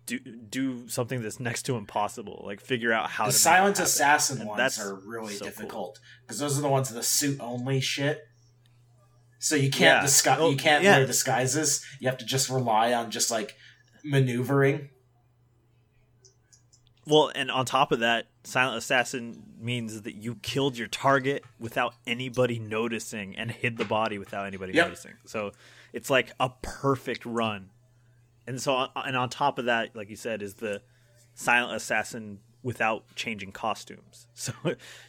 do 0.05 0.19
do 0.19 0.87
something 0.89 1.21
that's 1.21 1.39
next 1.39 1.63
to 1.63 1.75
impossible 1.77 2.43
like 2.45 2.59
figure 2.59 2.91
out 2.91 3.09
how 3.09 3.25
The 3.27 3.31
to 3.31 3.37
silent 3.37 3.79
assassin 3.79 4.39
And 4.39 4.49
ones 4.49 4.57
that's 4.57 4.79
are 4.79 4.95
really 4.95 5.35
so 5.35 5.45
difficult 5.45 5.99
because 6.21 6.39
those 6.39 6.57
are 6.57 6.61
the 6.61 6.67
ones 6.69 6.89
the 6.89 7.03
suit 7.03 7.39
only 7.39 7.79
shit. 7.79 8.21
So 9.39 9.55
you 9.55 9.69
can't 9.69 9.97
Yeah. 9.97 10.01
disguise. 10.01 10.39
Oh, 10.39 10.49
you 10.49 10.57
can't 10.57 10.83
yeah. 10.83 10.97
wear 10.97 11.05
disguises. 11.05 11.85
You 11.99 12.07
have 12.09 12.17
to 12.19 12.25
just 12.25 12.49
rely 12.49 12.93
on 12.93 13.11
just 13.11 13.29
like 13.31 13.55
maneuvering. 14.03 14.89
Well, 17.05 17.31
and 17.35 17.51
on 17.51 17.65
top 17.65 17.91
of 17.91 17.99
that, 17.99 18.27
silent 18.45 18.77
assassin 18.77 19.43
means 19.59 20.03
that 20.03 20.15
you 20.15 20.35
killed 20.35 20.77
your 20.77 20.87
target 20.87 21.43
without 21.59 21.95
anybody 22.07 22.59
noticing 22.59 23.35
and 23.35 23.51
hid 23.51 23.77
the 23.77 23.83
body 23.85 24.17
without 24.17 24.45
anybody 24.47 24.73
Yep. 24.73 24.85
noticing. 24.87 25.13
So 25.25 25.51
it's 25.91 26.09
like 26.09 26.31
a 26.39 26.49
perfect 26.61 27.25
run. 27.25 27.69
And 28.45 28.61
so 28.61 28.87
and 28.95 29.15
on 29.15 29.29
top 29.29 29.57
of 29.57 29.65
that, 29.65 29.95
like 29.95 30.09
you 30.09 30.15
said, 30.15 30.41
is 30.41 30.55
the 30.55 30.81
silent 31.33 31.75
assassin 31.75 32.39
without 32.61 33.03
changing 33.15 33.51
costumes. 33.51 34.27
So 34.35 34.53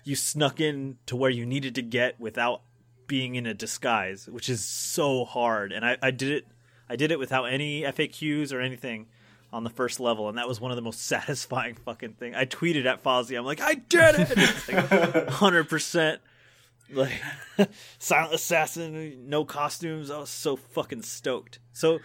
you 0.04 0.16
snuck 0.16 0.60
in 0.60 0.98
to 1.06 1.16
where 1.16 1.30
you 1.30 1.46
needed 1.46 1.74
to 1.76 1.82
get 1.82 2.20
without 2.20 2.62
being 3.06 3.34
in 3.34 3.46
a 3.46 3.54
disguise, 3.54 4.28
which 4.28 4.48
is 4.48 4.64
so 4.64 5.24
hard. 5.24 5.72
And 5.72 5.84
I, 5.84 5.96
I 6.02 6.10
did 6.10 6.30
it 6.30 6.46
I 6.88 6.96
did 6.96 7.10
it 7.10 7.18
without 7.18 7.44
any 7.44 7.82
FAQs 7.82 8.52
or 8.52 8.60
anything 8.60 9.06
on 9.52 9.64
the 9.64 9.70
first 9.70 10.00
level, 10.00 10.28
and 10.28 10.36
that 10.36 10.48
was 10.48 10.60
one 10.60 10.72
of 10.72 10.76
the 10.76 10.82
most 10.82 11.02
satisfying 11.06 11.74
fucking 11.74 12.14
thing. 12.14 12.34
I 12.34 12.44
tweeted 12.44 12.86
at 12.86 13.02
Fozzie, 13.02 13.38
I'm 13.38 13.44
like, 13.44 13.60
I 13.60 13.74
did 13.74 14.14
it! 14.16 14.32
It's 14.36 14.68
like 14.72 15.28
hundred 15.28 15.68
percent 15.68 16.20
like 16.92 17.12
silent 17.98 18.34
assassin, 18.34 19.28
no 19.28 19.44
costumes. 19.44 20.10
I 20.10 20.18
was 20.18 20.30
so 20.30 20.56
fucking 20.56 21.02
stoked. 21.02 21.58
So 21.72 22.00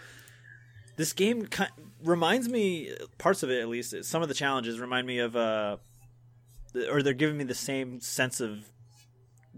this 0.96 1.12
game 1.12 1.46
ki 1.46 1.64
reminds 2.02 2.48
me 2.48 2.94
parts 3.18 3.42
of 3.42 3.50
it 3.50 3.60
at 3.60 3.68
least. 3.68 3.94
Some 4.04 4.22
of 4.22 4.28
the 4.28 4.34
challenges 4.34 4.78
remind 4.80 5.06
me 5.06 5.18
of 5.18 5.36
uh, 5.36 5.76
or 6.90 7.02
they're 7.02 7.12
giving 7.14 7.36
me 7.36 7.44
the 7.44 7.54
same 7.54 8.00
sense 8.00 8.40
of 8.40 8.64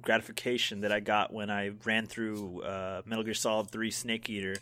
gratification 0.00 0.80
that 0.80 0.92
I 0.92 1.00
got 1.00 1.32
when 1.32 1.50
I 1.50 1.72
ran 1.84 2.06
through 2.06 2.62
uh, 2.62 3.02
Metal 3.04 3.24
Gear 3.24 3.34
Solid 3.34 3.70
Three 3.70 3.90
Snake 3.90 4.28
Eater 4.30 4.56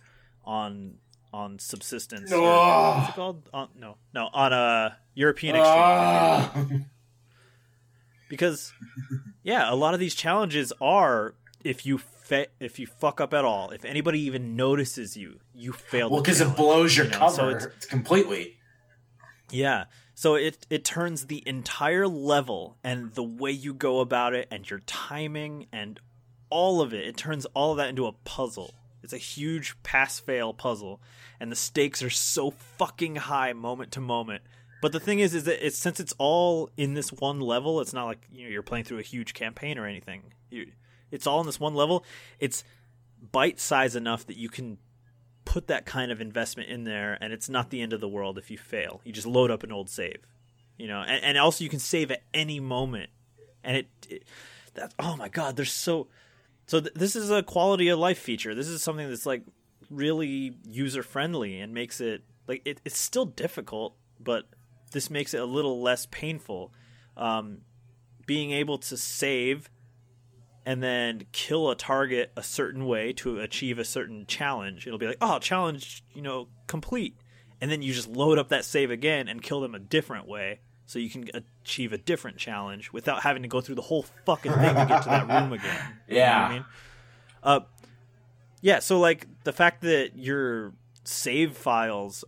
on 0.44 0.94
on 1.32 1.58
subsistence. 1.58 2.32
or- 2.32 2.40
what's 2.42 3.10
it 3.10 3.14
called? 3.14 3.48
On, 3.54 3.68
no, 3.78 3.96
no, 4.12 4.28
on 4.32 4.52
a 4.52 4.96
European 5.14 5.56
Extreme. 5.56 5.76
Ah. 5.78 6.52
because 8.28 8.72
yeah, 9.42 9.72
a 9.72 9.74
lot 9.76 9.94
of 9.94 10.00
these 10.00 10.14
challenges 10.14 10.72
are 10.80 11.34
if 11.64 11.86
you 11.86 12.00
fa- 12.31 12.47
if 12.61 12.78
you 12.78 12.87
fuck 12.87 13.20
up 13.20 13.35
at 13.35 13.45
all, 13.45 13.70
if 13.70 13.85
anybody 13.85 14.20
even 14.20 14.57
notices 14.57 15.16
you, 15.16 15.41
you 15.55 15.72
fail. 15.72 16.09
well, 16.09 16.22
because 16.22 16.41
it 16.41 16.57
blows 16.57 16.97
your 16.97 17.07
you 17.07 17.12
know? 17.12 17.28
So 17.28 17.37
cover 17.37 17.57
it's- 17.57 17.85
completely. 17.87 18.57
Yeah. 19.51 19.85
So 20.14 20.35
it 20.37 20.66
it 20.70 20.85
turns 20.85 21.26
the 21.26 21.43
entire 21.47 22.07
level 22.07 22.76
and 22.85 23.12
the 23.14 23.22
way 23.22 23.51
you 23.51 23.74
go 23.74 24.01
about 24.01 24.35
it 24.35 24.47
and 24.51 24.68
your 24.68 24.81
timing 24.87 25.66
and 25.72 25.99
all 26.51 26.81
of 26.81 26.93
it, 26.95 27.07
it 27.07 27.16
turns 27.16 27.47
all 27.47 27.72
of 27.72 27.76
that 27.78 27.89
into 27.89 28.07
a 28.07 28.12
puzzle. 28.12 28.74
It's 29.03 29.12
a 29.12 29.18
huge 29.18 29.83
pass 29.83 30.20
fail 30.20 30.53
puzzle 30.53 31.01
and 31.41 31.51
the 31.51 31.57
stakes 31.57 32.03
are 32.03 32.11
so 32.11 32.51
fucking 32.51 33.16
high 33.16 33.53
moment 33.55 33.93
to 33.93 34.01
moment. 34.01 34.43
But 34.83 34.93
the 34.93 35.01
thing 35.01 35.18
is 35.20 35.35
is 35.35 35.45
that 35.45 35.66
it's 35.66 35.78
since 35.78 35.99
it's 36.01 36.14
all 36.18 36.70
in 36.76 36.95
this 36.95 37.12
one 37.12 37.41
level, 37.41 37.81
it's 37.81 37.93
not 37.93 38.05
like 38.07 38.26
you 38.31 38.45
know 38.45 38.51
you're 38.51 38.62
playing 38.62 38.85
through 38.85 38.99
a 38.99 39.03
huge 39.03 39.35
campaign 39.35 39.78
or 39.78 39.87
anything. 39.87 40.33
You, 40.51 40.66
it's 41.11 41.26
all 41.26 41.40
in 41.40 41.46
this 41.46 41.61
one 41.61 41.74
level. 41.74 42.04
It's 42.38 42.64
bite 43.32 43.61
size 43.61 43.96
enough 43.96 44.26
that 44.26 44.36
you 44.36 44.48
can 44.48 44.78
put 45.44 45.66
that 45.66 45.84
kind 45.84 46.12
of 46.12 46.20
investment 46.20 46.68
in 46.68 46.84
there 46.84 47.18
and 47.20 47.32
it's 47.32 47.48
not 47.48 47.70
the 47.70 47.80
end 47.80 47.92
of 47.92 48.00
the 48.00 48.08
world 48.08 48.38
if 48.38 48.50
you 48.50 48.58
fail. 48.58 49.00
You 49.04 49.12
just 49.12 49.26
load 49.26 49.50
up 49.50 49.62
an 49.62 49.72
old 49.72 49.88
save 49.88 50.26
you 50.80 50.88
know 50.88 51.00
and, 51.06 51.22
and 51.22 51.38
also 51.38 51.62
you 51.62 51.68
can 51.68 51.78
save 51.78 52.11
at 52.11 52.22
any 52.32 52.58
moment. 52.58 53.11
And 53.62 53.76
it, 53.76 53.88
it 54.08 54.24
that 54.74 54.94
oh 54.98 55.14
my 55.16 55.28
god 55.28 55.56
there's 55.56 55.72
so 55.72 56.08
so 56.66 56.80
th- 56.80 56.94
this 56.94 57.14
is 57.14 57.30
a 57.30 57.42
quality 57.42 57.88
of 57.88 57.98
life 57.98 58.18
feature. 58.18 58.54
This 58.54 58.66
is 58.66 58.82
something 58.82 59.08
that's 59.08 59.26
like 59.26 59.44
really 59.90 60.56
user 60.66 61.02
friendly 61.02 61.61
and 61.61 61.74
makes 61.74 62.00
it 62.00 62.22
like 62.48 62.62
it, 62.64 62.80
it's 62.84 62.98
still 62.98 63.26
difficult 63.26 63.94
but 64.18 64.46
this 64.92 65.11
makes 65.11 65.34
it 65.34 65.40
a 65.40 65.44
little 65.44 65.82
less 65.82 66.06
painful. 66.06 66.72
Um, 67.16 67.58
being 68.24 68.52
able 68.52 68.78
to 68.78 68.96
save 68.96 69.68
and 70.70 70.80
then 70.80 71.26
kill 71.32 71.68
a 71.68 71.74
target 71.74 72.30
a 72.36 72.44
certain 72.44 72.86
way 72.86 73.12
to 73.12 73.40
achieve 73.40 73.76
a 73.80 73.84
certain 73.84 74.24
challenge. 74.24 74.86
It'll 74.86 75.00
be 75.00 75.06
like, 75.08 75.16
oh, 75.20 75.40
challenge, 75.40 76.04
you 76.14 76.22
know, 76.22 76.46
complete. 76.68 77.16
And 77.60 77.72
then 77.72 77.82
you 77.82 77.92
just 77.92 78.06
load 78.06 78.38
up 78.38 78.50
that 78.50 78.64
save 78.64 78.88
again 78.88 79.26
and 79.26 79.42
kill 79.42 79.60
them 79.60 79.74
a 79.74 79.80
different 79.80 80.28
way 80.28 80.60
so 80.86 81.00
you 81.00 81.10
can 81.10 81.28
achieve 81.34 81.92
a 81.92 81.98
different 81.98 82.36
challenge 82.36 82.92
without 82.92 83.24
having 83.24 83.42
to 83.42 83.48
go 83.48 83.60
through 83.60 83.74
the 83.74 83.82
whole 83.82 84.04
fucking 84.24 84.52
thing 84.52 84.74
to 84.76 84.86
get 84.86 85.02
to 85.02 85.08
that 85.08 85.26
room 85.28 85.52
again. 85.52 85.76
You 86.08 86.14
know 86.14 86.20
what 86.20 86.26
Yeah. 86.28 86.46
I 86.46 86.52
mean? 86.52 86.64
Uh, 87.42 87.60
yeah, 88.60 88.78
so 88.78 89.00
like 89.00 89.26
the 89.42 89.52
fact 89.52 89.80
that 89.82 90.12
your 90.14 90.72
save 91.02 91.56
files 91.56 92.24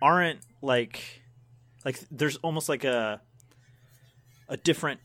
aren't 0.00 0.40
like 0.62 1.20
like 1.84 2.00
there's 2.10 2.36
almost 2.36 2.70
like 2.70 2.84
a 2.84 3.20
a 4.48 4.56
different 4.56 5.00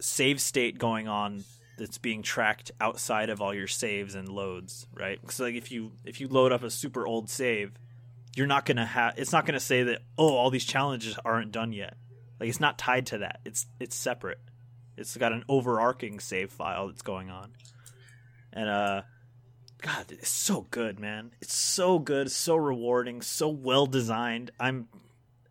save 0.00 0.40
state 0.40 0.76
going 0.76 1.06
on 1.06 1.44
that's 1.76 1.98
being 1.98 2.22
tracked 2.22 2.70
outside 2.80 3.30
of 3.30 3.40
all 3.40 3.54
your 3.54 3.66
saves 3.66 4.14
and 4.14 4.28
loads, 4.28 4.86
right? 4.94 5.20
Because 5.20 5.40
like 5.40 5.54
if 5.54 5.70
you 5.70 5.92
if 6.04 6.20
you 6.20 6.28
load 6.28 6.52
up 6.52 6.62
a 6.62 6.70
super 6.70 7.06
old 7.06 7.28
save, 7.28 7.72
you're 8.34 8.46
not 8.46 8.64
gonna 8.66 8.86
have 8.86 9.14
it's 9.16 9.32
not 9.32 9.46
gonna 9.46 9.60
say 9.60 9.82
that 9.84 10.02
oh 10.18 10.34
all 10.34 10.50
these 10.50 10.64
challenges 10.64 11.18
aren't 11.24 11.52
done 11.52 11.72
yet. 11.72 11.96
Like 12.40 12.48
it's 12.48 12.60
not 12.60 12.78
tied 12.78 13.06
to 13.06 13.18
that. 13.18 13.40
It's 13.44 13.66
it's 13.80 13.96
separate. 13.96 14.40
It's 14.96 15.16
got 15.16 15.32
an 15.32 15.44
overarching 15.48 16.20
save 16.20 16.50
file 16.50 16.88
that's 16.88 17.02
going 17.02 17.28
on, 17.28 17.52
and 18.52 18.68
uh, 18.68 19.02
God, 19.82 20.06
it's 20.10 20.30
so 20.30 20.66
good, 20.70 20.98
man. 20.98 21.32
It's 21.42 21.54
so 21.54 21.98
good, 21.98 22.30
so 22.30 22.56
rewarding, 22.56 23.20
so 23.20 23.48
well 23.48 23.86
designed. 23.86 24.50
I'm 24.58 24.88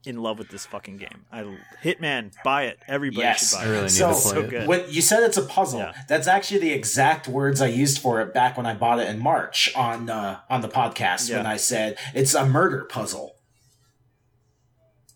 in 0.08 0.18
love 0.18 0.38
with 0.40 0.50
this 0.50 0.66
fucking 0.66 0.98
game. 0.98 1.26
I 1.32 1.58
Hitman, 1.84 2.32
buy 2.44 2.64
it. 2.66 2.80
Everybody 2.88 3.22
Yes. 3.24 3.50
should 3.50 3.58
buy 3.58 3.64
I 3.64 3.66
really 3.68 3.80
it. 3.80 3.84
need 3.84 3.90
So- 3.92 4.08
to 4.08 4.14
play 4.14 4.32
so 4.32 4.40
it. 4.42 4.50
good. 4.50 4.68
When 4.68 4.84
you 4.90 5.02
said 5.02 5.24
it's 5.24 5.38
a 5.38 5.42
puzzle, 5.46 5.80
Yeah. 5.80 5.94
that's 6.08 6.28
actually 6.28 6.60
the 6.60 6.72
exact 6.72 7.28
words 7.28 7.62
I 7.62 7.68
used 7.68 8.00
for 8.00 8.22
it 8.22 8.34
back 8.34 8.58
when 8.58 8.66
I 8.66 8.74
bought 8.74 9.00
it 9.00 9.08
in 9.10 9.20
March 9.20 9.74
on 9.76 10.10
uh, 10.10 10.40
on 10.50 10.62
the 10.62 10.70
podcast 10.70 11.30
when 11.36 11.46
I 11.46 11.58
said 11.58 11.98
it's 12.14 12.34
a 12.34 12.46
murder 12.46 12.84
puzzle. 12.86 13.36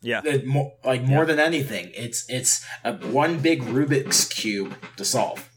yeah, 0.02 0.22
It 0.24 0.46
mo- 0.46 0.74
like 0.86 1.02
more 1.04 1.26
than 1.26 1.40
anything, 1.40 1.92
it's 1.94 2.26
it's 2.30 2.66
a 2.86 2.94
one 2.94 3.40
big 3.40 3.62
Rubik's 3.64 4.26
cube 4.26 4.76
to 4.96 5.04
solve. 5.04 5.50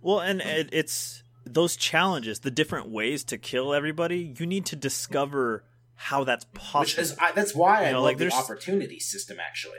Well, 0.00 0.20
and 0.20 0.40
it, 0.40 0.68
it's 0.72 1.22
those 1.46 1.76
challenges, 1.76 2.40
the 2.40 2.50
different 2.50 2.88
ways 2.90 3.24
to 3.24 3.38
kill 3.38 3.72
everybody. 3.74 4.34
You 4.38 4.46
need 4.46 4.66
to 4.66 4.76
discover 4.76 5.64
how 5.96 6.24
that's 6.24 6.44
possible. 6.54 6.80
Which 6.80 6.98
is 6.98 7.16
I, 7.18 7.32
that's 7.32 7.54
why 7.54 7.84
I 7.86 7.92
know, 7.92 8.02
love 8.02 8.04
like, 8.04 8.18
the 8.18 8.32
opportunity 8.32 8.98
system. 9.00 9.38
Actually, 9.40 9.78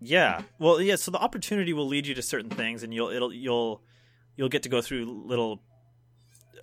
Yeah. 0.00 0.42
Well, 0.58 0.80
yeah. 0.80 0.96
So 0.96 1.10
the 1.10 1.18
opportunity 1.18 1.72
will 1.72 1.86
lead 1.86 2.06
you 2.06 2.14
to 2.14 2.22
certain 2.22 2.50
things, 2.50 2.82
and 2.82 2.92
you'll 2.94 3.08
it'll 3.10 3.32
you'll 3.32 3.82
you'll 4.36 4.48
get 4.48 4.62
to 4.64 4.68
go 4.68 4.80
through 4.80 5.04
little 5.26 5.62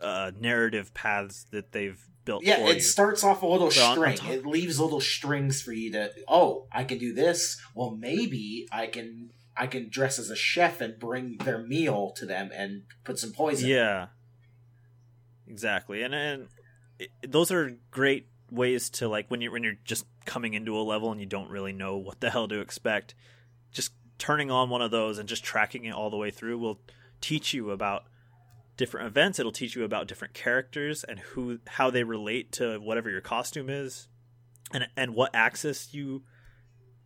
uh, 0.01 0.31
narrative 0.39 0.93
paths 0.93 1.45
that 1.51 1.71
they've 1.71 1.99
built 2.23 2.43
yeah, 2.43 2.59
it 2.59 2.75
you. 2.75 2.81
starts 2.81 3.23
off 3.23 3.41
a 3.41 3.47
little 3.47 3.71
So 3.71 3.93
string. 3.93 4.15
top- 4.17 4.29
it 4.29 4.45
leaves 4.45 4.79
little 4.79 5.01
strings 5.01 5.61
for 5.61 5.73
you 5.73 5.91
to. 5.93 6.11
Oh, 6.27 6.67
I 6.71 6.83
can 6.83 6.97
do 6.97 7.13
this. 7.13 7.59
Well, 7.75 7.91
maybe 7.91 8.67
I 8.71 8.87
can. 8.87 9.31
I 9.57 9.67
can 9.67 9.89
dress 9.89 10.17
as 10.17 10.29
a 10.29 10.35
chef 10.35 10.79
and 10.79 10.97
bring 10.97 11.37
their 11.37 11.57
meal 11.59 12.11
to 12.15 12.25
them 12.25 12.51
and 12.55 12.83
put 13.03 13.19
some 13.19 13.31
poison. 13.33 13.67
Yeah. 13.69 14.07
Exactly, 15.47 16.01
and 16.03 16.15
and 16.15 16.47
those 17.27 17.51
are 17.51 17.77
great 17.89 18.27
ways 18.49 18.89
to 18.89 19.07
like 19.07 19.29
when 19.29 19.41
you're 19.41 19.51
when 19.51 19.63
you're 19.63 19.77
just 19.85 20.05
coming 20.25 20.53
into 20.53 20.77
a 20.77 20.81
level 20.81 21.11
and 21.11 21.19
you 21.19 21.25
don't 21.25 21.49
really 21.49 21.73
know 21.73 21.97
what 21.97 22.19
the 22.19 22.29
hell 22.29 22.47
to 22.47 22.59
expect. 22.59 23.15
Just 23.71 23.91
turning 24.17 24.51
on 24.51 24.69
one 24.69 24.81
of 24.81 24.91
those 24.91 25.17
and 25.17 25.27
just 25.27 25.43
tracking 25.43 25.85
it 25.85 25.93
all 25.93 26.09
the 26.09 26.17
way 26.17 26.31
through 26.31 26.57
will 26.57 26.79
teach 27.21 27.53
you 27.53 27.71
about 27.71 28.03
different 28.77 29.07
events. 29.07 29.39
It'll 29.39 29.51
teach 29.51 29.75
you 29.75 29.83
about 29.83 30.07
different 30.07 30.33
characters 30.33 31.03
and 31.03 31.19
who 31.19 31.59
how 31.67 31.89
they 31.89 32.03
relate 32.03 32.51
to 32.53 32.77
whatever 32.79 33.09
your 33.09 33.21
costume 33.21 33.69
is, 33.69 34.07
and 34.73 34.87
and 34.97 35.15
what 35.15 35.33
access 35.33 35.93
you, 35.93 36.23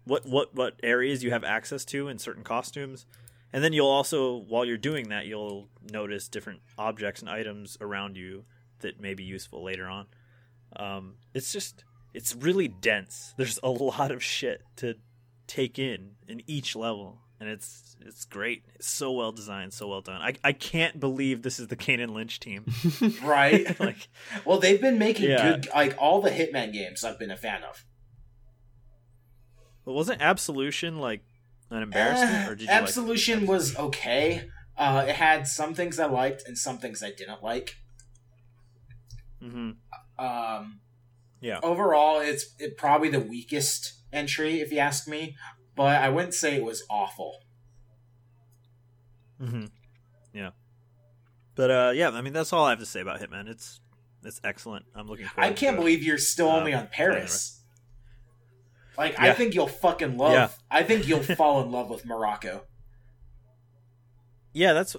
what 0.04 0.26
what 0.26 0.56
what 0.56 0.80
areas 0.84 1.24
you 1.24 1.32
have 1.32 1.44
access 1.44 1.86
to 1.86 2.08
in 2.08 2.18
certain 2.20 2.44
costumes. 2.44 3.06
And 3.54 3.64
then 3.64 3.72
you'll 3.72 3.88
also, 3.88 4.36
while 4.36 4.66
you're 4.66 4.78
doing 4.78 5.10
that, 5.10 5.28
you'll 5.28 5.70
notice 5.90 6.28
different 6.28 6.60
objects 6.78 7.22
and 7.22 7.30
items 7.30 7.78
around 7.80 8.18
you 8.18 8.44
that 8.80 9.00
may 9.00 9.14
be 9.14 9.24
useful 9.24 9.64
later 9.64 9.88
on. 9.88 10.08
Um, 10.76 11.16
it's 11.34 11.52
just, 11.54 11.84
it's 12.14 12.36
really 12.36 12.68
dense. 12.68 13.34
There's 13.38 13.60
a 13.64 13.70
lot 13.70 14.12
of 14.12 14.24
shit 14.24 14.62
to 14.78 14.96
take 15.48 15.78
in 15.80 16.12
in 16.28 16.42
each 16.48 16.76
level, 16.76 17.20
and 17.40 17.48
it's 17.50 17.96
it's 18.02 18.26
great. 18.26 18.64
It's 18.76 18.88
so 18.88 19.12
well 19.12 19.32
designed, 19.32 19.74
so 19.74 19.88
well 19.88 20.02
done. 20.02 20.22
I 20.22 20.34
I 20.44 20.52
can't 20.54 21.00
believe 21.00 21.42
this 21.42 21.60
is 21.60 21.68
the 21.68 21.76
Kane 21.76 22.14
Lynch 22.14 22.40
team. 22.40 22.66
Right. 23.24 23.80
like, 23.80 24.08
well, 24.46 24.60
they've 24.60 24.82
been 24.82 24.98
making 25.00 25.30
Yeah. 25.30 25.52
good, 25.52 25.68
like 25.74 25.96
all 25.98 26.22
the 26.22 26.30
Hitman 26.32 26.72
games. 26.74 27.04
I've 27.04 27.20
been 27.20 27.32
a 27.32 27.38
fan 27.38 27.64
of. 27.64 27.86
but 29.86 29.94
wasn't 29.94 30.22
Absolution 30.22 31.00
like 31.00 31.22
an 31.72 31.82
embarrassment, 31.84 32.32
Eh, 32.34 32.48
or 32.48 32.56
did 32.56 32.62
you 32.62 32.68
like? 32.68 32.82
Absolution 32.84 33.46
was 33.48 33.76
okay. 33.78 34.50
Uh, 34.78 35.06
it 35.08 35.16
had 35.16 35.48
some 35.48 35.74
things 35.74 36.00
I 36.00 36.06
liked 36.06 36.44
and 36.48 36.58
some 36.58 36.78
things 36.80 37.02
I 37.04 37.12
didn't 37.12 37.42
like. 37.44 37.76
Hmm 39.46 39.72
Um, 40.18 40.80
Yeah. 41.42 41.60
Overall, 41.62 42.20
it's 42.20 42.56
it 42.60 42.78
probably 42.78 43.10
the 43.10 43.20
weakest 43.20 43.94
entry, 44.12 44.60
if 44.62 44.72
you 44.72 44.80
ask 44.80 45.08
me. 45.08 45.36
But 45.76 46.02
I 46.02 46.10
wouldn't 46.10 46.34
say 46.34 46.56
it 46.56 46.64
was 46.64 46.84
awful. 46.90 47.44
hmm 49.40 49.66
Yeah. 50.34 50.52
But 51.56 51.72
uh, 51.72 51.92
yeah, 51.94 52.10
I 52.10 52.22
mean 52.22 52.34
that's 52.34 52.52
all 52.54 52.66
I 52.66 52.72
have 52.72 52.80
to 52.80 52.86
say 52.86 53.02
about 53.02 53.20
Hitman. 53.22 53.48
It's 53.50 53.80
it's 54.24 54.42
excellent. 54.44 54.86
I'm 54.96 55.08
looking 55.08 55.28
forward. 55.28 55.50
I 55.50 55.54
can't 55.54 55.76
it. 55.76 55.80
believe 55.80 56.02
you're 56.04 56.18
still 56.18 56.50
Um, 56.50 56.60
only 56.60 56.74
on 56.74 56.88
Paris. 56.88 57.62
Like 58.98 59.20
I 59.20 59.34
think 59.34 59.54
you'll 59.54 59.68
fucking 59.68 60.18
love. 60.18 60.32
Yeah. 60.34 60.50
I 60.72 60.84
think 60.84 61.08
you'll 61.08 61.24
fall 61.42 61.62
in 61.62 61.72
love 61.72 61.90
with 61.90 62.06
Morocco. 62.06 62.64
Yeah, 64.54 64.72
that's. 64.74 64.96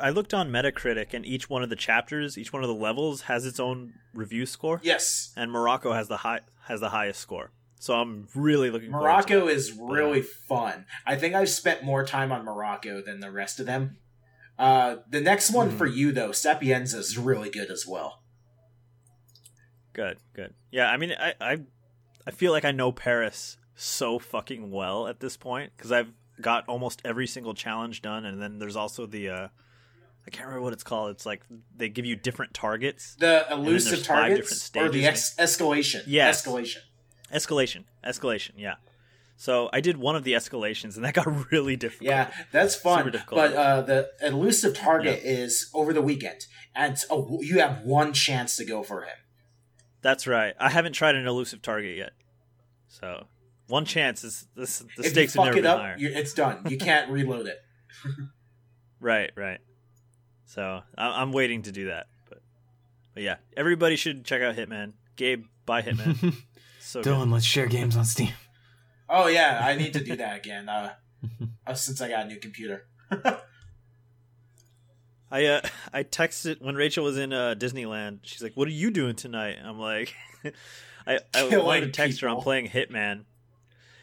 I 0.00 0.10
looked 0.10 0.32
on 0.34 0.50
Metacritic, 0.50 1.12
and 1.14 1.24
each 1.26 1.48
one 1.50 1.62
of 1.62 1.68
the 1.70 1.76
chapters, 1.76 2.36
each 2.38 2.52
one 2.52 2.62
of 2.62 2.68
the 2.68 2.74
levels, 2.74 3.22
has 3.22 3.44
its 3.46 3.60
own 3.60 3.94
review 4.14 4.46
score, 4.46 4.80
Yes, 4.82 5.32
and 5.36 5.50
Morocco 5.52 5.92
has 5.92 6.08
the 6.08 6.18
high 6.18 6.40
has 6.66 6.80
the 6.80 6.90
highest 6.90 7.20
score. 7.20 7.50
So 7.78 7.94
I'm 7.94 8.28
really 8.34 8.70
looking. 8.70 8.90
forward 8.90 9.06
to 9.06 9.12
Morocco 9.12 9.48
is 9.48 9.72
really 9.72 10.20
fun. 10.22 10.84
I 11.06 11.16
think 11.16 11.34
I've 11.34 11.48
spent 11.48 11.82
more 11.82 12.04
time 12.04 12.30
on 12.32 12.44
Morocco 12.44 13.00
than 13.02 13.20
the 13.20 13.30
rest 13.30 13.58
of 13.58 13.66
them. 13.66 13.96
Uh, 14.58 14.96
the 15.08 15.20
next 15.22 15.50
one 15.50 15.70
Mhm. 15.72 15.78
for 15.78 15.86
you 15.86 16.12
though, 16.12 16.32
Sapienza 16.32 16.98
is 16.98 17.16
really 17.16 17.48
good 17.50 17.70
as 17.70 17.86
well. 17.86 18.22
good, 19.92 20.18
good. 20.34 20.54
Yeah, 20.70 20.90
I 20.90 20.96
mean, 20.96 21.12
I 21.18 21.34
I, 21.40 21.58
I 22.26 22.30
feel 22.30 22.52
like 22.52 22.64
I 22.64 22.70
know 22.72 22.92
Paris 22.92 23.56
so 23.74 24.18
fucking 24.18 24.70
well 24.70 25.06
at 25.08 25.20
this 25.20 25.36
point 25.36 25.72
because 25.76 25.90
I've 25.92 26.12
got 26.40 26.66
almost 26.68 27.00
every 27.04 27.26
single 27.26 27.54
challenge 27.54 28.02
done, 28.02 28.24
and 28.24 28.40
then 28.40 28.58
there's 28.58 28.76
also 28.76 29.06
the. 29.06 29.28
uh 29.30 29.48
I 30.26 30.30
can't 30.30 30.46
remember 30.46 30.62
what 30.62 30.72
it's 30.72 30.82
called. 30.82 31.10
It's 31.10 31.26
like 31.26 31.42
they 31.76 31.88
give 31.88 32.04
you 32.04 32.16
different 32.16 32.54
targets. 32.54 33.16
The 33.18 33.46
elusive 33.50 34.04
targets 34.04 34.70
or 34.76 34.88
the 34.88 35.06
ex- 35.06 35.34
escalation. 35.36 36.02
Yes. 36.06 36.44
escalation. 36.44 36.78
Escalation, 37.32 37.84
escalation, 38.04 38.50
yeah. 38.56 38.74
So 39.36 39.70
I 39.72 39.80
did 39.80 39.96
one 39.96 40.16
of 40.16 40.24
the 40.24 40.32
escalations, 40.34 40.96
and 40.96 41.04
that 41.04 41.14
got 41.14 41.50
really 41.52 41.76
difficult. 41.76 42.10
Yeah, 42.10 42.30
that's 42.52 42.74
Super 42.74 43.02
fun. 43.02 43.12
difficult. 43.12 43.40
But 43.40 43.54
uh, 43.54 43.80
the 43.82 44.10
elusive 44.20 44.74
target 44.76 45.20
is 45.24 45.70
over 45.72 45.92
the 45.92 46.02
weekend, 46.02 46.46
and 46.74 46.96
oh, 47.08 47.38
you 47.40 47.60
have 47.60 47.82
one 47.82 48.12
chance 48.12 48.56
to 48.56 48.64
go 48.64 48.82
for 48.82 49.02
him. 49.02 49.16
That's 50.02 50.26
right. 50.26 50.54
I 50.60 50.70
haven't 50.70 50.92
tried 50.92 51.14
an 51.14 51.26
elusive 51.26 51.62
target 51.62 51.96
yet, 51.96 52.12
so 52.88 53.28
one 53.68 53.84
chance 53.86 54.24
is 54.24 54.46
this. 54.56 54.80
The 54.96 55.04
if 55.04 55.12
stakes 55.12 55.34
have 55.34 55.44
fuck 55.44 55.54
never 55.54 55.58
it 55.58 55.66
up, 55.66 55.98
you 55.98 56.10
it's 56.12 56.34
done. 56.34 56.66
You 56.68 56.76
can't 56.76 57.10
reload 57.12 57.46
it. 57.46 57.58
Right, 59.02 59.30
right. 59.34 59.60
So 60.50 60.82
I- 60.98 61.22
I'm 61.22 61.30
waiting 61.30 61.62
to 61.62 61.70
do 61.72 61.86
that, 61.86 62.08
but, 62.28 62.42
but 63.14 63.22
yeah, 63.22 63.36
everybody 63.56 63.94
should 63.94 64.24
check 64.24 64.42
out 64.42 64.56
Hitman. 64.56 64.94
Gabe, 65.14 65.44
buy 65.64 65.80
Hitman. 65.82 66.34
So 66.82 67.02
good. 67.04 67.12
Dylan, 67.14 67.32
let's 67.32 67.44
share 67.44 67.66
games 67.66 67.96
on 67.96 68.04
Steam. 68.04 68.32
Oh 69.08 69.28
yeah, 69.28 69.60
I 69.62 69.76
need 69.76 69.92
to 69.92 70.02
do 70.02 70.16
that 70.16 70.38
again. 70.38 70.68
Uh, 70.68 70.94
uh, 71.64 71.74
since 71.74 72.00
I 72.00 72.08
got 72.08 72.24
a 72.24 72.28
new 72.28 72.38
computer. 72.40 72.86
I 75.30 75.44
uh, 75.46 75.60
I 75.92 76.02
texted 76.02 76.60
when 76.60 76.74
Rachel 76.74 77.04
was 77.04 77.16
in 77.16 77.32
uh, 77.32 77.54
Disneyland. 77.56 78.20
She's 78.22 78.42
like, 78.42 78.54
"What 78.54 78.66
are 78.66 78.72
you 78.72 78.90
doing 78.90 79.14
tonight?" 79.14 79.58
I'm 79.62 79.78
like, 79.78 80.14
I 81.06 81.20
I 81.32 81.48
Killing 81.48 81.64
wanted 81.64 81.80
to 81.82 81.90
text 81.92 82.20
her. 82.22 82.28
I'm 82.28 82.38
playing 82.38 82.66
Hitman. 82.66 83.24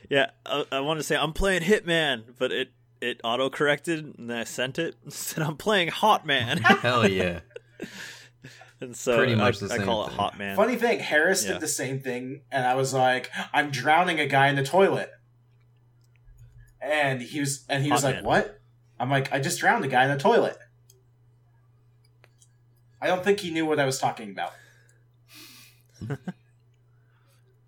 Yeah, 0.10 0.30
I, 0.46 0.64
I 0.72 0.80
wanted 0.80 1.02
to 1.02 1.04
say 1.04 1.18
I'm 1.18 1.34
playing 1.34 1.64
Hitman, 1.64 2.24
but 2.40 2.54
it 2.54 2.70
it 3.02 3.22
auto 3.24 3.50
corrected 3.50 4.16
and 4.18 4.30
then 4.30 4.38
I 4.38 4.44
sent 4.44 4.80
it. 4.80 4.96
Said 5.10 5.44
I'm 5.44 5.58
playing 5.58 5.90
Hot 5.90 6.26
Man, 6.26 6.58
Hell 6.64 7.08
yeah. 7.10 7.42
and 8.82 8.96
so 8.96 9.18
Pretty 9.18 9.36
much 9.36 9.62
I, 9.64 9.68
the 9.68 9.74
I 9.74 9.78
same 9.78 9.86
call 9.86 10.06
it 10.06 10.10
thing. 10.10 10.18
Hot 10.18 10.38
Man. 10.38 10.56
Funny 10.56 10.76
thing, 10.76 11.00
Harris 11.00 11.46
Yeah. 11.46 11.54
did 11.54 11.62
the 11.62 11.68
same 11.68 12.00
thing, 12.00 12.42
and 12.52 12.66
I 12.66 12.76
was 12.76 12.94
like, 12.94 13.32
"I'm 13.54 13.72
drowning 13.72 14.20
a 14.20 14.28
guy 14.28 14.48
in 14.50 14.56
the 14.56 14.64
toilet," 14.64 15.12
and 16.82 17.22
he 17.22 17.40
was, 17.40 17.66
and 17.70 17.84
he 17.84 17.92
was 17.92 18.02
Hot 18.02 18.08
like, 18.08 18.16
man. 18.18 18.24
"What?" 18.26 18.60
I'm 19.00 19.10
like, 19.12 19.32
"I 19.34 19.40
just 19.40 19.60
drowned 19.60 19.86
a 19.86 19.88
guy 19.88 20.06
in 20.06 20.12
the 20.12 20.18
toilet." 20.18 20.58
I 23.00 23.06
don't 23.08 23.24
think 23.24 23.40
he 23.42 23.52
knew 23.52 23.66
what 23.66 23.80
I 23.80 23.86
was 23.86 24.00
talking 24.00 24.32
about. 24.32 24.54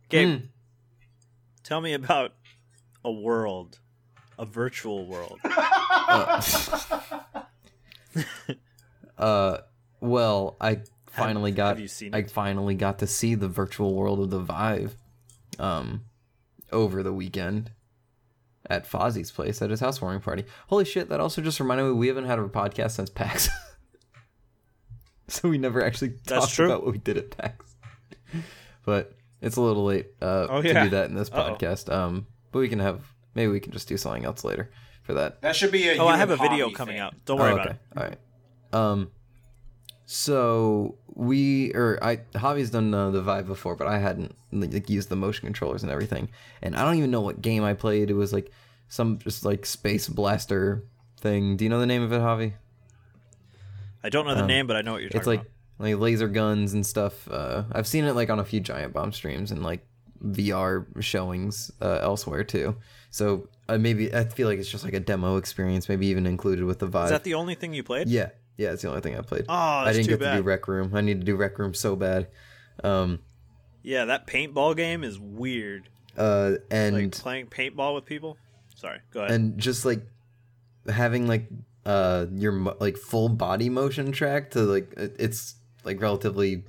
Gabe, 0.10 0.40
Hmm. 0.40 0.46
tell 1.64 1.82
me 1.82 1.94
about 1.94 2.34
a 3.06 3.12
world, 3.12 3.80
a 4.40 4.46
virtual 4.46 5.06
world. 5.06 5.40
Uh, 5.44 6.42
uh, 9.18 9.58
well, 10.00 10.58
I 10.62 10.80
finally 11.08 11.52
got 11.52 11.70
have 11.70 11.80
you 11.80 11.88
seen 11.88 12.16
I 12.16 12.20
it? 12.20 12.32
finally 12.32 12.76
got 12.76 13.00
to 13.00 13.08
see 13.08 13.36
the 13.36 13.48
virtual 13.48 13.94
world 13.94 14.20
of 14.20 14.30
the 14.30 14.40
Vive, 14.40 14.98
um, 15.60 16.06
over 16.72 17.04
the 17.04 17.14
weekend 17.14 17.72
at 18.70 18.90
Fozzie's 18.90 19.32
place 19.32 19.62
at 19.62 19.70
his 19.70 19.80
housewarming 19.80 20.22
party. 20.22 20.46
Holy 20.68 20.86
shit! 20.86 21.10
That 21.10 21.20
also 21.20 21.42
just 21.42 21.60
reminded 21.60 21.84
me 21.86 21.92
we 21.94 22.08
haven't 22.08 22.26
had 22.26 22.40
a 22.40 22.44
podcast 22.44 22.92
since 22.92 23.10
PAX, 23.10 23.50
so 25.28 25.50
we 25.50 25.58
never 25.58 25.84
actually 25.84 26.14
That's 26.26 26.46
talked 26.46 26.54
true. 26.54 26.66
about 26.68 26.84
what 26.84 26.94
we 26.94 27.00
did 27.00 27.18
at 27.18 27.32
PAX. 27.38 27.76
But 28.86 29.14
it's 29.42 29.58
a 29.58 29.62
little 29.62 29.86
late 29.86 30.08
uh, 30.22 30.48
Oh, 30.50 30.62
to 30.62 30.74
do 30.84 30.90
that 30.90 31.10
in 31.10 31.16
this 31.16 31.30
Uh-oh. 31.32 31.56
podcast. 31.56 31.92
Um, 31.94 32.26
but 32.52 32.60
we 32.60 32.70
can 32.70 32.80
have 32.80 33.02
maybe 33.40 33.52
we 33.52 33.60
can 33.62 33.72
just 33.72 33.88
do 33.88 33.96
something 33.98 34.26
else 34.26 34.44
later 34.44 34.70
for 35.04 35.14
that. 35.14 35.42
That 35.42 35.56
should 35.56 35.72
be 35.72 35.88
a. 35.90 35.98
Oh, 35.98 36.08
I 36.08 36.18
have 36.18 36.30
a 36.30 36.36
video 36.38 36.66
Hobby 36.66 36.76
coming 36.76 36.94
thing. 36.96 37.02
out. 37.02 37.14
Don't 37.26 37.40
worry 37.40 37.52
Oh, 37.52 37.56
about 37.56 37.68
okay. 37.68 37.76
it. 37.94 37.98
All 37.98 38.04
right. 38.04 38.18
Um. 38.74 39.12
So 40.06 40.98
we 41.14 41.72
or 41.74 42.00
I 42.04 42.18
Javi's 42.34 42.72
done 42.72 42.94
uh, 42.94 43.12
the 43.12 43.22
Vive 43.22 43.46
before, 43.48 43.76
but 43.76 43.88
I 43.88 44.00
hadn't 44.00 44.36
like 44.52 44.90
used 44.90 45.10
the 45.10 45.16
motion 45.16 45.46
controllers 45.46 45.84
and 45.84 45.92
everything. 45.92 46.30
And 46.62 46.76
I 46.76 46.84
don't 46.84 46.96
even 46.96 47.12
know 47.12 47.22
what 47.22 47.42
game 47.42 47.64
I 47.64 47.74
played. 47.74 48.10
It 48.10 48.16
was 48.16 48.34
like 48.34 48.52
some 48.88 49.20
just 49.20 49.46
like 49.46 49.66
space 49.66 50.08
blaster 50.08 50.84
thing. 51.18 51.58
Do 51.58 51.64
you 51.64 51.70
know 51.70 51.80
the 51.80 51.86
name 51.86 52.02
of 52.02 52.12
it, 52.12 52.20
Javi? 52.22 52.54
I 54.04 54.10
don't 54.10 54.26
know 54.26 54.34
the 54.36 54.42
Um, 54.42 54.48
name, 54.48 54.66
but 54.68 54.76
I 54.78 54.82
know 54.82 54.94
what 54.94 55.02
you're 55.02 55.10
talking 55.10 55.22
about. 55.22 55.32
It's 55.34 55.44
like 55.46 55.52
about. 55.78 55.86
like 55.86 55.98
laser 56.00 56.28
guns 56.28 56.74
and 56.74 56.86
stuff. 56.86 57.28
Uh, 57.30 57.64
I've 57.72 57.88
seen 57.88 58.06
it 58.06 58.14
like 58.16 58.30
on 58.30 58.40
a 58.40 58.46
few 58.46 58.60
Giant 58.62 58.94
Bomb 58.94 59.12
streams 59.12 59.52
and 59.52 59.62
like 59.62 59.86
VR 60.26 60.86
showings 61.04 61.72
uh, 61.82 62.00
elsewhere 62.02 62.44
too. 62.44 62.76
So 63.12 63.48
uh, 63.68 63.78
maybe 63.78 64.14
I 64.14 64.24
feel 64.26 64.48
like 64.48 64.60
it's 64.60 64.70
just 64.70 64.84
like 64.84 64.94
a 64.94 65.00
demo 65.00 65.38
experience, 65.38 65.90
maybe 65.90 66.08
even 66.08 66.26
included 66.26 66.66
with 66.66 66.80
the 66.80 66.88
Vive. 66.88 67.06
Is 67.06 67.12
that 67.12 67.24
the 67.24 67.34
only 67.34 67.56
thing 67.56 67.74
you 67.74 67.84
played? 67.84 68.08
yeah, 68.08 68.30
yeah, 68.58 68.72
it's 68.72 68.82
the 68.84 68.90
only 68.90 69.02
thing 69.02 69.18
I 69.18 69.22
played. 69.22 69.46
Oh, 69.50 69.54
I 69.54 69.92
didn't 69.94 70.08
get 70.08 70.20
to 70.20 70.36
do 70.38 70.42
Rec 70.44 70.68
Room. 70.68 70.94
I 70.94 71.02
need 71.02 71.20
to 71.22 71.26
do 71.26 71.36
Rec 71.36 71.58
Room 71.58 71.74
so 71.74 71.96
bad. 71.96 72.28
Um, 72.84 73.20
Yeah, 73.84 74.06
that 74.06 74.28
paintball 74.28 74.76
game 74.78 75.04
is 75.04 75.18
weird. 75.20 75.90
uh, 76.18 76.54
and 76.70 76.96
Like 76.96 77.12
playing 77.14 77.48
paintball 77.48 77.96
with 77.96 78.06
people. 78.06 78.38
Sorry, 78.76 79.00
go 79.12 79.22
ahead. 79.22 79.32
and 79.32 79.58
just 79.58 79.86
like 79.86 80.02
having 80.88 81.28
like 81.28 81.48
uh 81.86 82.26
your 82.34 82.52
like 82.80 82.98
full 82.98 83.30
body 83.30 83.70
motion 83.70 84.12
track 84.12 84.52
to 84.52 84.62
like 84.62 84.92
it's 84.98 85.56
like 85.84 86.02
relatively 86.02 86.64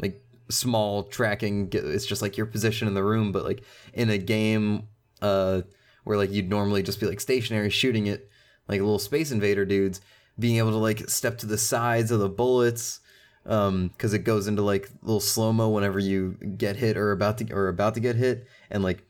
like 0.00 0.22
small 0.48 1.02
tracking 1.04 1.68
it's 1.72 2.06
just 2.06 2.22
like 2.22 2.36
your 2.36 2.46
position 2.46 2.88
in 2.88 2.94
the 2.94 3.02
room 3.02 3.30
but 3.30 3.44
like 3.44 3.62
in 3.92 4.08
a 4.10 4.16
game 4.18 4.88
uh 5.22 5.62
where 6.04 6.16
like 6.16 6.30
you'd 6.30 6.48
normally 6.48 6.82
just 6.82 7.00
be 7.00 7.06
like 7.06 7.20
stationary 7.20 7.70
shooting 7.70 8.06
it 8.06 8.30
like 8.68 8.80
little 8.80 8.98
space 8.98 9.30
invader 9.30 9.64
dudes 9.64 10.00
being 10.38 10.56
able 10.56 10.70
to 10.70 10.76
like 10.76 11.08
step 11.08 11.38
to 11.38 11.46
the 11.46 11.58
sides 11.58 12.10
of 12.10 12.20
the 12.20 12.28
bullets 12.28 13.00
um 13.46 13.88
because 13.88 14.14
it 14.14 14.20
goes 14.20 14.46
into 14.46 14.62
like 14.62 14.88
little 15.02 15.20
slow 15.20 15.52
mo 15.52 15.68
whenever 15.68 15.98
you 15.98 16.36
get 16.56 16.76
hit 16.76 16.96
or 16.96 17.12
about 17.12 17.38
to 17.38 17.52
or 17.52 17.68
about 17.68 17.94
to 17.94 18.00
get 18.00 18.16
hit 18.16 18.46
and 18.70 18.82
like 18.82 19.02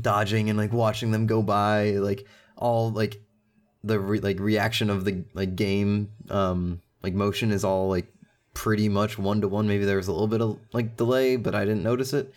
dodging 0.00 0.50
and 0.50 0.58
like 0.58 0.72
watching 0.72 1.10
them 1.10 1.26
go 1.26 1.42
by 1.42 1.92
like 1.92 2.26
all 2.56 2.90
like 2.90 3.20
the 3.84 3.98
re- 3.98 4.20
like 4.20 4.38
reaction 4.40 4.90
of 4.90 5.04
the 5.04 5.24
like 5.34 5.56
game 5.56 6.10
um 6.30 6.80
like 7.02 7.14
motion 7.14 7.50
is 7.50 7.64
all 7.64 7.88
like 7.88 8.06
pretty 8.52 8.88
much 8.88 9.18
one 9.18 9.40
to 9.40 9.48
one 9.48 9.68
maybe 9.68 9.84
there 9.84 9.98
was 9.98 10.08
a 10.08 10.12
little 10.12 10.26
bit 10.26 10.40
of 10.40 10.58
like 10.72 10.96
delay 10.96 11.36
but 11.36 11.54
i 11.54 11.64
didn't 11.64 11.82
notice 11.82 12.12
it. 12.12 12.32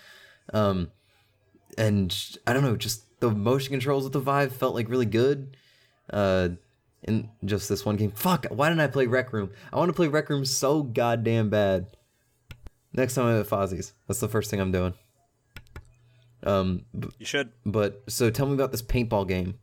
Um 0.54 0.90
and 1.78 2.38
i 2.47 2.53
don't 2.53 2.63
know 2.63 2.76
just 2.76 3.03
the 3.20 3.30
motion 3.32 3.72
controls 3.72 4.03
with 4.03 4.13
the 4.13 4.20
vive 4.20 4.55
felt 4.55 4.74
like 4.76 4.89
really 4.89 5.05
good 5.05 5.55
uh 6.11 6.49
in 7.03 7.30
just 7.45 7.70
this 7.70 7.86
one 7.86 7.95
game 7.95 8.11
fuck 8.11 8.45
why 8.49 8.67
didn't 8.70 8.82
i 8.82 8.88
play 8.88 9.05
rec 9.07 9.32
room 9.32 9.49
i 9.72 9.78
want 9.78 9.89
to 9.89 9.93
play 9.93 10.07
rec 10.07 10.30
room 10.30 10.43
so 10.45 10.84
goddamn 10.84 11.49
bad 11.49 11.88
next 12.93 13.15
time 13.15 13.26
i'm 13.26 13.39
at 13.39 13.47
fozzie's 13.47 13.93
that's 14.07 14.20
the 14.20 14.28
first 14.28 14.49
thing 14.49 14.59
i'm 14.59 14.72
doing 14.72 14.93
um 16.43 16.84
b- 16.97 17.09
you 17.20 17.26
should. 17.26 17.51
but 17.65 18.01
so 18.07 18.30
tell 18.30 18.45
me 18.45 18.53
about 18.53 18.72
this 18.72 18.82
paintball 18.82 19.28
game 19.28 19.55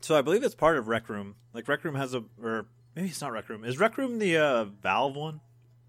So 0.00 0.16
I 0.18 0.22
believe 0.22 0.42
it's 0.42 0.54
part 0.56 0.76
of 0.76 0.88
Rec 0.88 1.08
Room. 1.08 1.36
Like 1.54 1.68
Rec 1.68 1.84
Room 1.84 1.94
has 1.94 2.12
a, 2.12 2.24
or 2.42 2.66
maybe 2.96 3.08
it's 3.08 3.20
not 3.20 3.30
Rec 3.32 3.48
Room. 3.48 3.64
Is 3.64 3.78
Rec 3.78 3.96
Room 3.96 4.18
the 4.18 4.36
uh, 4.36 4.64
Valve 4.64 5.14
one? 5.16 5.40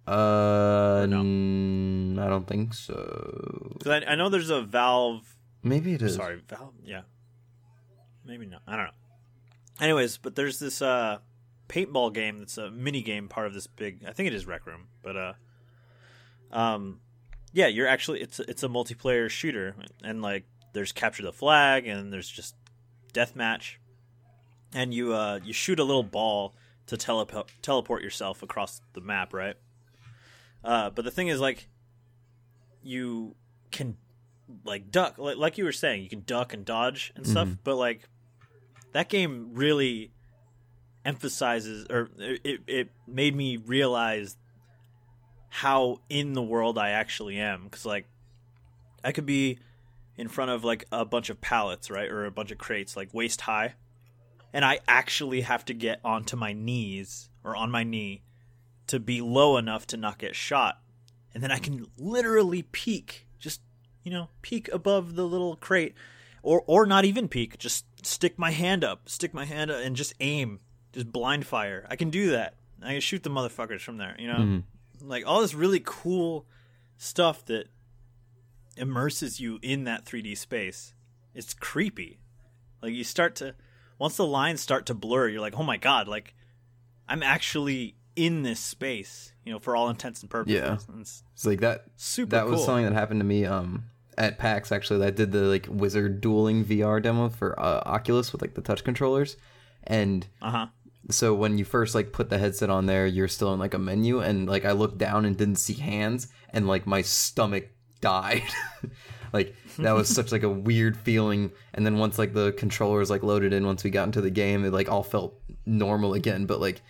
Uh, 0.06 1.06
no? 1.10 1.20
n- 1.20 2.20
I 2.22 2.28
don't 2.28 2.45
think 2.47 2.74
so. 2.74 3.72
Because 3.78 4.04
I, 4.04 4.12
I 4.12 4.16
know 4.16 4.30
there's 4.30 4.49
a 4.49 4.62
Valve. 4.62 5.36
Maybe 5.64 5.93
it 5.93 6.01
is. 6.01 6.16
Sorry, 6.16 6.41
Valve. 6.47 6.74
Yeah, 6.84 7.01
maybe 8.26 8.45
not. 8.45 8.62
I 8.68 8.76
don't 8.76 8.86
know. 8.86 8.91
Anyways, 9.80 10.18
but 10.18 10.36
there's 10.36 10.60
this 10.60 10.82
uh, 10.82 11.20
paintball 11.70 12.14
game 12.14 12.39
that's 12.39 12.58
a 12.58 12.70
mini 12.70 13.01
game 13.01 13.28
part 13.30 13.47
of 13.47 13.54
this 13.54 13.68
big. 13.68 14.04
I 14.06 14.12
think 14.12 14.28
it 14.28 14.34
is 14.34 14.45
Rec 14.45 14.66
Room, 14.66 14.88
but 15.01 15.16
uh, 15.16 15.34
um, 16.51 16.99
yeah, 17.54 17.68
you're 17.68 17.88
actually 17.88 18.22
it's 18.22 18.39
it's 18.39 18.64
a 18.64 18.68
multiplayer 18.68 19.30
shooter, 19.30 19.76
and 20.04 20.22
like 20.22 20.45
there's 20.74 20.91
capture 20.91 21.24
the 21.24 21.34
flag, 21.34 21.88
and 21.88 22.12
there's 22.12 22.30
just 22.30 22.56
deathmatch, 23.14 23.76
and 24.74 24.93
you 24.93 25.14
uh 25.14 25.39
you 25.43 25.54
shoot 25.54 25.80
a 25.80 25.84
little 25.84 26.04
ball 26.04 26.54
to 26.88 26.97
teleport 26.97 27.51
teleport 27.62 28.04
yourself 28.04 28.43
across 28.43 28.82
the 28.93 29.01
map, 29.01 29.34
right? 29.34 29.56
Uh, 30.64 30.89
but 30.89 31.03
the 31.03 31.11
thing 31.11 31.28
is, 31.28 31.39
like, 31.39 31.68
you 32.82 33.36
can 33.72 33.97
like 34.66 34.91
duck, 34.91 35.18
like, 35.18 35.38
like 35.38 35.57
you 35.57 35.64
were 35.64 35.72
saying, 35.72 36.03
you 36.03 36.09
can 36.09 36.24
duck 36.26 36.53
and 36.53 36.66
dodge 36.66 37.11
and 37.16 37.26
stuff. 37.26 37.49
But 37.64 37.76
like, 37.76 38.07
that 38.91 39.09
game 39.09 39.51
really 39.53 40.11
emphasizes, 41.05 41.88
or 41.89 42.09
it 42.18 42.61
it 42.68 42.89
made 43.07 43.36
me 43.36 43.57
realize 43.57 44.38
how 45.49 45.99
in 46.09 46.34
the 46.34 46.41
world 46.41 46.78
I 46.78 46.89
actually 46.89 47.38
am. 47.38 47.64
Because 47.64 47.86
like, 47.86 48.05
I 49.03 49.11
could 49.11 49.26
be 49.26 49.59
in 50.18 50.28
front 50.28 50.51
of 50.51 50.64
like 50.64 50.86
a 50.91 51.05
bunch 51.05 51.30
of 51.30 51.41
pallets, 51.41 51.89
right, 51.89 52.09
or 52.09 52.26
a 52.26 52.32
bunch 52.32 52.51
of 52.51 52.57
crates, 52.57 52.95
like 52.95 53.14
waist 53.14 53.41
high, 53.41 53.74
and 54.53 54.64
I 54.64 54.80
actually 54.88 55.41
have 55.41 55.66
to 55.66 55.74
get 55.74 55.99
onto 56.03 56.36
my 56.38 56.53
knees 56.53 57.30
or 57.43 57.55
on 57.55 57.72
my 57.72 57.84
knee 57.84 58.22
to 58.88 59.00
be 59.00 59.22
low 59.22 59.58
enough 59.58 59.88
to 59.88 59.98
not 59.98 60.18
get 60.18 60.36
shot. 60.36 60.82
And 61.34 61.42
then 61.42 61.52
I 61.52 61.60
can 61.60 61.88
literally 61.98 62.64
peek, 62.64 63.28
just, 63.40 63.62
you 64.04 64.12
know, 64.12 64.30
peek 64.42 64.70
above 64.72 65.16
the 65.16 65.26
little 65.26 65.56
crate 65.56 65.96
or 66.44 66.64
or 66.68 66.86
not 66.86 67.06
even 67.06 67.28
peek, 67.28 67.58
just 67.58 67.86
stick 68.06 68.38
my 68.38 68.52
hand 68.52 68.84
up, 68.84 69.10
stick 69.10 69.34
my 69.34 69.46
hand 69.46 69.72
up 69.72 69.82
and 69.82 69.96
just 69.96 70.14
aim, 70.20 70.60
just 70.92 71.12
blind 71.12 71.48
fire. 71.48 71.88
I 71.90 71.96
can 71.96 72.10
do 72.10 72.32
that. 72.32 72.56
I 72.84 72.92
can 72.92 73.02
shoot 73.02 73.24
the 73.24 73.30
motherfuckers 73.30 73.82
from 73.82 73.98
there, 73.98 74.16
you 74.20 74.28
know? 74.28 74.40
Mm-hmm. 74.40 75.08
Like 75.08 75.26
all 75.26 75.42
this 75.42 75.54
really 75.54 75.82
cool 75.84 76.46
stuff 76.98 77.46
that 77.46 77.68
immerses 78.78 79.40
you 79.40 79.60
in 79.62 79.86
that 79.86 80.06
3D 80.06 80.38
space. 80.38 80.94
It's 81.34 81.54
creepy. 81.54 82.20
Like 82.82 82.94
you 82.94 83.04
start 83.04 83.36
to 83.38 83.56
once 83.98 84.18
the 84.18 84.26
lines 84.26 84.62
start 84.62 84.86
to 84.88 84.94
blur, 84.94 85.30
you're 85.30 85.42
like, 85.42 85.58
"Oh 85.58 85.64
my 85.64 85.78
god, 85.78 86.08
like 86.08 86.36
I'm 87.08 87.24
actually 87.24 87.96
in 88.16 88.43
this 88.43 88.59
space, 88.59 89.34
you 89.43 89.51
know, 89.51 89.59
for 89.59 89.76
all 89.76 89.89
intents 89.89 90.22
and 90.22 90.30
purposes." 90.30 90.61
Yeah. 90.61 90.78
And 90.93 91.01
it's 91.01 91.24
It's 91.34 91.45
like 91.45 91.61
that. 91.61 91.86
super 91.95 92.32
that 92.32 92.43
cool. 92.43 92.51
was 92.51 92.66
something 92.66 92.86
that 92.86 92.93
happened 92.93 93.20
to 93.20 93.26
me 93.26 93.45
um 93.45 93.86
at 94.18 94.38
PAX 94.38 94.72
actually. 94.72 94.99
That 94.99 95.16
did 95.16 95.32
the 95.32 95.41
like 95.41 95.68
wizard 95.70 96.22
dueling 96.22 96.66
VR 96.66 97.01
demo 97.01 97.30
for 97.30 97.59
uh, 97.59 97.82
Oculus 97.86 98.32
with 98.32 98.41
like 98.41 98.53
the 98.53 98.61
touch 98.61 98.84
controllers, 98.84 99.38
and 99.84 100.28
uh-huh. 100.41 100.68
so 101.09 101.34
when 101.34 101.57
you 101.57 101.66
first 101.66 101.95
like 101.95 102.11
put 102.11 102.30
the 102.30 102.38
headset 102.38 102.70
on 102.70 102.86
there, 102.86 103.05
you're 103.05 103.28
still 103.28 103.53
in 103.53 103.59
like 103.59 103.74
a 103.74 103.80
menu, 103.80 104.20
and 104.20 104.47
like 104.47 104.66
I 104.66 104.72
looked 104.72 104.97
down 104.97 105.26
and 105.26 105.38
didn't 105.38 105.55
see 105.55 105.74
hands, 105.74 106.28
and 106.49 106.68
like 106.68 106.86
my 106.86 107.01
stomach 107.01 107.70
died. 108.01 108.43
like 109.34 109.55
that 109.80 109.93
was 109.93 110.07
such 110.07 110.32
like 110.32 110.43
a 110.43 110.49
weird 110.49 110.95
feeling. 110.95 111.51
And 111.74 111.86
then 111.86 111.97
once 111.97 112.20
like 112.20 112.34
the 112.34 112.51
controllers 112.51 113.09
like 113.09 113.24
loaded 113.24 113.53
in, 113.53 113.66
once 113.66 113.84
we 113.84 113.89
got 113.89 114.03
into 114.03 114.22
the 114.22 114.30
game, 114.30 114.64
it 114.64 114.72
like 114.72 114.89
all 114.89 115.03
felt 115.03 115.39
normal 115.66 116.14
again. 116.14 116.45
But 116.45 116.61
like 116.61 116.82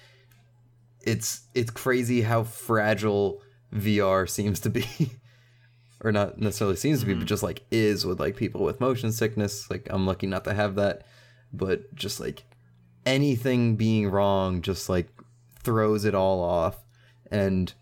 it's 1.04 1.41
it's 1.54 1.72
crazy 1.72 2.22
how 2.22 2.43
fragile 2.43 3.41
VR 3.74 4.30
seems 4.30 4.60
to 4.62 4.70
be. 4.70 4.86
or 6.04 6.12
not 6.12 6.38
necessarily 6.38 6.76
seems 6.76 6.99
to 6.99 7.06
be, 7.06 7.14
but 7.14 7.20
mm-hmm. 7.20 7.28
just 7.28 7.43
like 7.43 7.64
is 7.72 8.06
with 8.06 8.20
like 8.20 8.36
people 8.36 8.64
with 8.64 8.82
motion 8.82 9.12
sickness. 9.12 9.70
Like 9.70 9.88
I'm 9.89 10.06
lucky 10.06 10.28
not 10.28 10.43
to 10.45 10.54
have 10.54 10.76
that, 10.76 11.06
but 11.54 11.93
just 11.95 12.20
like 12.20 12.43
anything 13.06 13.76
being 13.76 14.10
wrong 14.10 14.62
just 14.62 14.89
like 14.89 15.08
throws 15.62 16.06
it 16.06 16.14
all 16.16 16.41
off. 16.41 16.78
And 17.32 17.74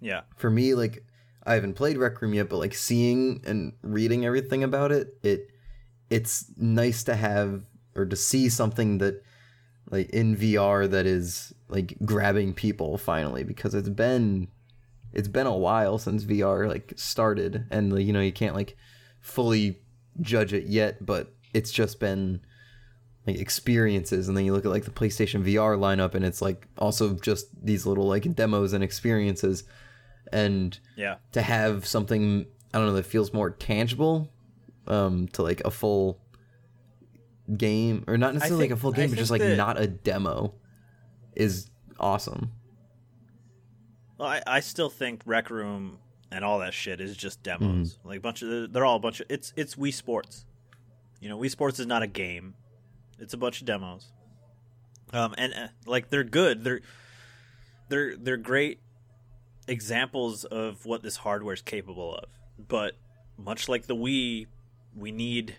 Yeah. 0.00 0.22
for 0.36 0.50
me, 0.50 0.74
like 0.74 1.04
I 1.44 1.54
haven't 1.54 1.74
played 1.74 1.98
Rec 1.98 2.22
Room 2.22 2.34
yet, 2.34 2.48
but 2.48 2.58
like 2.58 2.74
seeing 2.74 3.42
and 3.44 3.72
reading 3.82 4.24
everything 4.24 4.62
about 4.62 4.92
it, 4.92 5.18
it 5.22 5.50
it's 6.10 6.46
nice 6.56 7.02
to 7.04 7.16
have 7.16 7.64
or 7.96 8.06
to 8.06 8.16
see 8.16 8.48
something 8.48 8.98
that 8.98 9.22
like 9.90 10.10
in 10.10 10.36
VR 10.36 10.88
that 10.90 11.06
is 11.06 11.52
like 11.68 11.96
grabbing 12.04 12.54
people 12.54 12.98
finally 12.98 13.44
because 13.44 13.74
it's 13.74 13.88
been 13.88 14.48
it's 15.12 15.28
been 15.28 15.46
a 15.46 15.56
while 15.56 15.98
since 15.98 16.24
VR 16.24 16.68
like 16.68 16.92
started. 16.96 17.66
And 17.70 17.96
you 18.02 18.12
know 18.12 18.20
you 18.20 18.32
can't 18.32 18.54
like 18.54 18.76
fully 19.20 19.78
judge 20.20 20.52
it 20.52 20.64
yet 20.66 21.04
but 21.04 21.34
it's 21.52 21.70
just 21.72 21.98
been 22.00 22.40
like 23.26 23.36
experiences. 23.38 24.28
And 24.28 24.36
then 24.36 24.44
you 24.44 24.52
look 24.52 24.64
at 24.66 24.70
like 24.70 24.84
the 24.84 24.90
PlayStation 24.90 25.42
VR 25.44 25.78
lineup 25.78 26.14
and 26.14 26.24
it's 26.24 26.42
like 26.42 26.66
also 26.78 27.14
just 27.14 27.46
these 27.64 27.86
little 27.86 28.06
like 28.06 28.34
demos 28.34 28.72
and 28.72 28.82
experiences. 28.84 29.64
And 30.32 30.78
Yeah. 30.96 31.16
to 31.32 31.42
have 31.42 31.86
something 31.86 32.46
I 32.72 32.78
don't 32.78 32.88
know 32.88 32.94
that 32.94 33.06
feels 33.06 33.32
more 33.32 33.50
tangible 33.50 34.30
um 34.86 35.28
to 35.28 35.42
like 35.42 35.60
a 35.64 35.70
full 35.70 36.18
game 37.56 38.04
or 38.06 38.16
not 38.16 38.34
necessarily 38.34 38.64
like 38.64 38.70
a 38.70 38.74
think- 38.74 38.80
full 38.80 38.92
I 38.94 38.96
game 38.96 39.10
but 39.10 39.18
just 39.18 39.30
like 39.30 39.40
that- 39.42 39.56
not 39.56 39.80
a 39.80 39.86
demo 39.86 40.54
is 41.34 41.70
awesome. 42.00 42.52
Well, 44.18 44.28
I, 44.28 44.42
I 44.46 44.60
still 44.60 44.88
think 44.90 45.22
Rec 45.26 45.50
Room 45.50 45.98
and 46.30 46.44
all 46.44 46.60
that 46.60 46.72
shit 46.74 47.00
is 47.00 47.16
just 47.16 47.42
demos. 47.42 47.98
Like 48.04 48.18
a 48.18 48.20
bunch 48.20 48.42
of 48.42 48.72
they're 48.72 48.84
all 48.84 48.96
a 48.96 49.00
bunch 49.00 49.20
of 49.20 49.26
it's 49.28 49.52
it's 49.56 49.74
Wii 49.74 49.92
Sports. 49.92 50.44
You 51.20 51.28
know, 51.28 51.38
Wii 51.38 51.50
Sports 51.50 51.80
is 51.80 51.86
not 51.86 52.02
a 52.02 52.06
game. 52.06 52.54
It's 53.18 53.34
a 53.34 53.36
bunch 53.36 53.60
of 53.60 53.66
demos. 53.66 54.12
Um 55.12 55.34
and 55.36 55.52
uh, 55.54 55.68
like 55.86 56.10
they're 56.10 56.24
good. 56.24 56.64
They're 56.64 56.80
they're 57.88 58.16
they're 58.16 58.36
great 58.36 58.80
examples 59.68 60.44
of 60.44 60.84
what 60.86 61.02
this 61.02 61.16
hardware 61.16 61.54
is 61.54 61.62
capable 61.62 62.14
of. 62.14 62.24
But 62.68 62.94
much 63.36 63.68
like 63.68 63.86
the 63.86 63.96
Wii, 63.96 64.46
we 64.96 65.10
need 65.12 65.56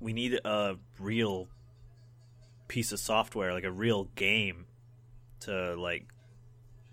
we 0.00 0.12
need 0.12 0.40
a 0.44 0.76
real 0.98 1.48
piece 2.68 2.92
of 2.92 2.98
software, 3.00 3.52
like 3.52 3.64
a 3.64 3.72
real 3.72 4.04
game, 4.14 4.66
to 5.40 5.74
like 5.76 6.06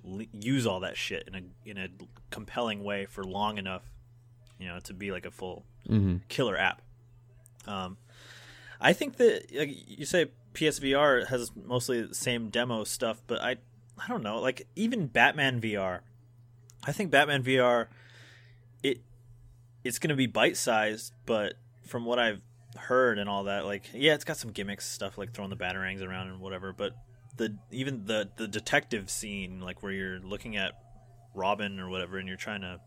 l- 0.07 0.21
use 0.31 0.65
all 0.65 0.79
that 0.81 0.97
shit 0.97 1.27
in 1.27 1.35
a 1.35 1.69
in 1.69 1.77
a 1.77 1.87
compelling 2.31 2.83
way 2.83 3.05
for 3.05 3.23
long 3.23 3.57
enough, 3.57 3.83
you 4.59 4.67
know, 4.67 4.79
to 4.79 4.93
be 4.93 5.11
like 5.11 5.25
a 5.25 5.31
full 5.31 5.63
Mm-hmm. 5.87 6.17
killer 6.29 6.57
app. 6.57 6.81
Um, 7.67 7.97
I 8.81 8.93
think 8.93 9.17
that 9.17 9.51
like, 9.55 9.69
you 9.87 10.03
say 10.07 10.31
PSVR 10.55 11.27
has 11.27 11.51
mostly 11.55 12.01
the 12.01 12.15
same 12.15 12.49
demo 12.49 12.83
stuff, 12.85 13.21
but 13.27 13.39
I 13.39 13.57
I 13.97 14.07
don't 14.07 14.23
know. 14.23 14.39
Like 14.39 14.65
even 14.75 15.05
Batman 15.05 15.61
VR, 15.61 15.99
I 16.83 16.91
think 16.91 17.11
Batman 17.11 17.43
VR 17.43 17.85
it 18.81 19.01
it's 19.83 19.99
going 19.99 20.09
to 20.09 20.15
be 20.15 20.25
bite 20.25 20.57
sized, 20.57 21.13
but 21.27 21.53
from 21.85 22.03
what 22.05 22.17
I've 22.17 22.41
heard 22.75 23.19
and 23.19 23.29
all 23.29 23.45
that, 23.45 23.65
like 23.65 23.89
yeah, 23.93 24.13
it's 24.13 24.23
got 24.23 24.37
some 24.37 24.51
gimmicks 24.51 24.85
stuff 24.85 25.17
like 25.17 25.33
throwing 25.33 25.49
the 25.49 25.57
batarangs 25.57 26.01
around 26.01 26.27
and 26.27 26.39
whatever, 26.39 26.73
but 26.73 26.93
the 27.37 27.57
even 27.71 28.05
the 28.05 28.29
the 28.37 28.47
detective 28.47 29.09
scene 29.09 29.59
like 29.59 29.83
where 29.83 29.91
you're 29.91 30.19
looking 30.19 30.55
at 30.55 30.73
Robin 31.33 31.79
or 31.79 31.89
whatever 31.89 32.17
and 32.17 32.27
you're 32.27 32.37
trying 32.37 32.61
to 32.61 32.79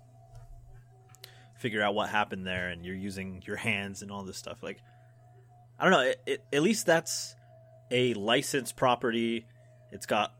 figure 1.58 1.82
out 1.82 1.94
what 1.94 2.08
happened 2.08 2.46
there 2.46 2.68
and 2.68 2.86
you're 2.86 2.94
using 2.94 3.42
your 3.44 3.56
hands 3.56 4.00
and 4.00 4.12
all 4.12 4.22
this 4.22 4.36
stuff 4.36 4.62
like 4.62 4.78
i 5.76 5.82
don't 5.82 5.92
know 5.92 6.00
it, 6.00 6.20
it, 6.24 6.44
at 6.52 6.62
least 6.62 6.86
that's 6.86 7.34
a 7.90 8.14
licensed 8.14 8.76
property. 8.76 9.46
It's 9.92 10.06
got 10.06 10.32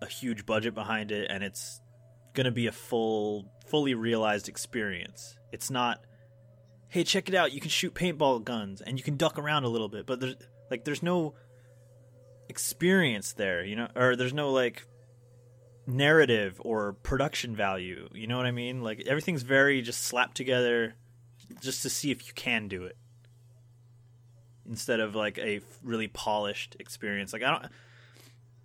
a 0.00 0.06
huge 0.06 0.46
budget 0.46 0.74
behind 0.74 1.10
it 1.12 1.30
and 1.30 1.42
it's 1.42 1.80
gonna 2.34 2.52
be 2.52 2.66
a 2.66 2.72
full 2.72 3.50
fully 3.66 3.94
realized 3.94 4.48
experience. 4.48 5.36
It's 5.52 5.70
not 5.70 6.04
hey 6.88 7.04
check 7.04 7.28
it 7.28 7.34
out 7.34 7.52
you 7.52 7.60
can 7.60 7.70
shoot 7.70 7.94
paintball 7.94 8.42
guns 8.42 8.80
and 8.80 8.98
you 8.98 9.04
can 9.04 9.16
duck 9.16 9.38
around 9.38 9.64
a 9.64 9.68
little 9.68 9.88
bit 9.88 10.06
but 10.06 10.20
there's 10.20 10.36
like 10.70 10.84
there's 10.84 11.02
no 11.02 11.34
experience 12.48 13.32
there 13.34 13.64
you 13.64 13.76
know 13.76 13.88
or 13.94 14.16
there's 14.16 14.32
no 14.32 14.50
like 14.50 14.86
narrative 15.88 16.60
or 16.64 16.92
production 16.92 17.56
value. 17.56 18.08
You 18.12 18.26
know 18.26 18.36
what 18.36 18.46
I 18.46 18.50
mean? 18.50 18.82
Like 18.82 19.02
everything's 19.06 19.42
very 19.42 19.82
just 19.82 20.02
slapped 20.02 20.36
together 20.36 20.94
just 21.60 21.82
to 21.82 21.90
see 21.90 22.10
if 22.10 22.26
you 22.28 22.34
can 22.34 22.68
do 22.68 22.84
it. 22.84 22.96
Instead 24.68 25.00
of 25.00 25.14
like 25.14 25.38
a 25.38 25.60
really 25.82 26.08
polished 26.08 26.76
experience. 26.78 27.32
Like 27.32 27.42
I 27.42 27.50
don't 27.50 27.72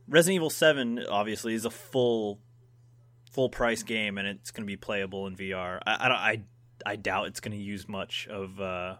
Resident 0.08 0.36
Evil 0.36 0.50
7 0.50 1.06
obviously 1.10 1.54
is 1.54 1.64
a 1.64 1.70
full 1.72 2.40
full 3.32 3.50
price 3.50 3.84
game 3.84 4.18
and 4.18 4.28
it's 4.28 4.52
going 4.52 4.64
to 4.64 4.68
be 4.68 4.78
playable 4.78 5.26
in 5.28 5.36
VR. 5.36 5.80
I 5.88 6.06
I, 6.06 6.08
don't, 6.10 6.18
I, 6.18 6.42
I 6.86 6.96
doubt 6.96 7.28
it's 7.28 7.40
going 7.40 7.58
to 7.58 7.64
use 7.64 7.88
much 7.88 8.28
of 8.28 8.60
uh, 8.60 8.96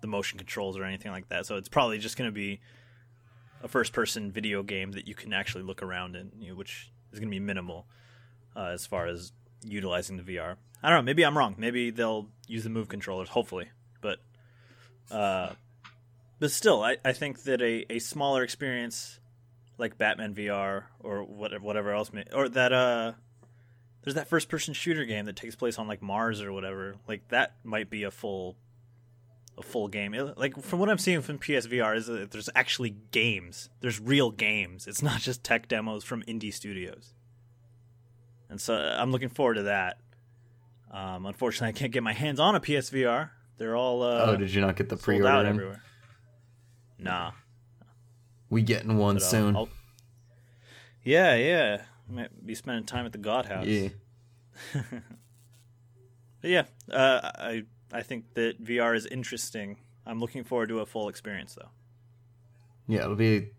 the 0.00 0.06
motion 0.06 0.38
controls 0.38 0.76
or 0.76 0.84
anything 0.84 1.12
like 1.12 1.28
that. 1.28 1.46
So 1.46 1.56
it's 1.56 1.68
probably 1.68 1.98
just 1.98 2.16
going 2.16 2.28
to 2.28 2.34
be 2.34 2.60
a 3.62 3.68
first 3.68 3.92
person 3.92 4.30
video 4.30 4.62
game 4.62 4.92
that 4.92 5.08
you 5.08 5.14
can 5.14 5.32
actually 5.32 5.64
look 5.64 5.82
around 5.82 6.16
in, 6.16 6.32
you 6.38 6.50
know, 6.50 6.54
which 6.56 6.90
is 7.12 7.18
going 7.18 7.28
to 7.28 7.34
be 7.34 7.40
minimal 7.40 7.86
uh, 8.54 8.70
as 8.72 8.86
far 8.86 9.06
as 9.06 9.32
utilizing 9.64 10.16
the 10.16 10.22
VR. 10.22 10.56
I 10.82 10.90
don't 10.90 10.98
know. 10.98 11.02
Maybe 11.02 11.24
I'm 11.24 11.36
wrong. 11.36 11.54
Maybe 11.58 11.90
they'll 11.90 12.28
use 12.46 12.64
the 12.64 12.70
Move 12.70 12.88
controllers. 12.88 13.30
Hopefully, 13.30 13.70
but 14.00 14.18
uh, 15.10 15.50
but 16.38 16.50
still, 16.50 16.82
I, 16.82 16.98
I 17.04 17.12
think 17.12 17.44
that 17.44 17.62
a, 17.62 17.86
a 17.90 17.98
smaller 17.98 18.42
experience 18.42 19.18
like 19.78 19.98
Batman 19.98 20.34
VR 20.34 20.84
or 21.00 21.22
whatever 21.24 21.64
whatever 21.64 21.92
else, 21.92 22.12
may, 22.12 22.24
or 22.32 22.48
that 22.50 22.72
uh, 22.72 23.12
there's 24.06 24.14
that 24.14 24.28
first 24.28 24.48
person 24.48 24.72
shooter 24.72 25.04
game 25.04 25.24
that 25.24 25.34
takes 25.34 25.56
place 25.56 25.80
on 25.80 25.88
like 25.88 26.00
Mars 26.00 26.40
or 26.40 26.52
whatever. 26.52 26.94
Like 27.08 27.26
that 27.30 27.56
might 27.64 27.90
be 27.90 28.04
a 28.04 28.12
full 28.12 28.56
a 29.58 29.62
full 29.64 29.88
game. 29.88 30.14
It- 30.14 30.38
like 30.38 30.56
from 30.62 30.78
what 30.78 30.88
I'm 30.88 30.96
seeing 30.98 31.22
from 31.22 31.40
PSVR 31.40 31.96
is 31.96 32.06
that 32.06 32.30
there's 32.30 32.48
actually 32.54 32.94
games. 33.10 33.68
There's 33.80 33.98
real 33.98 34.30
games. 34.30 34.86
It's 34.86 35.02
not 35.02 35.20
just 35.22 35.42
tech 35.42 35.66
demos 35.66 36.04
from 36.04 36.22
indie 36.22 36.54
studios. 36.54 37.14
And 38.48 38.60
so 38.60 38.74
uh, 38.74 38.96
I'm 38.96 39.10
looking 39.10 39.28
forward 39.28 39.54
to 39.54 39.62
that. 39.64 39.98
Um, 40.92 41.26
unfortunately, 41.26 41.70
I 41.70 41.72
can't 41.72 41.90
get 41.92 42.04
my 42.04 42.12
hands 42.12 42.38
on 42.38 42.54
a 42.54 42.60
PSVR. 42.60 43.30
They're 43.58 43.74
all 43.74 44.04
uh, 44.04 44.26
oh, 44.26 44.36
did 44.36 44.54
you 44.54 44.60
not 44.60 44.76
get 44.76 44.88
the 44.88 44.96
pre-order? 44.96 45.26
out 45.26 45.46
everywhere. 45.46 45.82
Nah, 46.96 47.32
We 48.50 48.62
getting 48.62 48.98
one 48.98 49.16
but, 49.16 49.22
uh, 49.24 49.26
soon. 49.26 49.56
I'll- 49.56 49.68
Yeah, 51.02 51.34
yeah. 51.34 51.82
Might 52.08 52.46
be 52.46 52.54
spending 52.54 52.84
time 52.84 53.06
at 53.06 53.12
the 53.12 53.18
God 53.18 53.46
House. 53.46 53.66
yeah. 53.66 53.88
But 56.46 56.50
yeah, 56.50 56.62
uh, 56.92 57.20
I 57.34 57.64
I 57.92 58.02
think 58.02 58.34
that 58.34 58.62
VR 58.62 58.94
is 58.96 59.06
interesting. 59.06 59.78
I'm 60.06 60.20
looking 60.20 60.44
forward 60.44 60.68
to 60.68 60.78
a 60.78 60.86
full 60.86 61.08
experience 61.08 61.54
though. 61.54 61.70
Yeah, 62.86 63.04
it'll 63.04 63.16
be. 63.16 63.50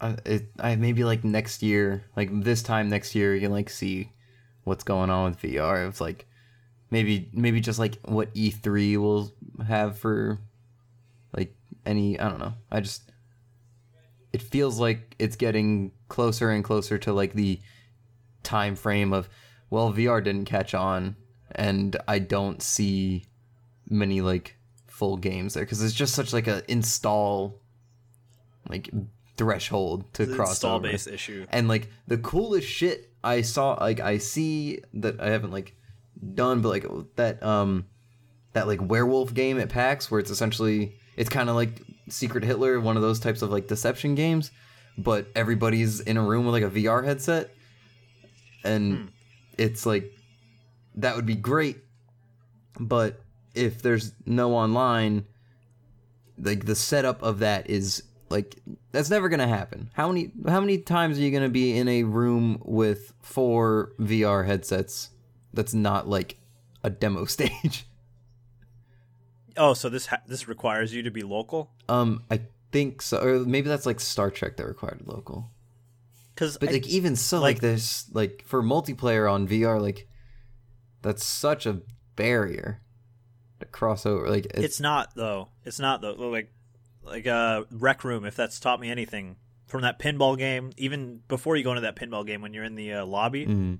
Uh, 0.00 0.16
it 0.24 0.50
I 0.58 0.76
maybe 0.76 1.04
like 1.04 1.24
next 1.24 1.62
year, 1.62 2.04
like 2.16 2.30
this 2.42 2.62
time 2.62 2.88
next 2.88 3.14
year, 3.14 3.34
you 3.34 3.40
can 3.42 3.52
like 3.52 3.68
see 3.68 4.12
what's 4.64 4.84
going 4.84 5.10
on 5.10 5.30
with 5.30 5.42
VR. 5.42 5.86
It's 5.88 6.00
like 6.00 6.26
maybe 6.90 7.28
maybe 7.34 7.60
just 7.60 7.78
like 7.78 7.98
what 8.06 8.32
E3 8.34 8.96
will 8.96 9.30
have 9.66 9.98
for 9.98 10.38
like 11.36 11.54
any 11.84 12.18
I 12.18 12.30
don't 12.30 12.38
know. 12.38 12.54
I 12.70 12.80
just 12.80 13.09
it 14.32 14.42
feels 14.42 14.78
like 14.78 15.14
it's 15.18 15.36
getting 15.36 15.92
closer 16.08 16.50
and 16.50 16.64
closer 16.64 16.98
to 16.98 17.12
like 17.12 17.32
the 17.32 17.60
time 18.42 18.74
frame 18.74 19.12
of 19.12 19.28
well 19.68 19.92
VR 19.92 20.22
didn't 20.22 20.46
catch 20.46 20.74
on 20.74 21.16
and 21.52 21.96
I 22.08 22.18
don't 22.18 22.62
see 22.62 23.24
many 23.88 24.20
like 24.20 24.56
full 24.86 25.16
games 25.16 25.54
there 25.54 25.64
because 25.64 25.82
it's 25.82 25.94
just 25.94 26.14
such 26.14 26.32
like 26.32 26.46
a 26.46 26.62
install 26.70 27.60
like 28.68 28.90
threshold 29.36 30.12
to 30.14 30.24
an 30.24 30.34
cross 30.34 30.50
install 30.50 30.76
over. 30.76 30.88
base 30.88 31.06
issue. 31.06 31.46
And 31.50 31.66
like 31.68 31.88
the 32.06 32.18
coolest 32.18 32.68
shit 32.68 33.10
I 33.24 33.40
saw, 33.42 33.74
like 33.80 34.00
I 34.00 34.18
see 34.18 34.80
that 34.94 35.20
I 35.20 35.30
haven't 35.30 35.50
like 35.50 35.76
done, 36.34 36.60
but 36.60 36.68
like 36.68 36.86
that 37.16 37.42
um 37.42 37.86
that 38.52 38.66
like 38.66 38.80
werewolf 38.82 39.32
game 39.34 39.58
at 39.58 39.68
PAX 39.68 40.10
where 40.10 40.20
it's 40.20 40.30
essentially 40.30 40.96
it's 41.16 41.30
kind 41.30 41.48
of 41.48 41.56
like 41.56 41.82
Secret 42.08 42.44
Hitler, 42.44 42.80
one 42.80 42.96
of 42.96 43.02
those 43.02 43.20
types 43.20 43.42
of 43.42 43.50
like 43.50 43.68
deception 43.68 44.14
games, 44.14 44.50
but 44.98 45.26
everybody's 45.34 46.00
in 46.00 46.16
a 46.16 46.22
room 46.22 46.44
with 46.46 46.52
like 46.54 46.62
a 46.64 46.70
VR 46.70 47.04
headset, 47.04 47.54
and 48.64 48.96
Hmm. 48.98 49.04
it's 49.58 49.86
like 49.86 50.12
that 50.96 51.16
would 51.16 51.26
be 51.26 51.36
great, 51.36 51.78
but 52.78 53.20
if 53.54 53.80
there's 53.82 54.12
no 54.26 54.54
online, 54.54 55.24
like 56.38 56.64
the 56.66 56.74
setup 56.74 57.22
of 57.22 57.38
that 57.40 57.68
is 57.70 58.02
like 58.28 58.56
that's 58.92 59.10
never 59.10 59.28
gonna 59.28 59.46
happen. 59.48 59.90
How 59.94 60.08
many 60.08 60.30
how 60.46 60.60
many 60.60 60.78
times 60.78 61.18
are 61.18 61.22
you 61.22 61.30
gonna 61.30 61.48
be 61.48 61.76
in 61.76 61.88
a 61.88 62.04
room 62.04 62.60
with 62.64 63.12
four 63.22 63.92
VR 64.00 64.46
headsets 64.46 65.10
that's 65.52 65.74
not 65.74 66.08
like 66.08 66.38
a 66.84 66.90
demo 66.90 67.24
stage? 67.36 67.86
Oh, 69.62 69.74
so 69.74 69.88
this 69.90 70.06
ha- 70.06 70.22
this 70.26 70.48
requires 70.48 70.92
you 70.94 71.02
to 71.02 71.10
be 71.10 71.22
local? 71.22 71.70
Um, 71.88 72.22
I 72.30 72.40
think 72.72 73.02
so, 73.02 73.18
or 73.20 73.38
maybe 73.40 73.68
that's 73.68 73.84
like 73.86 74.00
Star 74.00 74.30
Trek 74.30 74.56
that 74.56 74.66
required 74.66 75.02
local. 75.04 75.50
Because 76.34 76.56
But 76.56 76.72
like 76.72 76.86
even 76.86 77.14
so, 77.16 77.38
like, 77.40 77.56
like- 77.56 77.60
there's 77.60 78.06
like 78.12 78.42
for 78.46 78.62
multiplayer 78.62 79.30
on 79.30 79.46
VR, 79.46 79.80
like 79.80 80.08
that's 81.02 81.24
such 81.24 81.66
a 81.66 81.82
barrier 82.16 82.80
to 83.60 83.66
cross 83.66 84.06
over. 84.06 84.28
Like 84.30 84.46
it's, 84.46 84.62
it's 84.64 84.80
not 84.80 85.14
though. 85.14 85.48
It's 85.64 85.78
not 85.78 86.00
though. 86.00 86.14
Like 86.14 86.50
like 87.02 87.26
uh, 87.26 87.64
Rec 87.70 88.02
Room. 88.04 88.24
If 88.24 88.36
that's 88.36 88.58
taught 88.60 88.80
me 88.80 88.90
anything 88.90 89.36
from 89.66 89.82
that 89.82 89.98
pinball 89.98 90.38
game, 90.38 90.70
even 90.78 91.20
before 91.28 91.56
you 91.56 91.64
go 91.64 91.70
into 91.72 91.82
that 91.82 91.96
pinball 91.96 92.26
game, 92.26 92.40
when 92.40 92.54
you're 92.54 92.64
in 92.64 92.74
the 92.76 92.94
uh, 92.94 93.04
lobby, 93.06 93.46
Mhm. 93.46 93.78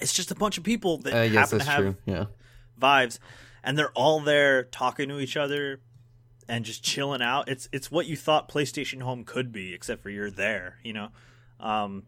it's 0.00 0.12
just 0.12 0.30
a 0.30 0.34
bunch 0.34 0.58
of 0.58 0.64
people 0.64 0.98
that 0.98 1.14
I 1.14 1.28
guess 1.28 1.50
happen 1.52 1.58
that's 1.58 1.64
to 1.66 1.70
have 1.70 1.80
true. 1.80 1.96
Yeah. 2.06 2.24
Vives, 2.78 3.20
and 3.64 3.78
they're 3.78 3.92
all 3.92 4.20
there 4.20 4.64
talking 4.64 5.08
to 5.08 5.20
each 5.20 5.36
other 5.36 5.80
and 6.48 6.64
just 6.64 6.82
chilling 6.82 7.22
out. 7.22 7.48
It's 7.48 7.68
it's 7.72 7.90
what 7.90 8.06
you 8.06 8.16
thought 8.16 8.48
PlayStation 8.48 9.02
Home 9.02 9.24
could 9.24 9.52
be, 9.52 9.72
except 9.72 10.02
for 10.02 10.10
you're 10.10 10.30
there. 10.30 10.78
You 10.82 10.92
know, 10.92 11.08
um, 11.60 12.04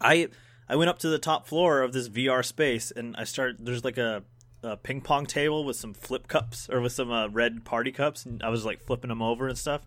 I 0.00 0.28
I 0.68 0.76
went 0.76 0.90
up 0.90 0.98
to 1.00 1.08
the 1.08 1.18
top 1.18 1.46
floor 1.46 1.82
of 1.82 1.92
this 1.92 2.08
VR 2.08 2.44
space 2.44 2.90
and 2.90 3.14
I 3.16 3.24
started. 3.24 3.64
There's 3.64 3.84
like 3.84 3.98
a, 3.98 4.22
a 4.62 4.76
ping 4.76 5.00
pong 5.00 5.26
table 5.26 5.64
with 5.64 5.76
some 5.76 5.94
flip 5.94 6.28
cups 6.28 6.68
or 6.70 6.80
with 6.80 6.92
some 6.92 7.10
uh, 7.10 7.28
red 7.28 7.64
party 7.64 7.92
cups, 7.92 8.26
and 8.26 8.42
I 8.42 8.48
was 8.48 8.64
like 8.64 8.84
flipping 8.84 9.08
them 9.08 9.22
over 9.22 9.48
and 9.48 9.58
stuff. 9.58 9.82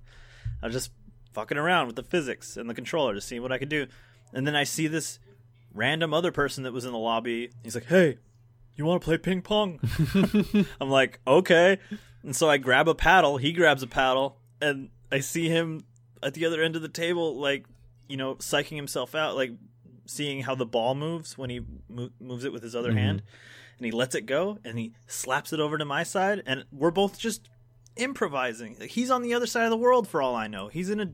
I 0.62 0.68
was 0.68 0.74
just 0.74 0.92
fucking 1.34 1.58
around 1.58 1.88
with 1.88 1.96
the 1.96 2.04
physics 2.04 2.58
and 2.58 2.70
the 2.70 2.74
controller 2.74 3.14
to 3.14 3.22
see 3.22 3.40
what 3.40 3.52
I 3.52 3.58
could 3.58 3.70
do, 3.70 3.88
and 4.34 4.48
then 4.48 4.56
I 4.56 4.64
see 4.64 4.88
this 4.88 5.20
random 5.74 6.14
other 6.14 6.32
person 6.32 6.64
that 6.64 6.74
was 6.74 6.86
in 6.86 6.94
the 6.94 6.98
lobby. 6.98 7.52
He's 7.64 7.76
like, 7.76 7.86
"Hey, 7.86 8.18
you 8.78 8.86
want 8.86 9.02
to 9.02 9.06
play 9.06 9.18
ping 9.18 9.42
pong?" 9.42 9.80
I'm 10.82 10.90
like, 10.90 11.20
"Okay." 11.28 11.80
And 12.24 12.36
so 12.36 12.50
I 12.50 12.58
grab 12.58 12.88
a 12.88 12.96
paddle, 12.96 13.38
he 13.38 13.52
grabs 13.54 13.84
a 13.84 13.88
paddle, 13.88 14.38
and 14.62 14.90
I 15.12 15.20
see 15.20 15.48
him 15.50 15.82
at 16.22 16.34
the 16.34 16.46
other 16.46 16.62
end 16.62 16.76
of 16.76 16.82
the 16.82 16.90
table 16.90 17.36
like, 17.38 17.66
you 18.10 18.18
know, 18.18 18.36
psyching 18.36 18.76
himself 18.76 19.14
out 19.16 19.36
like 19.36 19.52
seeing 20.06 20.42
how 20.42 20.56
the 20.56 20.66
ball 20.66 20.96
moves 20.96 21.38
when 21.38 21.50
he 21.50 21.62
mo- 21.90 22.10
moves 22.20 22.44
it 22.44 22.52
with 22.54 22.64
his 22.64 22.76
other 22.76 22.92
Mhm. 22.92 22.98
hand, 22.98 23.24
and 23.78 23.86
he 23.86 23.92
lets 23.92 24.16
it 24.16 24.26
go, 24.26 24.58
and 24.64 24.78
he 24.80 24.94
slaps 25.06 25.52
it 25.54 25.60
over 25.60 25.78
to 25.78 25.86
my 25.86 26.04
side, 26.04 26.42
and 26.46 26.66
we're 26.72 26.92
both 26.92 27.20
just 27.20 27.50
improvising. 27.96 28.76
He's 28.90 29.10
on 29.12 29.22
the 29.22 29.34
other 29.34 29.46
side 29.48 29.66
of 29.66 29.70
the 29.72 29.78
world 29.78 30.08
for 30.08 30.22
all 30.22 30.36
I 30.36 30.48
know. 30.48 30.68
He's 30.70 30.90
in 30.90 31.00
a, 31.00 31.12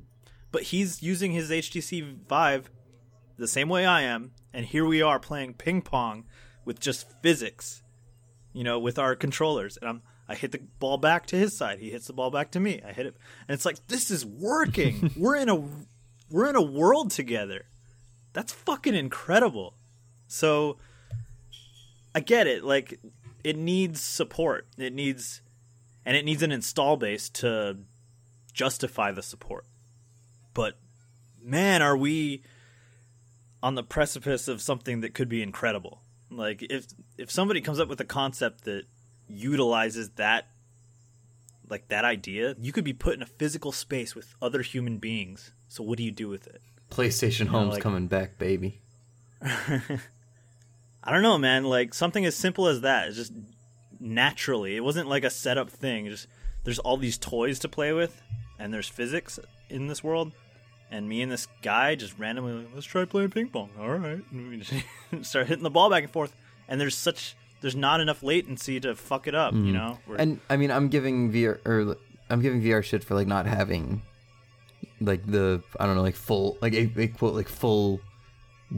but 0.51 0.64
he's 0.64 1.01
using 1.01 1.32
his 1.32 1.49
HTC 1.51 2.01
Vive 2.28 2.70
the 3.38 3.47
same 3.47 3.70
way 3.70 3.86
I 3.86 4.01
am, 4.01 4.32
and 4.53 4.66
here 4.66 4.86
we 4.86 5.01
are 5.01 5.20
playing 5.20 5.55
ping 5.55 5.82
pong 5.82 6.26
with 6.66 6.80
just 6.80 7.07
physics, 7.22 7.82
you 8.53 8.64
know, 8.64 8.80
with 8.80 8.99
our 8.99 9.16
controllers, 9.16 9.78
and 9.78 9.89
I'm. 9.89 10.01
I 10.26 10.36
hit 10.36 10.53
the 10.53 10.59
ball 10.80 10.97
back 10.97 11.26
to 11.28 11.36
his 11.36 11.57
side. 11.57 11.80
He 11.80 11.89
hits 11.89 12.07
the 12.07 12.14
ball 12.14 12.32
back 12.32 12.51
to 12.51 12.59
me. 12.59 12.82
I 12.88 12.93
hit 12.93 13.05
it, 13.05 13.18
and 13.47 13.53
it's 13.53 13.66
like 13.66 13.86
this 13.88 14.09
is 14.09 14.26
working. 14.26 15.11
we're 15.18 15.36
in 15.36 15.49
a 15.49 15.61
we're 16.30 16.49
in 16.49 16.55
a 16.55 16.61
world 16.61 17.11
together. 17.11 17.66
That's 18.32 18.53
fucking 18.53 18.95
incredible. 18.95 19.76
So 20.28 20.78
I 22.16 22.22
get 22.22 22.47
it. 22.47 22.64
Like 22.64 22.99
it 23.43 23.57
needs 23.57 23.99
support. 23.99 24.66
It 24.78 24.93
needs 24.93 25.41
and 26.05 26.16
it 26.16 26.24
needs 26.24 26.41
an 26.41 26.53
install 26.53 26.95
base 26.95 27.30
to 27.30 27.80
justify 28.53 29.11
the 29.11 29.22
support. 29.22 29.66
But 30.53 30.78
man, 31.41 31.82
are 31.82 31.97
we 31.97 32.43
on 33.64 33.76
the 33.76 33.84
precipice 33.84 34.49
of 34.49 34.61
something 34.61 34.99
that 34.99 35.14
could 35.14 35.30
be 35.30 35.41
incredible. 35.41 36.02
Like 36.38 36.63
if 36.69 36.86
if 37.17 37.31
somebody 37.31 37.61
comes 37.61 37.79
up 37.79 37.88
with 37.88 37.99
a 38.01 38.05
concept 38.05 38.65
that 38.65 38.84
utilizes 39.27 40.09
that 40.11 40.47
like 41.69 41.88
that 41.88 42.05
idea, 42.05 42.55
you 42.59 42.71
could 42.71 42.84
be 42.84 42.93
put 42.93 43.15
in 43.15 43.21
a 43.21 43.25
physical 43.25 43.71
space 43.71 44.15
with 44.15 44.36
other 44.41 44.61
human 44.61 44.97
beings. 44.97 45.51
So 45.69 45.84
what 45.84 45.97
do 45.97 46.03
you 46.03 46.11
do 46.11 46.27
with 46.29 46.47
it? 46.47 46.61
PlayStation 46.91 47.47
Home's 47.47 47.73
like- 47.73 47.81
coming 47.84 48.07
back, 48.07 48.38
baby. 48.38 48.81
I 49.41 51.11
don't 51.11 51.23
know, 51.23 51.38
man. 51.38 51.65
Like 51.65 51.93
something 51.93 52.25
as 52.25 52.36
simple 52.36 52.67
as 52.67 52.81
that 52.81 53.09
is 53.09 53.15
just 53.15 53.34
naturally. 53.99 54.75
It 54.75 54.84
wasn't 54.84 55.09
like 55.09 55.23
a 55.23 55.29
setup 55.29 55.69
thing. 55.69 56.07
Just 56.07 56.27
there's 56.63 56.79
all 56.79 56.97
these 56.97 57.17
toys 57.17 57.59
to 57.59 57.67
play 57.67 57.91
with, 57.93 58.21
and 58.59 58.73
there's 58.73 58.88
physics 58.88 59.39
in 59.69 59.88
this 59.88 60.03
world. 60.03 60.31
And 60.93 61.09
me 61.09 61.23
and 61.23 61.31
this 61.31 61.47
guy 61.63 61.95
just 61.95 62.19
randomly, 62.19 62.53
like, 62.53 62.67
let's 62.75 62.85
try 62.85 63.03
playing 63.05 63.31
ping 63.31 63.49
pong. 63.49 63.71
All 63.79 63.89
right, 63.89 64.21
and 64.31 64.49
we 64.49 64.57
just 64.57 64.73
start 65.27 65.47
hitting 65.47 65.63
the 65.63 65.71
ball 65.71 65.89
back 65.89 66.03
and 66.03 66.13
forth. 66.13 66.35
And 66.67 66.79
there's 66.79 66.95
such 66.95 67.35
there's 67.61 67.75
not 67.75 67.99
enough 67.99 68.21
latency 68.21 68.79
to 68.81 68.93
fuck 68.93 69.25
it 69.25 69.33
up. 69.33 69.53
You 69.53 69.59
mm-hmm. 69.59 69.73
know, 69.73 69.99
We're- 70.05 70.21
And 70.21 70.39
I 70.51 70.57
mean, 70.57 70.69
I'm 70.69 70.89
giving 70.89 71.31
VR 71.31 71.65
or 71.65 71.97
I'm 72.29 72.41
giving 72.41 72.61
VR 72.61 72.83
shit 72.83 73.03
for 73.03 73.15
like 73.15 73.25
not 73.25 73.47
having 73.47 74.03
like 75.01 75.25
the 75.25 75.63
I 75.79 75.87
don't 75.87 75.95
know 75.95 76.03
like 76.03 76.15
full 76.15 76.59
like 76.61 76.73
a, 76.73 76.91
a 76.95 77.07
quote 77.07 77.33
like 77.33 77.47
full 77.47 77.99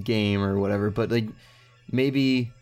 game 0.02 0.42
or 0.42 0.58
whatever. 0.58 0.90
But 0.92 1.12
like 1.12 1.28
maybe 1.92 2.54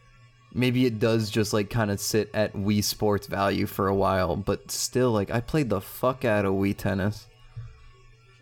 maybe 0.52 0.88
it 0.88 0.98
does 0.98 1.30
just 1.30 1.54
like 1.54 1.70
kind 1.70 1.92
of 1.92 2.00
sit 2.00 2.32
at 2.34 2.54
Wii 2.54 2.84
Sports 2.84 3.28
value 3.28 3.68
for 3.68 3.88
a 3.88 3.94
while. 3.96 4.36
But 4.36 4.72
still, 4.72 5.12
like 5.12 5.30
I 5.30 5.42
played 5.42 5.70
the 5.70 5.80
fuck 5.80 6.26
out 6.26 6.46
of 6.46 6.54
Wii 6.54 6.76
Tennis, 6.76 7.28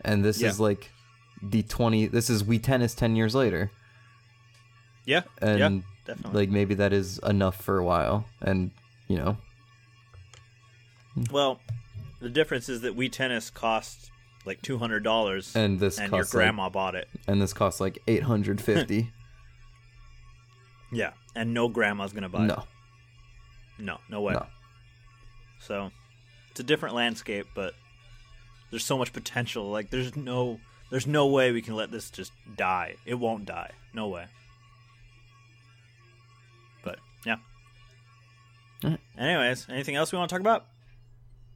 and 0.06 0.24
this 0.24 0.40
Yeah. 0.40 0.48
is 0.48 0.60
like 0.60 0.90
the 1.42 1.64
twenty. 1.64 2.08
This 2.08 2.30
is 2.30 2.44
Wii 2.44 2.62
Tennis 2.62 2.94
ten 2.94 3.16
years 3.16 3.34
later. 3.36 3.72
yeah, 5.06 5.22
and 5.42 5.60
yeah, 5.60 5.80
definitely. 6.06 6.40
like 6.42 6.50
maybe 6.50 6.76
that 6.76 6.94
is 6.94 7.20
enough 7.20 7.62
for 7.62 7.78
a 7.78 7.84
while 7.84 8.26
and 8.42 8.72
you 9.08 9.18
know 9.18 9.38
well, 11.32 11.60
the 12.22 12.30
difference 12.30 12.70
is 12.70 12.82
that 12.82 12.96
Wii 12.98 13.12
Tennis 13.12 13.50
costs 13.50 14.10
like 14.46 14.62
two 14.62 14.78
hundred 14.78 15.04
dollars, 15.04 15.56
and 15.56 15.80
this 15.80 16.00
and 16.00 16.12
your 16.12 16.22
costs 16.22 16.34
like, 16.34 16.46
grandma 16.46 16.70
bought 16.70 16.96
it. 16.96 17.08
and 17.28 17.42
this 17.42 17.54
costs 17.54 17.80
like 17.80 18.00
850 18.08 19.12
Yeah, 20.94 21.12
and 21.36 21.54
no 21.54 21.70
grandma's 21.70 22.12
gonna 22.14 22.30
buy 22.30 22.44
it. 22.44 22.48
no 22.48 22.64
No, 23.80 23.98
no 24.10 24.22
way. 24.22 24.34
no 24.34 24.46
So 25.60 25.92
it's 26.50 26.60
a 26.60 26.64
different 26.64 26.96
landscape, 26.96 27.48
but 27.56 27.74
there's 28.72 28.86
so 28.86 28.98
much 28.98 29.14
potential. 29.14 29.70
Like 29.70 29.90
there's 29.90 30.16
no 30.16 30.60
there's 30.92 31.08
no 31.08 31.26
way 31.26 31.52
we 31.52 31.62
can 31.64 31.76
let 31.76 31.90
this 31.90 32.12
just 32.12 32.32
die. 32.56 32.96
It 33.06 33.16
won't 33.16 33.46
die. 33.46 33.72
No 33.94 34.08
way. 34.10 34.26
But 36.84 37.00
yeah. 37.26 37.38
Alright. 38.84 39.00
Anyways, 39.18 39.68
anything 39.70 39.96
else 39.96 40.12
we 40.12 40.18
want 40.20 40.30
to 40.30 40.34
talk 40.36 40.42
about? 40.42 40.66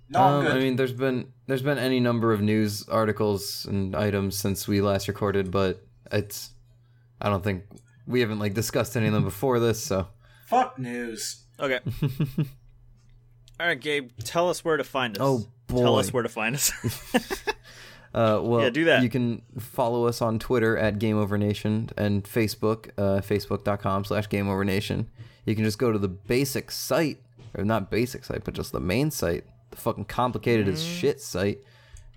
No, 0.09 0.19
I'm 0.21 0.33
Um, 0.35 0.43
good. 0.45 0.51
i 0.55 0.59
mean 0.59 0.75
there's 0.75 0.93
been 0.93 1.31
there's 1.47 1.63
been 1.63 1.77
any 1.79 1.99
number 1.99 2.31
of 2.31 2.39
news 2.41 2.87
articles 2.89 3.65
and 3.65 3.95
items 3.95 4.37
since 4.37 4.67
we 4.67 4.79
last 4.79 5.07
recorded 5.07 5.49
but 5.49 5.83
it's 6.11 6.51
i 7.19 7.27
don't 7.27 7.43
think 7.43 7.63
we 8.05 8.19
haven't 8.19 8.37
like 8.37 8.53
discussed 8.53 8.95
any 8.95 9.07
of 9.07 9.13
them 9.13 9.23
before 9.33 9.59
this 9.59 9.83
so 9.83 10.07
Fuck 10.45 10.77
news. 10.77 11.41
Okay. 11.59 11.79
All 13.59 13.65
right, 13.65 13.79
Gabe, 13.81 14.11
tell 14.23 14.47
us 14.49 14.63
where 14.63 14.77
to 14.77 14.83
find 14.83 15.15
us. 15.17 15.21
Oh, 15.23 15.47
boy, 15.65 15.79
Tell 15.81 15.97
us 15.97 16.13
where 16.13 16.21
to 16.21 16.29
find 16.29 16.53
us. 16.53 16.71
Uh, 18.15 18.39
well, 18.41 18.61
Yeah, 18.61 18.69
do 18.69 18.85
that. 18.85 19.03
You 19.03 19.09
can 19.09 19.41
follow 19.59 20.05
us 20.07 20.21
on 20.21 20.39
Twitter 20.39 20.77
at 20.77 20.99
Game 20.99 21.17
Over 21.17 21.37
Nation 21.37 21.89
and 21.97 22.23
Facebook, 22.23 22.89
uh, 22.97 23.19
facebook.com 23.21 24.05
slash 24.05 24.29
Game 24.29 24.47
Over 24.49 24.63
Nation. 24.63 25.07
You 25.45 25.53
can 25.53 25.65
just 25.65 25.77
go 25.77 25.91
to 25.91 25.99
the 25.99 26.07
basic 26.07 26.71
site, 26.71 27.19
or 27.57 27.65
not 27.65 27.91
basic 27.91 28.23
site, 28.23 28.43
but 28.45 28.53
just 28.53 28.71
the 28.71 28.79
main 28.79 29.11
site, 29.11 29.43
the 29.71 29.77
fucking 29.77 30.05
complicated 30.05 30.67
as 30.69 30.81
Mm. 30.83 30.99
shit 30.99 31.19
site, 31.21 31.59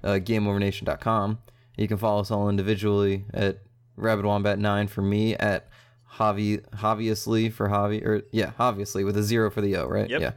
uh, 0.05 0.19
GameOverNation.com. 0.23 1.39
You 1.77 1.89
can 1.89 1.97
follow 1.97 2.21
us 2.21 2.31
all 2.31 2.49
individually 2.49 3.25
at 3.35 3.59
Rabbit 3.97 4.25
Wombat 4.25 4.59
9 4.59 4.87
for 4.87 5.03
me, 5.03 5.35
at 5.35 5.69
Javi, 6.15 6.65
Javiously 6.77 7.53
for 7.53 7.69
Javi, 7.69 8.05
or 8.05 8.23
yeah, 8.33 8.53
obviously 8.59 9.05
with 9.05 9.17
a 9.17 9.23
zero 9.23 9.51
for 9.51 9.61
the 9.61 9.77
O, 9.77 9.87
right? 9.87 10.09
Yep. 10.09 10.21
Yeah. 10.21 10.33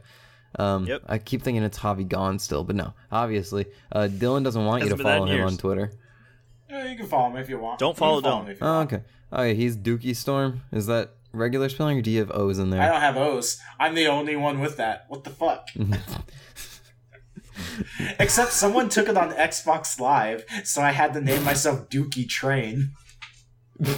Um, 0.58 0.86
Yep. 0.86 1.02
I 1.06 1.18
keep 1.18 1.42
thinking 1.42 1.62
it's 1.62 1.78
Javi 1.78 2.06
Gone 2.08 2.38
still, 2.38 2.64
but 2.64 2.76
no, 2.76 2.92
obviously. 3.10 3.66
Uh, 3.90 4.08
Dylan 4.10 4.44
doesn't 4.44 4.64
want 4.64 4.82
you 4.82 4.90
to 4.90 4.94
Hasn't 4.94 4.98
been 4.98 5.06
that 5.06 5.18
follow 5.18 5.26
him 5.30 5.36
years. 5.38 5.52
on 5.52 5.58
Twitter. 5.58 5.92
Yeah, 6.68 6.86
you 6.90 6.96
can 6.96 7.06
follow 7.06 7.30
me 7.30 7.40
if 7.40 7.48
you 7.48 7.58
want. 7.58 7.78
Don't 7.78 7.90
You 7.90 7.94
can 7.94 7.98
follow 7.98 8.20
Dylan. 8.22 8.46
me 8.48 8.54
Oh, 8.60 8.72
want. 8.78 8.92
okay. 8.92 9.02
Oh, 9.32 9.42
yeah, 9.42 9.52
he's 9.54 9.76
Dookie 9.76 10.14
Storm. 10.16 10.62
Is 10.72 10.86
that 10.86 11.10
regular 11.32 11.68
spelling, 11.70 11.98
or 11.98 12.02
do 12.02 12.10
you 12.10 12.18
have 12.20 12.30
O's 12.32 12.58
in 12.58 12.68
there? 12.70 12.82
I 12.82 12.88
don't 12.88 13.00
have 13.00 13.16
O's. 13.16 13.58
I'm 13.80 13.94
the 13.94 14.06
only 14.08 14.36
one 14.36 14.60
with 14.60 14.76
that. 14.76 15.06
What 15.08 15.24
the 15.24 15.30
fuck? 15.30 15.68
Except 18.18 18.52
someone 18.52 18.88
took 18.88 19.08
it 19.08 19.16
on 19.16 19.32
Xbox 19.32 19.98
Live, 20.00 20.44
so 20.64 20.82
I 20.82 20.90
had 20.92 21.12
to 21.14 21.20
name 21.20 21.42
myself 21.44 21.88
Dookie 21.88 22.28
Train. 22.28 22.92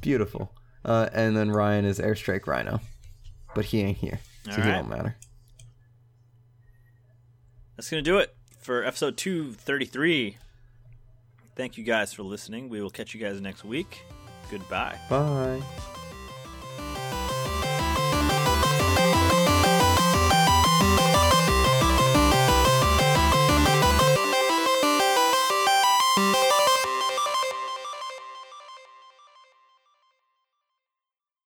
Beautiful. 0.00 0.52
Uh, 0.84 1.08
and 1.12 1.36
then 1.36 1.50
Ryan 1.50 1.84
is 1.84 1.98
Airstrike 1.98 2.46
Rhino, 2.46 2.80
but 3.58 3.64
he 3.64 3.80
ain't 3.80 3.98
here, 3.98 4.20
so 4.44 4.52
he 4.52 4.60
Alright. 4.60 4.74
don't 4.76 4.88
matter. 4.88 5.16
That's 7.76 7.90
going 7.90 8.04
to 8.04 8.08
do 8.08 8.18
it 8.18 8.36
for 8.60 8.84
episode 8.84 9.16
233. 9.16 10.36
Thank 11.56 11.76
you 11.76 11.82
guys 11.82 12.12
for 12.12 12.22
listening. 12.22 12.68
We 12.68 12.80
will 12.80 12.88
catch 12.88 13.14
you 13.14 13.20
guys 13.20 13.40
next 13.40 13.64
week. 13.64 14.04
Goodbye. 14.48 14.96
Bye. 15.10 15.97